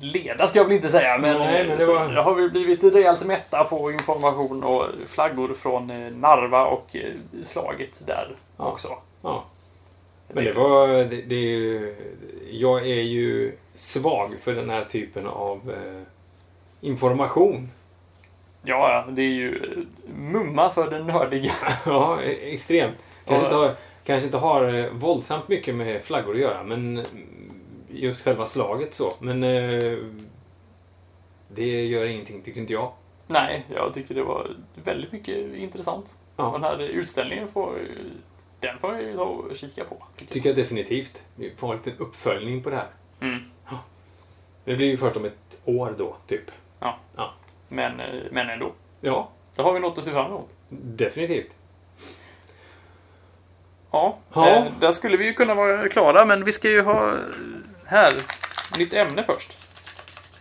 leda 0.00 0.46
ska 0.46 0.58
jag 0.58 0.64
väl 0.64 0.72
inte 0.76 0.88
säga, 0.88 1.18
men, 1.18 1.38
Nej, 1.38 1.66
men 1.66 1.78
det 1.78 1.84
så 1.84 1.94
var- 1.94 2.08
har 2.08 2.34
vi 2.34 2.48
blivit 2.48 2.84
rejält 2.94 3.24
mätta 3.26 3.64
på 3.64 3.90
information 3.92 4.64
och 4.64 4.84
flaggor 5.06 5.54
från 5.54 5.90
eh, 5.90 6.12
Narva 6.12 6.64
och 6.66 6.96
eh, 6.96 7.12
slaget 7.42 8.02
där 8.06 8.34
Ja. 8.56 8.64
också. 8.70 8.88
Ja. 9.22 9.44
Men 10.28 10.44
det 10.44 10.52
var... 10.52 10.88
Det, 10.88 11.04
det, 11.22 11.34
är 11.34 11.56
ju- 11.58 11.96
jag 12.50 12.80
är 12.88 13.02
ju 13.02 13.52
svag 13.74 14.30
för 14.40 14.52
den 14.54 14.70
här 14.70 14.84
typen 14.84 15.26
av 15.26 15.70
eh, 15.70 16.02
information. 16.80 17.70
Ja, 18.64 19.04
ja, 19.06 19.12
det 19.12 19.22
är 19.22 19.30
ju 19.32 19.56
eh, 19.56 20.14
mumma 20.14 20.70
för 20.70 20.90
den 20.90 21.06
nördiga. 21.06 21.52
Ja, 21.86 22.22
e- 22.22 22.52
extremt. 22.54 23.04
Kanske, 23.26 23.44
Ja. 23.46 23.48
inte 23.48 23.56
har, 23.56 23.76
kanske 24.04 24.24
inte 24.26 24.38
har 24.38 24.74
eh, 24.74 24.90
våldsamt 24.90 25.48
mycket 25.48 25.74
med 25.74 26.02
flaggor 26.02 26.34
att 26.34 26.40
göra, 26.40 26.62
men 26.64 26.98
mm, 26.98 27.06
just 27.90 28.24
själva 28.24 28.46
slaget 28.46 28.94
så. 28.94 29.12
Men 29.18 29.42
eh, 29.44 29.98
det 31.48 31.84
gör 31.86 32.04
ingenting, 32.06 32.42
tycker 32.42 32.60
inte 32.60 32.72
jag. 32.72 32.92
Nej, 33.26 33.66
jag 33.74 33.94
tycker 33.94 34.14
det 34.14 34.22
var 34.22 34.46
väldigt 34.84 35.12
mycket 35.12 35.54
intressant. 35.54 36.18
Ja. 36.36 36.50
Den 36.52 36.62
här 36.62 36.78
utställningen 36.78 37.48
får 37.48 37.78
den 38.60 38.78
får 38.78 38.94
jag 38.94 39.02
ju 39.02 39.16
ta 39.16 39.24
och 39.24 39.56
kika 39.56 39.84
på. 39.84 39.96
tycker 40.16 40.32
Tycker 40.32 40.48
jag 40.48 40.56
definitivt. 40.56 41.22
Vi 41.36 41.52
får 41.56 41.70
en 41.72 41.76
liten 41.76 41.92
uppföljning 41.98 42.62
på 42.62 42.70
det 42.70 42.76
här. 42.76 42.86
Mm. 43.20 43.38
Det 44.64 44.76
blir 44.76 44.86
ju 44.86 44.96
först 44.96 45.16
om 45.16 45.24
ett 45.24 45.60
år 45.64 45.94
då, 45.98 46.16
typ. 46.26 46.50
Men, 46.78 46.88
eh, 47.16 47.30
men 48.30 48.50
ändå. 48.50 48.72
Ja, 49.00 49.28
Då 49.56 49.62
har 49.62 49.72
vi 49.72 49.80
något 49.80 49.98
att 49.98 50.04
se 50.04 50.10
fram 50.10 50.26
emot. 50.26 50.48
definitivt. 50.68 51.54
Ja, 53.90 54.16
Ja. 54.32 54.48
Eh, 54.48 54.64
där 54.80 54.92
skulle 54.92 55.16
vi 55.16 55.24
ju 55.24 55.34
kunna 55.34 55.54
vara 55.54 55.88
klara, 55.88 56.24
men 56.24 56.44
vi 56.44 56.52
ska 56.52 56.68
ju 56.70 56.82
ha 56.82 57.08
eh, 57.14 57.18
här, 57.86 58.12
nytt 58.78 58.92
ämne 58.94 59.24
först. 59.24 59.58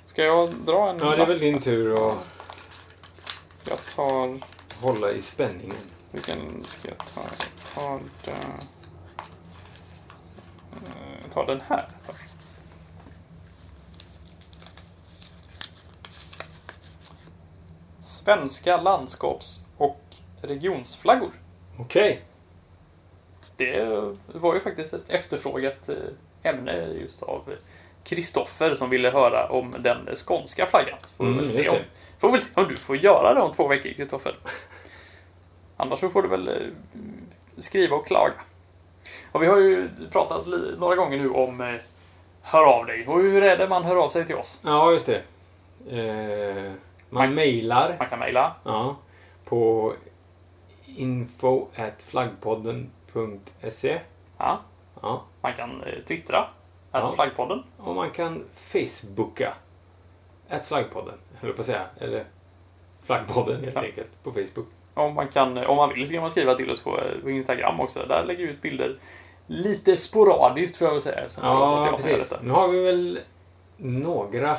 Ska 0.05 0.23
jag 0.23 0.49
dra 0.49 0.89
en? 0.89 0.97
Ja, 1.01 1.15
det 1.15 1.21
är 1.21 1.25
väl 1.25 1.39
din 1.39 1.61
tur 1.61 1.93
att 2.11 2.29
Jag 3.69 3.85
tar... 3.95 4.37
hålla 4.81 5.11
i 5.11 5.21
spänningen. 5.21 5.75
Vilken 6.11 6.63
ska 6.63 6.87
jag 6.87 6.97
ta? 6.97 7.21
Jag 7.21 7.73
tar 7.75 7.99
den... 8.25 8.35
Eh, 10.71 11.17
Jag 11.21 11.31
tar 11.31 11.45
den 11.45 11.61
här 11.69 11.85
Svenska 18.25 18.81
landskaps 18.81 19.65
och 19.77 20.01
regionsflaggor. 20.41 21.31
Okej. 21.79 22.21
Det 23.57 24.01
var 24.27 24.53
ju 24.53 24.59
faktiskt 24.59 24.93
ett 24.93 25.09
efterfrågat 25.09 25.89
eh, 25.89 25.95
ämne 26.43 26.87
just 27.01 27.23
av 27.23 27.41
Kristoffer 28.03 28.75
som 28.75 28.89
ville 28.89 29.09
höra 29.09 29.47
om 29.49 29.75
den 29.79 30.15
skånska 30.15 30.65
flaggan. 30.65 30.97
Får, 31.17 31.25
Mm, 31.25 31.37
väl 31.37 31.51
se 31.51 31.69
om, 31.69 31.77
får 32.19 32.31
väl 32.31 32.41
se 32.41 32.51
om 32.55 32.67
du 32.67 32.77
får 32.77 32.95
göra 32.97 33.33
det 33.33 33.41
om 33.41 33.51
två 33.53 33.67
veckor, 33.67 33.89
Kristoffer. 33.89 34.35
Annars 35.77 35.99
så 35.99 36.09
får 36.09 36.21
du 36.21 36.29
väl 36.29 36.47
eh, 36.47 36.53
skriva 37.57 37.95
och 37.95 38.07
klaga. 38.07 38.33
Och 39.31 39.41
vi 39.43 39.47
har 39.47 39.57
ju 39.57 39.89
pratat 40.11 40.47
några 40.77 40.95
gånger 40.95 41.17
nu 41.17 41.29
om 41.29 41.61
eh, 41.61 41.75
Hör 42.43 42.63
av 42.63 42.85
dig. 42.85 43.07
Och 43.07 43.19
hur 43.19 43.43
är 43.43 43.57
det 43.57 43.67
man 43.67 43.83
hör 43.83 43.95
av 43.95 44.09
sig 44.09 44.25
till 44.25 44.35
oss? 44.35 44.59
Ja, 44.63 44.91
just 44.91 45.05
det. 45.05 45.21
Eh, 45.89 46.71
man 47.13 47.33
mejlar 47.33 47.95
Man 47.99 48.09
kan 48.09 48.19
mejla. 48.19 48.55
ja, 48.63 48.95
på 49.45 49.93
info 50.97 51.67
flaggpodden.se 51.97 53.99
Ja. 54.37 54.59
ja. 55.01 55.21
Man 55.41 55.53
kan 55.53 55.83
eh, 55.83 55.99
twittra. 56.03 56.47
Ja. 56.91 56.99
Att 56.99 57.15
flaggpodden. 57.15 57.63
Och 57.77 57.95
man 57.95 58.11
kan 58.11 58.43
facebooka 58.53 59.53
att 60.49 60.65
flaggpodden, 60.65 61.13
höll 61.39 61.53
på 61.53 61.59
att 61.59 61.65
säga. 61.65 61.85
Eller 61.99 62.23
flaggpodden 63.03 63.63
helt 63.63 63.75
Ja. 63.75 63.81
enkelt 63.81 64.23
på 64.23 64.31
Facebook. 64.31 64.67
Om 64.93 65.13
man, 65.15 65.27
kan, 65.27 65.57
om 65.57 65.77
man 65.77 65.89
vill 65.89 66.07
så 66.07 66.13
kan 66.13 66.21
man 66.21 66.31
skriva 66.31 66.53
till 66.53 66.71
oss 66.71 66.83
på, 66.83 66.99
på 67.23 67.29
Instagram 67.29 67.79
också. 67.79 67.99
Där 68.07 68.23
lägger 68.23 68.45
vi 68.45 68.51
ut 68.51 68.61
bilder 68.61 68.95
lite 69.47 69.97
sporadiskt 69.97 70.77
får 70.77 70.87
jag 70.87 70.93
väl 70.93 71.01
säga. 71.01 71.21
Ja, 71.41 71.93
precis. 71.97 72.33
Nu 72.41 72.51
har 72.51 72.67
vi 72.67 72.83
väl 72.83 73.19
några 73.77 74.57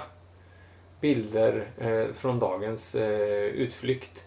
bilder 1.02 1.66
eh, 1.78 2.14
från 2.14 2.38
dagens 2.38 2.94
eh, 2.94 3.44
utflykt. 3.44 4.24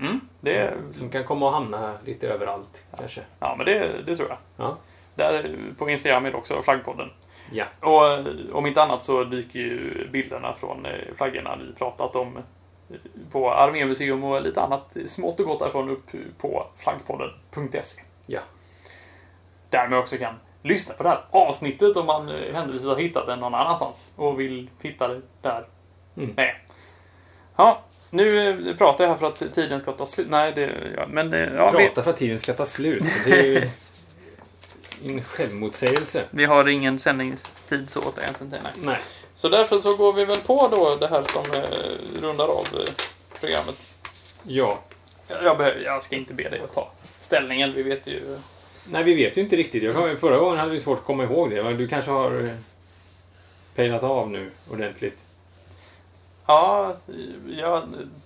Mm, 0.00 0.20
det, 0.40 0.74
Som 0.92 1.10
kan 1.10 1.24
komma 1.24 1.46
och 1.46 1.52
hamna 1.52 1.94
lite 2.04 2.28
överallt 2.28 2.84
kanske. 2.98 3.20
ja, 3.40 3.54
men 3.56 3.66
det, 3.66 4.06
det 4.06 4.16
tror 4.16 4.28
jag. 4.28 4.38
Ja. 4.56 4.76
Där 5.14 5.56
på 5.78 5.90
Instagram 5.90 6.26
är 6.26 6.30
det 6.30 6.36
också 6.36 6.62
flaggpodden. 6.62 7.10
Ja. 7.52 7.64
Och 7.80 8.08
eh, 8.08 8.24
om 8.52 8.66
inte 8.66 8.82
annat 8.82 9.04
så 9.04 9.24
dyker 9.24 9.58
ju 9.58 10.08
bilderna 10.12 10.54
från 10.54 10.86
eh, 10.86 11.14
flaggorna 11.16 11.56
vi 11.56 11.72
pratat 11.74 12.16
om 12.16 12.36
eh, 12.36 12.96
på 13.32 13.50
Armémuseum 13.52 14.24
och 14.24 14.42
lite 14.42 14.62
annat 14.62 14.96
smått 15.06 15.40
och 15.40 15.46
gott 15.46 15.58
därifrån 15.58 15.90
upp 15.90 16.10
på 16.38 16.66
flaggpodden.se. 16.76 18.02
Ja. 18.26 18.40
Där 19.70 19.88
man 19.88 19.98
också 19.98 20.16
kan 20.16 20.34
lyssna 20.62 20.94
på 20.94 21.02
det 21.02 21.08
här 21.08 21.24
avsnittet 21.30 21.96
om 21.96 22.06
man 22.06 22.28
händelsevis 22.28 22.88
har 22.88 22.96
hittat 22.96 23.26
den 23.26 23.40
någon 23.40 23.54
annanstans 23.54 24.12
och 24.16 24.40
vill 24.40 24.70
hitta 24.82 25.08
det 25.08 25.20
där 25.42 25.64
Mm. 26.18 26.34
med. 26.36 26.54
Ja, 27.56 27.82
nu 28.10 28.48
eh, 28.48 28.76
pratar 28.76 29.04
jag 29.04 29.10
här 29.10 29.18
för 29.18 29.26
att 29.26 29.54
tiden 29.54 29.80
ska 29.80 29.92
ta 29.92 30.06
slut. 30.06 30.26
Nej, 30.30 30.52
det... 30.54 30.72
Ja, 30.96 31.06
men... 31.08 31.32
eh, 31.32 31.40
Ja, 31.40 31.70
vi, 31.70 31.86
Prata 31.86 32.02
för 32.02 32.10
att 32.10 32.16
tiden 32.16 32.38
ska 32.38 32.52
ta 32.52 32.64
slut. 32.64 33.02
Det 33.24 33.30
är 33.40 33.44
ju 33.44 33.70
en 35.04 35.22
självmotsägelse. 35.22 36.22
vi 36.30 36.44
har 36.44 36.68
ingen 36.68 36.98
sändningstid 36.98 37.90
så 37.90 38.00
hänsyn 38.22 38.50
till. 38.50 38.58
Nej. 38.62 38.72
Nej. 38.76 38.98
Så 39.34 39.48
därför 39.48 39.78
så 39.78 39.96
går 39.96 40.12
vi 40.12 40.24
väl 40.24 40.40
på 40.40 40.68
då 40.68 40.96
det 40.96 41.08
här 41.08 41.24
som 41.28 41.44
eh, 41.54 42.22
rundar 42.22 42.44
av 42.44 42.66
eh, 42.72 42.92
programmet. 43.40 43.94
Ja. 44.42 44.78
Jag, 45.28 45.42
jag, 45.42 45.58
behöver, 45.58 45.80
jag 45.80 46.02
ska 46.02 46.16
inte 46.16 46.34
be 46.34 46.48
dig 46.48 46.60
att 46.64 46.72
ta 46.72 46.92
ställningen. 47.20 47.72
Vi 47.74 47.82
vet 47.82 48.06
ju... 48.06 48.38
Nej, 48.84 49.04
vi 49.04 49.14
vet 49.14 49.36
ju 49.38 49.40
inte 49.42 49.56
riktigt. 49.56 49.82
Jag, 49.82 50.18
förra 50.20 50.38
gången 50.38 50.58
hade 50.58 50.70
vi 50.70 50.80
svårt 50.80 50.98
att 50.98 51.04
komma 51.04 51.24
ihåg 51.24 51.50
det. 51.50 51.72
Du 51.72 51.88
kanske 51.88 52.10
har 52.10 52.48
pejlat 53.74 54.02
av 54.02 54.30
nu 54.30 54.50
ordentligt. 54.70 55.24
Ja, 56.48 56.96
jag 57.58 57.82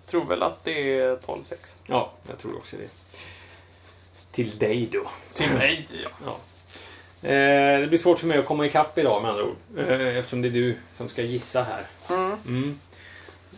tror 0.07 0.25
väl 0.25 0.43
att 0.43 0.65
det 0.65 0.99
är 0.99 1.17
12-6. 1.17 1.77
Ja, 1.87 2.13
jag 2.29 2.39
tror 2.39 2.57
också 2.57 2.77
det. 2.77 2.89
till 4.31 4.59
dig 4.59 4.89
då. 4.93 5.03
Till 5.35 5.51
mig, 5.51 5.89
ja. 6.25 6.37
Eh, 7.29 7.81
det 7.81 7.87
blir 7.87 7.99
svårt 7.99 8.19
för 8.19 8.27
mig 8.27 8.39
att 8.39 8.45
komma 8.47 8.67
ikapp 8.67 8.99
idag 8.99 9.23
med 9.23 9.31
andra 9.31 9.45
ord. 9.45 9.57
Eh, 9.79 10.17
eftersom 10.17 10.43
det 10.43 10.49
är 10.49 10.53
du 10.53 10.77
som 10.95 11.09
ska 11.09 11.23
gissa 11.23 11.63
här. 11.63 11.87
Mm. 12.17 12.37
Mm. 12.47 12.79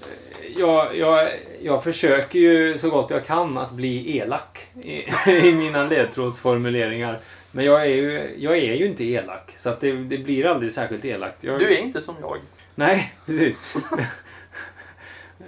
Eh, 0.03 0.59
Jag, 0.59 0.97
jag, 0.97 1.29
jag 1.63 1.85
försöker 1.85 2.39
ju 2.39 2.79
så 2.79 2.91
gott 2.91 3.11
jag 3.11 3.27
kan 3.27 3.59
att 3.59 3.71
bli 3.73 4.17
elak 4.19 4.67
i, 4.83 5.05
i 5.49 5.53
mina 5.53 5.85
ledtrådsformuleringar. 5.85 7.21
Men 7.53 7.65
jag 7.65 7.81
är 7.81 7.85
ju, 7.95 8.35
jag 8.39 8.57
är 8.59 8.75
ju 8.75 8.87
inte 8.87 9.05
elak, 9.05 9.55
så 9.59 9.69
att 9.69 9.81
det, 9.81 9.93
det 9.93 10.19
blir 10.19 10.47
aldrig 10.47 10.73
särskilt 10.73 11.05
elakt. 11.05 11.45
Jag, 11.45 11.59
Du 11.59 11.75
är 11.75 11.79
inte 11.79 12.01
som 12.01 12.15
jag. 12.21 12.37
Nej, 12.75 13.13
precis. 13.27 13.77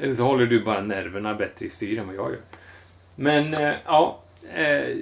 Eller 0.01 0.15
så 0.15 0.25
håller 0.25 0.47
du 0.47 0.65
bara 0.65 0.81
nerverna 0.81 1.35
bättre 1.35 1.67
i 1.67 1.69
styr 1.69 1.99
än 1.99 2.07
vad 2.07 2.17
jag 2.17 2.31
gör. 2.31 2.41
Men, 3.15 3.55
eh, 3.55 3.75
ja. 3.87 4.19
Eh, 4.55 4.97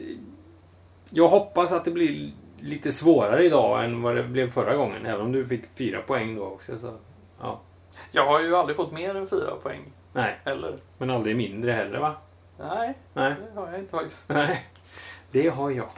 jag 1.10 1.28
hoppas 1.28 1.72
att 1.72 1.84
det 1.84 1.90
blir 1.90 2.30
lite 2.60 2.92
svårare 2.92 3.44
idag 3.44 3.84
än 3.84 4.02
vad 4.02 4.16
det 4.16 4.22
blev 4.22 4.50
förra 4.50 4.76
gången. 4.76 5.06
Även 5.06 5.20
om 5.20 5.32
du 5.32 5.46
fick 5.46 5.62
fyra 5.76 6.00
poäng 6.02 6.36
då 6.36 6.42
också. 6.44 6.78
Så, 6.78 6.94
ja. 7.40 7.60
Jag 8.10 8.26
har 8.26 8.40
ju 8.40 8.56
aldrig 8.56 8.76
fått 8.76 8.92
mer 8.92 9.14
än 9.16 9.26
fyra 9.26 9.50
poäng. 9.62 9.80
Nej, 10.12 10.38
Eller? 10.44 10.74
men 10.98 11.10
aldrig 11.10 11.36
mindre 11.36 11.72
heller 11.72 11.98
va? 11.98 12.14
Nej, 12.58 12.94
Nej. 13.12 13.34
det 13.54 13.60
har 13.60 13.70
jag 13.70 13.78
inte 13.80 13.90
faktiskt. 13.90 14.22
Nej, 14.26 14.64
det 15.30 15.48
har 15.48 15.70
jag. 15.70 15.88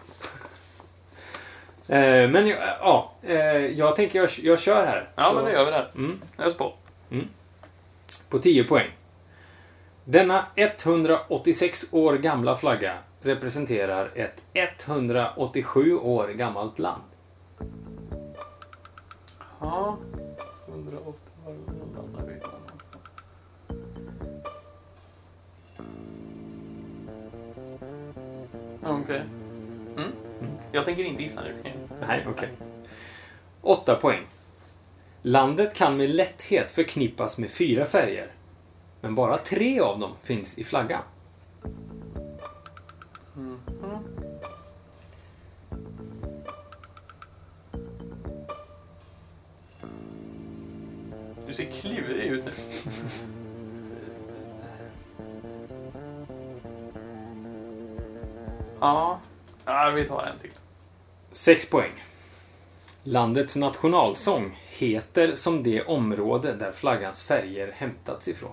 Eh, 1.88 2.30
men 2.30 2.48
ja, 2.80 3.12
eh, 3.22 3.36
jag 3.56 3.96
tänker 3.96 4.18
jag, 4.18 4.28
jag 4.42 4.58
kör 4.58 4.86
här. 4.86 5.08
Ja, 5.16 5.24
Så- 5.24 5.34
men 5.34 5.44
det 5.44 5.52
gör 5.52 5.64
vi 5.64 5.70
där. 5.70 5.90
Mm. 5.94 6.20
Ös 6.38 6.54
på. 6.56 6.72
På 8.28 8.38
10 8.38 8.64
poäng. 8.64 8.90
Denna 10.04 10.46
186 10.54 11.84
år 11.90 12.14
gamla 12.14 12.56
flagga 12.56 12.98
representerar 13.22 14.10
ett 14.14 14.42
187 14.52 15.96
år 15.96 16.28
gammalt 16.28 16.78
land. 16.78 17.02
Ja. 19.60 19.98
180 20.68 21.20
var 21.44 21.52
landar 21.52 22.22
vi 22.26 22.34
någonstans. 22.34 23.02
Okej. 28.82 29.22
Mm. 29.96 30.12
Jag 30.72 30.84
tänker 30.84 31.04
inte 31.04 31.22
gissa 31.22 31.42
nu. 31.42 31.54
Nej, 32.06 32.26
okej. 32.30 32.50
8 33.60 33.94
poäng. 33.94 34.26
Landet 35.28 35.74
kan 35.74 35.96
med 35.96 36.10
lätthet 36.10 36.70
förknippas 36.70 37.38
med 37.38 37.50
fyra 37.50 37.84
färger. 37.84 38.32
Men 39.00 39.14
bara 39.14 39.38
tre 39.38 39.80
av 39.80 39.98
dem 39.98 40.12
finns 40.22 40.58
i 40.58 40.64
flaggan. 40.64 41.02
Du 51.46 51.54
ser 51.54 51.64
klurig 51.64 52.26
ut 52.26 52.44
nu. 52.44 52.92
Ja. 58.80 59.20
ja, 59.64 59.92
vi 59.94 60.06
tar 60.06 60.22
en 60.22 60.38
till. 60.38 60.50
6 61.30 61.70
poäng. 61.70 62.05
Landets 63.08 63.56
nationalsång 63.56 64.58
heter 64.78 65.34
som 65.34 65.62
det 65.62 65.82
område 65.82 66.54
där 66.54 66.72
flaggans 66.72 67.22
färger 67.22 67.72
hämtats 67.76 68.28
ifrån. 68.28 68.50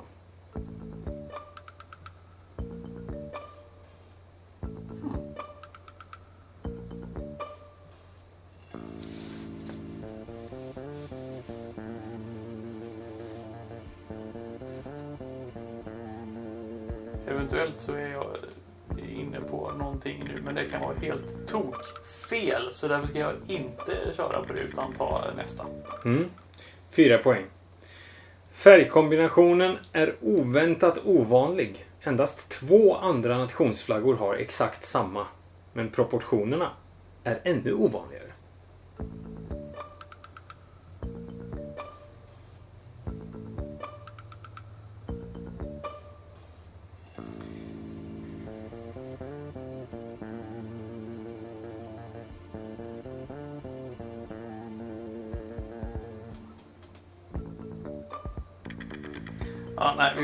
Eventuellt 17.28 17.82
så 17.82 17.92
är 17.92 18.12
jag 18.12 18.28
någonting 19.94 20.24
nu, 20.28 20.42
men 20.46 20.56
det 20.56 20.64
kan 20.66 20.82
vara 20.82 20.96
helt 21.02 21.48
tok 21.48 21.76
fel. 22.30 22.68
Så 22.72 22.88
därför 22.88 23.08
ska 23.08 23.20
jag 23.20 23.34
inte 23.48 23.98
köra 24.18 24.44
på 24.44 24.54
det 24.54 24.60
utan 24.60 24.94
ta 24.94 25.26
nästa. 25.38 25.66
Mm. 26.06 26.26
Fyra 26.90 27.18
poäng. 27.18 27.46
Färgkombinationen 28.52 29.78
är 29.94 30.16
oväntat 30.22 31.00
ovanlig. 31.06 31.86
Endast 32.02 32.50
två 32.50 32.96
andra 32.96 33.38
nationsflaggor 33.38 34.16
har 34.16 34.36
exakt 34.36 34.84
samma. 34.84 35.28
Men 35.74 35.90
proportionerna 35.90 36.70
är 37.24 37.40
ännu 37.44 37.74
ovanligare. 37.74 38.32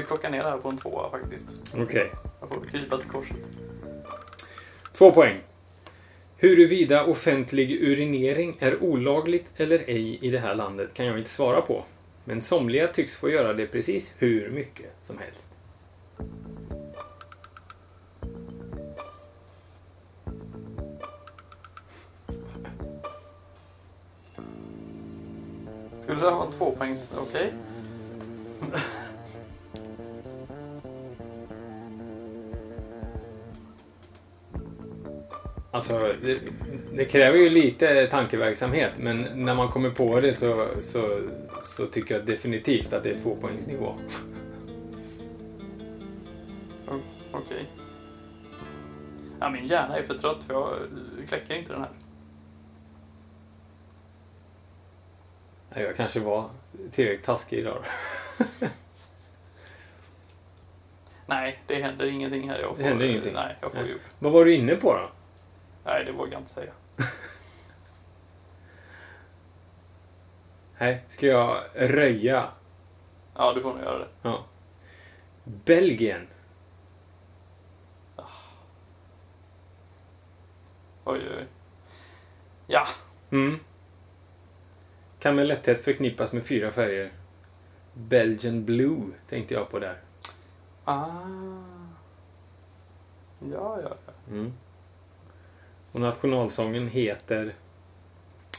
Plockar 0.10 0.30
ner 0.30 0.43
det 0.43 0.49
här 0.49 0.57
på 0.57 0.70
en 0.70 0.78
tvåa 0.78 1.10
faktiskt. 1.10 1.47
Okej. 1.74 2.12
Jag 2.39 2.49
får 2.49 2.62
krypa 2.72 2.97
till 2.97 3.10
korset. 3.10 3.38
Två 4.93 5.12
poäng. 5.12 5.38
Huruvida 6.38 7.05
offentlig 7.05 7.82
urinering 7.82 8.57
är 8.60 8.84
olagligt 8.84 9.51
eller 9.55 9.80
ej 9.80 10.20
i 10.22 10.32
det 10.32 10.39
här 10.39 10.55
landet 10.55 10.93
kan 10.93 11.05
jag 11.05 11.18
inte 11.18 11.30
svara 11.30 11.62
på. 11.62 11.84
Men 12.26 12.41
somliga 12.41 12.88
tycks 12.88 13.18
få 13.18 13.30
göra 13.30 13.53
det 13.53 13.68
precis 13.68 14.16
hur 14.18 14.49
mycket 14.49 14.95
som 15.01 15.18
helst. 15.18 15.51
Skulle 26.03 26.20
det 26.20 26.26
här 26.26 26.36
vara 26.36 26.45
en 26.45 26.51
tvåpoängs... 26.51 27.12
Okej. 27.18 27.53
Alltså, 35.80 36.13
det, 36.21 36.39
det 36.93 37.05
kräver 37.05 37.38
ju 37.38 37.49
lite 37.49 38.05
tankeverksamhet, 38.05 38.99
men 38.99 39.21
när 39.36 39.55
man 39.55 39.67
kommer 39.71 39.89
på 39.89 40.19
det 40.19 40.34
så, 40.34 40.67
så, 40.82 41.21
så 41.63 41.86
tycker 41.86 42.15
jag 42.15 42.25
definitivt 42.25 42.93
att 42.93 43.03
det 43.03 43.09
är 43.11 43.17
tvåpoängsnivå. 43.17 43.95
Okej. 47.32 47.65
Ja, 49.39 49.49
min 49.49 49.65
hjärna 49.65 49.97
är 49.97 50.03
för 50.03 50.17
trött 50.17 50.43
för 50.47 50.53
jag 50.53 50.73
kläcker 51.27 51.55
inte 51.55 51.73
den 51.73 51.82
här. 51.82 51.91
Nej, 55.75 55.84
Jag 55.84 55.95
kanske 55.95 56.19
var 56.19 56.49
tillräckligt 56.91 57.25
taskig 57.25 57.59
idag. 57.59 57.84
Nej, 61.25 61.59
det 61.67 61.75
händer 61.75 62.05
ingenting 62.05 62.49
här. 62.49 62.59
Jag 62.59 62.69
får, 62.75 62.84
Det 62.84 62.89
händer 62.89 63.05
ingenting? 63.05 63.34
Nej, 63.34 63.55
jag 63.61 63.71
får 63.71 63.80
upp. 63.80 64.01
Vad 64.19 64.32
var 64.32 64.45
du 64.45 64.53
inne 64.53 64.75
på 64.75 64.93
då? 64.93 65.09
Nej, 65.89 66.05
det 66.05 66.11
vågar 66.11 66.31
jag 66.31 66.41
inte 66.41 66.51
säga. 66.51 66.71
Nej, 70.77 71.03
ska 71.07 71.27
jag 71.27 71.63
röja? 71.75 72.49
Ja, 73.35 73.53
du 73.53 73.61
får 73.61 73.73
nog 73.73 73.83
göra 73.83 73.99
det. 73.99 74.07
Ja. 74.21 74.45
Belgien. 75.43 76.27
Oj, 81.03 81.19
oj, 81.29 81.35
oj. 81.37 81.45
Ja, 82.67 82.87
Mm. 83.31 83.59
Kan 85.19 85.35
med 85.35 85.47
lätthet 85.47 85.81
förknippas 85.81 86.33
med 86.33 86.45
fyra 86.45 86.71
färger. 86.71 87.11
Belgian 87.93 88.65
Blue 88.65 89.11
tänkte 89.27 89.53
jag 89.53 89.69
på 89.69 89.79
där. 89.79 90.01
Ah. 90.83 91.07
Ja, 93.51 93.79
ja, 93.81 93.95
ja. 94.05 94.13
Mm. 94.27 94.53
Och 95.91 96.01
nationalsången 96.01 96.87
heter 96.87 97.55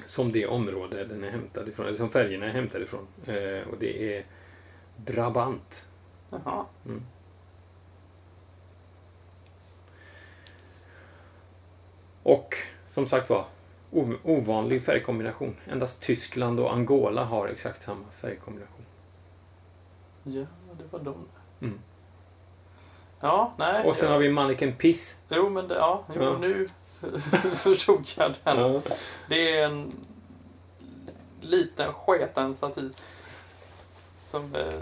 som 0.07 0.33
det 0.33 0.47
område 0.47 1.05
den 1.05 1.24
är 1.24 1.31
hämtad 1.31 1.68
ifrån, 1.68 1.87
eller 1.87 1.97
som 1.97 2.11
färgerna 2.11 2.47
är 2.47 2.51
hämtade 2.51 2.85
ifrån. 2.85 3.07
Eh, 3.26 3.68
och 3.68 3.78
det 3.78 4.16
är 4.16 4.24
Brabant. 4.97 5.87
Jaha. 6.31 6.64
Och 12.22 12.55
som 12.87 13.07
sagt 13.07 13.31
var, 13.31 13.45
ovanlig 14.22 14.85
färgkombination. 14.85 15.57
Endast 15.66 16.03
Tyskland 16.03 16.61
och 16.61 16.72
Angola 16.72 17.24
har 17.24 17.49
exakt 17.49 17.83
samma 17.83 18.05
färgkombination. 18.20 18.85
Ja, 20.22 20.45
det 20.78 20.85
var 20.91 21.01
de. 21.01 21.14
Mm. 21.61 21.78
Ja, 23.20 23.53
nej. 23.59 23.87
Och 23.87 23.97
sen 23.97 24.12
har 24.12 24.18
vi 24.18 24.31
Mannequin 24.31 24.72
Piss. 24.72 25.20
Jo, 25.28 25.49
men 25.49 25.68
det, 25.68 25.74
ja, 25.74 26.05
jo, 26.14 26.22
Ja. 26.22 26.39
nu... 26.39 26.68
förstod 27.57 28.09
jag 28.17 28.35
den. 28.45 28.59
Ja. 28.59 28.81
Det 29.29 29.57
är 29.59 29.67
en 29.67 29.93
liten 31.41 31.93
sketen 31.93 32.55
staty. 32.55 32.89
Som 34.25 34.55
eh, 34.55 34.73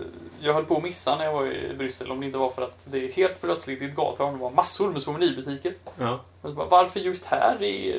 jag 0.40 0.54
höll 0.54 0.64
på 0.64 0.76
att 0.76 0.82
missa 0.82 1.16
när 1.16 1.24
jag 1.24 1.32
var 1.32 1.46
i 1.46 1.74
Bryssel 1.74 2.10
om 2.10 2.20
det 2.20 2.26
inte 2.26 2.38
var 2.38 2.50
för 2.50 2.62
att 2.62 2.86
det 2.90 3.14
helt 3.14 3.40
plötsligt 3.40 3.82
i 3.82 3.84
ett 3.84 3.94
gathörn 3.94 4.38
var 4.38 4.50
massor 4.50 4.90
med 4.90 5.02
souvenirbutiker. 5.02 5.74
ja. 5.98 6.20
Bara, 6.42 6.66
Varför 6.66 7.00
just 7.00 7.24
här? 7.24 7.62
Eh, 7.62 7.94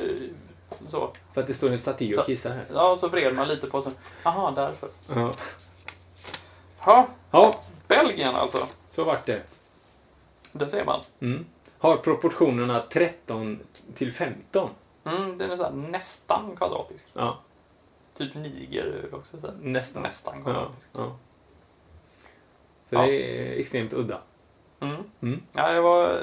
så. 0.88 1.10
För 1.32 1.40
att 1.40 1.46
det 1.46 1.54
står 1.54 1.70
en 1.70 1.78
staty 1.78 2.14
och 2.14 2.26
kissar 2.26 2.50
här. 2.50 2.64
Ja, 2.74 2.96
så 2.96 3.08
vred 3.08 3.34
man 3.36 3.48
lite 3.48 3.66
på 3.66 3.80
sig. 3.80 3.92
Aha, 4.22 4.50
därför. 4.56 4.88
Ja. 5.14 5.32
Ja, 6.86 7.08
ja, 7.30 7.60
Belgien 7.88 8.34
alltså. 8.36 8.66
så 8.88 9.04
vart 9.04 9.26
det. 9.26 9.42
Det 10.52 10.68
ser 10.68 10.84
man. 10.84 11.00
Mm. 11.20 11.46
Har 11.80 11.96
proportionerna 11.96 12.80
13 12.80 13.58
till 13.94 14.12
15. 14.12 14.70
Mm, 15.04 15.38
den 15.38 15.50
är 15.50 15.56
så 15.56 15.64
här 15.64 15.70
nästan 15.72 16.56
kvadratisk. 16.56 17.06
Ja, 17.12 17.38
Typ 18.14 18.34
Niger 18.34 19.08
också 19.12 19.40
så 19.40 19.46
här. 19.46 19.56
nästan. 19.62 20.02
Nästan 20.02 20.42
kvadratisk. 20.42 20.88
ja. 20.92 21.16
Så 22.84 22.94
Ja. 22.94 23.02
det 23.02 23.12
är 23.12 23.60
extremt 23.60 23.92
udda. 23.92 24.20
Mm. 24.80 24.96
Mm. 25.20 25.42
Ja, 25.52 25.72
jag 25.72 25.82
var... 25.82 26.20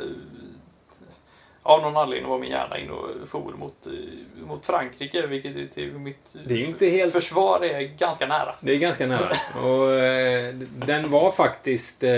Av 1.68 1.82
någon 1.82 1.97
anledning 1.97 2.30
var 2.30 2.39
min 2.39 2.49
hjärna 2.51 2.78
inne 2.80 2.91
och 2.91 3.28
for 3.28 3.39
mot, 3.59 3.88
eh, 3.88 4.47
mot 4.47 4.65
Frankrike, 4.65 5.28
vilket 5.28 5.72
till 5.72 5.93
mitt 5.93 6.36
Det 6.45 6.53
är 6.53 6.65
inte 6.65 6.86
helt- 6.88 7.13
försvar 7.13 7.65
är 7.65 7.82
ganska 7.82 8.28
nära. 8.28 8.55
Det 8.61 8.72
är 8.72 8.78
ganska 8.78 9.07
nära. 9.07 9.32
Och 9.63 9.91
eh, 9.93 10.53
den 10.86 11.11
var 11.11 11.32
faktiskt... 11.32 12.03
Eh, 12.03 12.09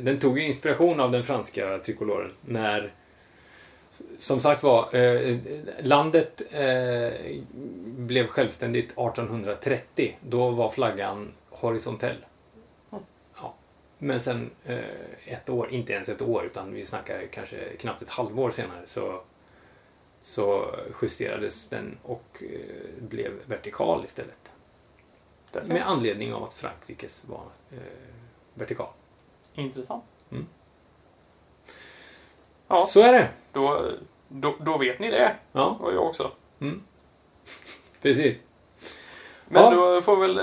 den 0.00 0.18
tog 0.20 0.38
inspiration 0.38 1.00
av 1.00 1.10
den 1.12 1.24
franska 1.24 1.78
trikoloren 1.78 2.30
när... 2.40 2.92
Som 4.18 4.40
sagt 4.40 4.62
var, 4.62 4.94
eh, 4.96 5.36
landet 5.82 6.42
eh, 6.50 7.12
blev 7.96 8.26
självständigt 8.26 8.84
1830. 8.92 10.16
Då 10.20 10.50
var 10.50 10.70
flaggan 10.70 11.32
horisontell. 11.50 12.16
Men 13.98 14.20
sen 14.20 14.50
eh, 14.64 14.78
ett 15.24 15.48
år, 15.48 15.70
inte 15.70 15.92
ens 15.92 16.08
ett 16.08 16.22
år, 16.22 16.44
utan 16.44 16.72
vi 16.74 16.84
snackar 16.84 17.26
kanske 17.32 17.76
knappt 17.76 18.02
ett 18.02 18.08
halvår 18.10 18.50
senare 18.50 18.82
så, 18.86 19.20
så 20.20 20.74
justerades 21.02 21.68
den 21.68 21.98
och 22.02 22.42
eh, 22.42 23.02
blev 23.02 23.32
vertikal 23.46 24.04
istället. 24.04 24.52
Med 25.68 25.86
anledning 25.88 26.34
av 26.34 26.44
att 26.44 26.54
Frankrikes 26.54 27.24
var 27.24 27.42
eh, 27.72 27.78
vertikal. 28.54 28.88
Intressant. 29.54 30.04
Mm. 30.30 30.46
Ja, 32.68 32.82
Så 32.86 33.00
är 33.00 33.12
det. 33.12 33.28
då, 33.52 33.90
då, 34.28 34.56
då 34.60 34.78
vet 34.78 34.98
ni 34.98 35.10
det. 35.10 35.36
Ja, 35.52 35.78
Och 35.80 35.94
jag 35.94 36.06
också. 36.06 36.30
mm. 36.60 36.82
precis. 38.02 38.40
Men 39.48 39.62
Ja. 39.62 39.70
då 39.70 40.02
får 40.02 40.14
jag 40.14 40.20
väl 40.34 40.40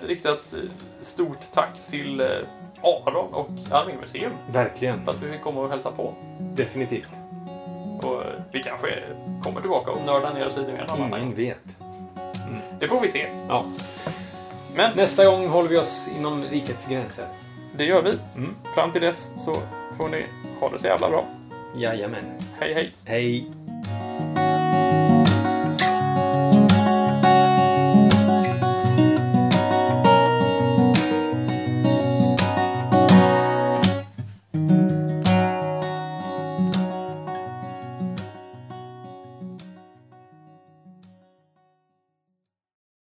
rikta 0.00 0.32
ett 0.32 0.54
stort 1.00 1.52
tack 1.52 1.86
till 1.90 2.20
Aron 2.84 3.34
och 3.34 3.48
Armémuseum 3.70 4.32
Verkligen. 4.50 5.04
för 5.04 5.10
att 5.12 5.22
vi 5.22 5.32
fick 5.32 5.42
komma 5.42 5.60
och 5.60 5.68
hälsa 5.70 5.90
på. 5.90 6.12
Definitivt. 6.38 7.10
Och 8.02 8.22
vi 8.52 8.62
kanske 8.62 8.88
kommer 9.42 9.60
tillbaka 9.60 9.90
och 9.90 10.06
nördar 10.06 10.34
ner 10.34 10.46
oss 10.46 10.56
lite 10.56 10.72
mer 10.72 10.86
någon 10.98 11.20
Ingen 11.20 11.34
vet. 11.34 11.78
Det 12.78 12.88
får 12.88 13.00
vi 13.00 13.08
se. 13.08 13.26
Ja. 13.48 13.64
Men 14.76 14.96
Nästa 14.96 15.24
gång 15.24 15.48
håller 15.48 15.68
vi 15.68 15.78
oss 15.78 16.10
inom 16.18 16.44
rikets 16.44 16.86
gränser. 16.86 17.24
det 17.76 17.84
gör 17.84 18.02
vi. 18.02 18.18
Mm. 18.36 18.54
Fram 18.74 18.92
till 18.92 19.00
dess 19.00 19.30
så 19.36 19.54
får 19.96 20.08
ni 20.08 20.24
ha 20.60 20.68
det 20.70 20.78
så 20.78 20.86
jävla 20.86 21.08
bra. 21.10 21.24
Jajamän. 21.76 22.24
Hej 22.60 22.74
hej! 22.74 22.92
Hej. 23.04 23.50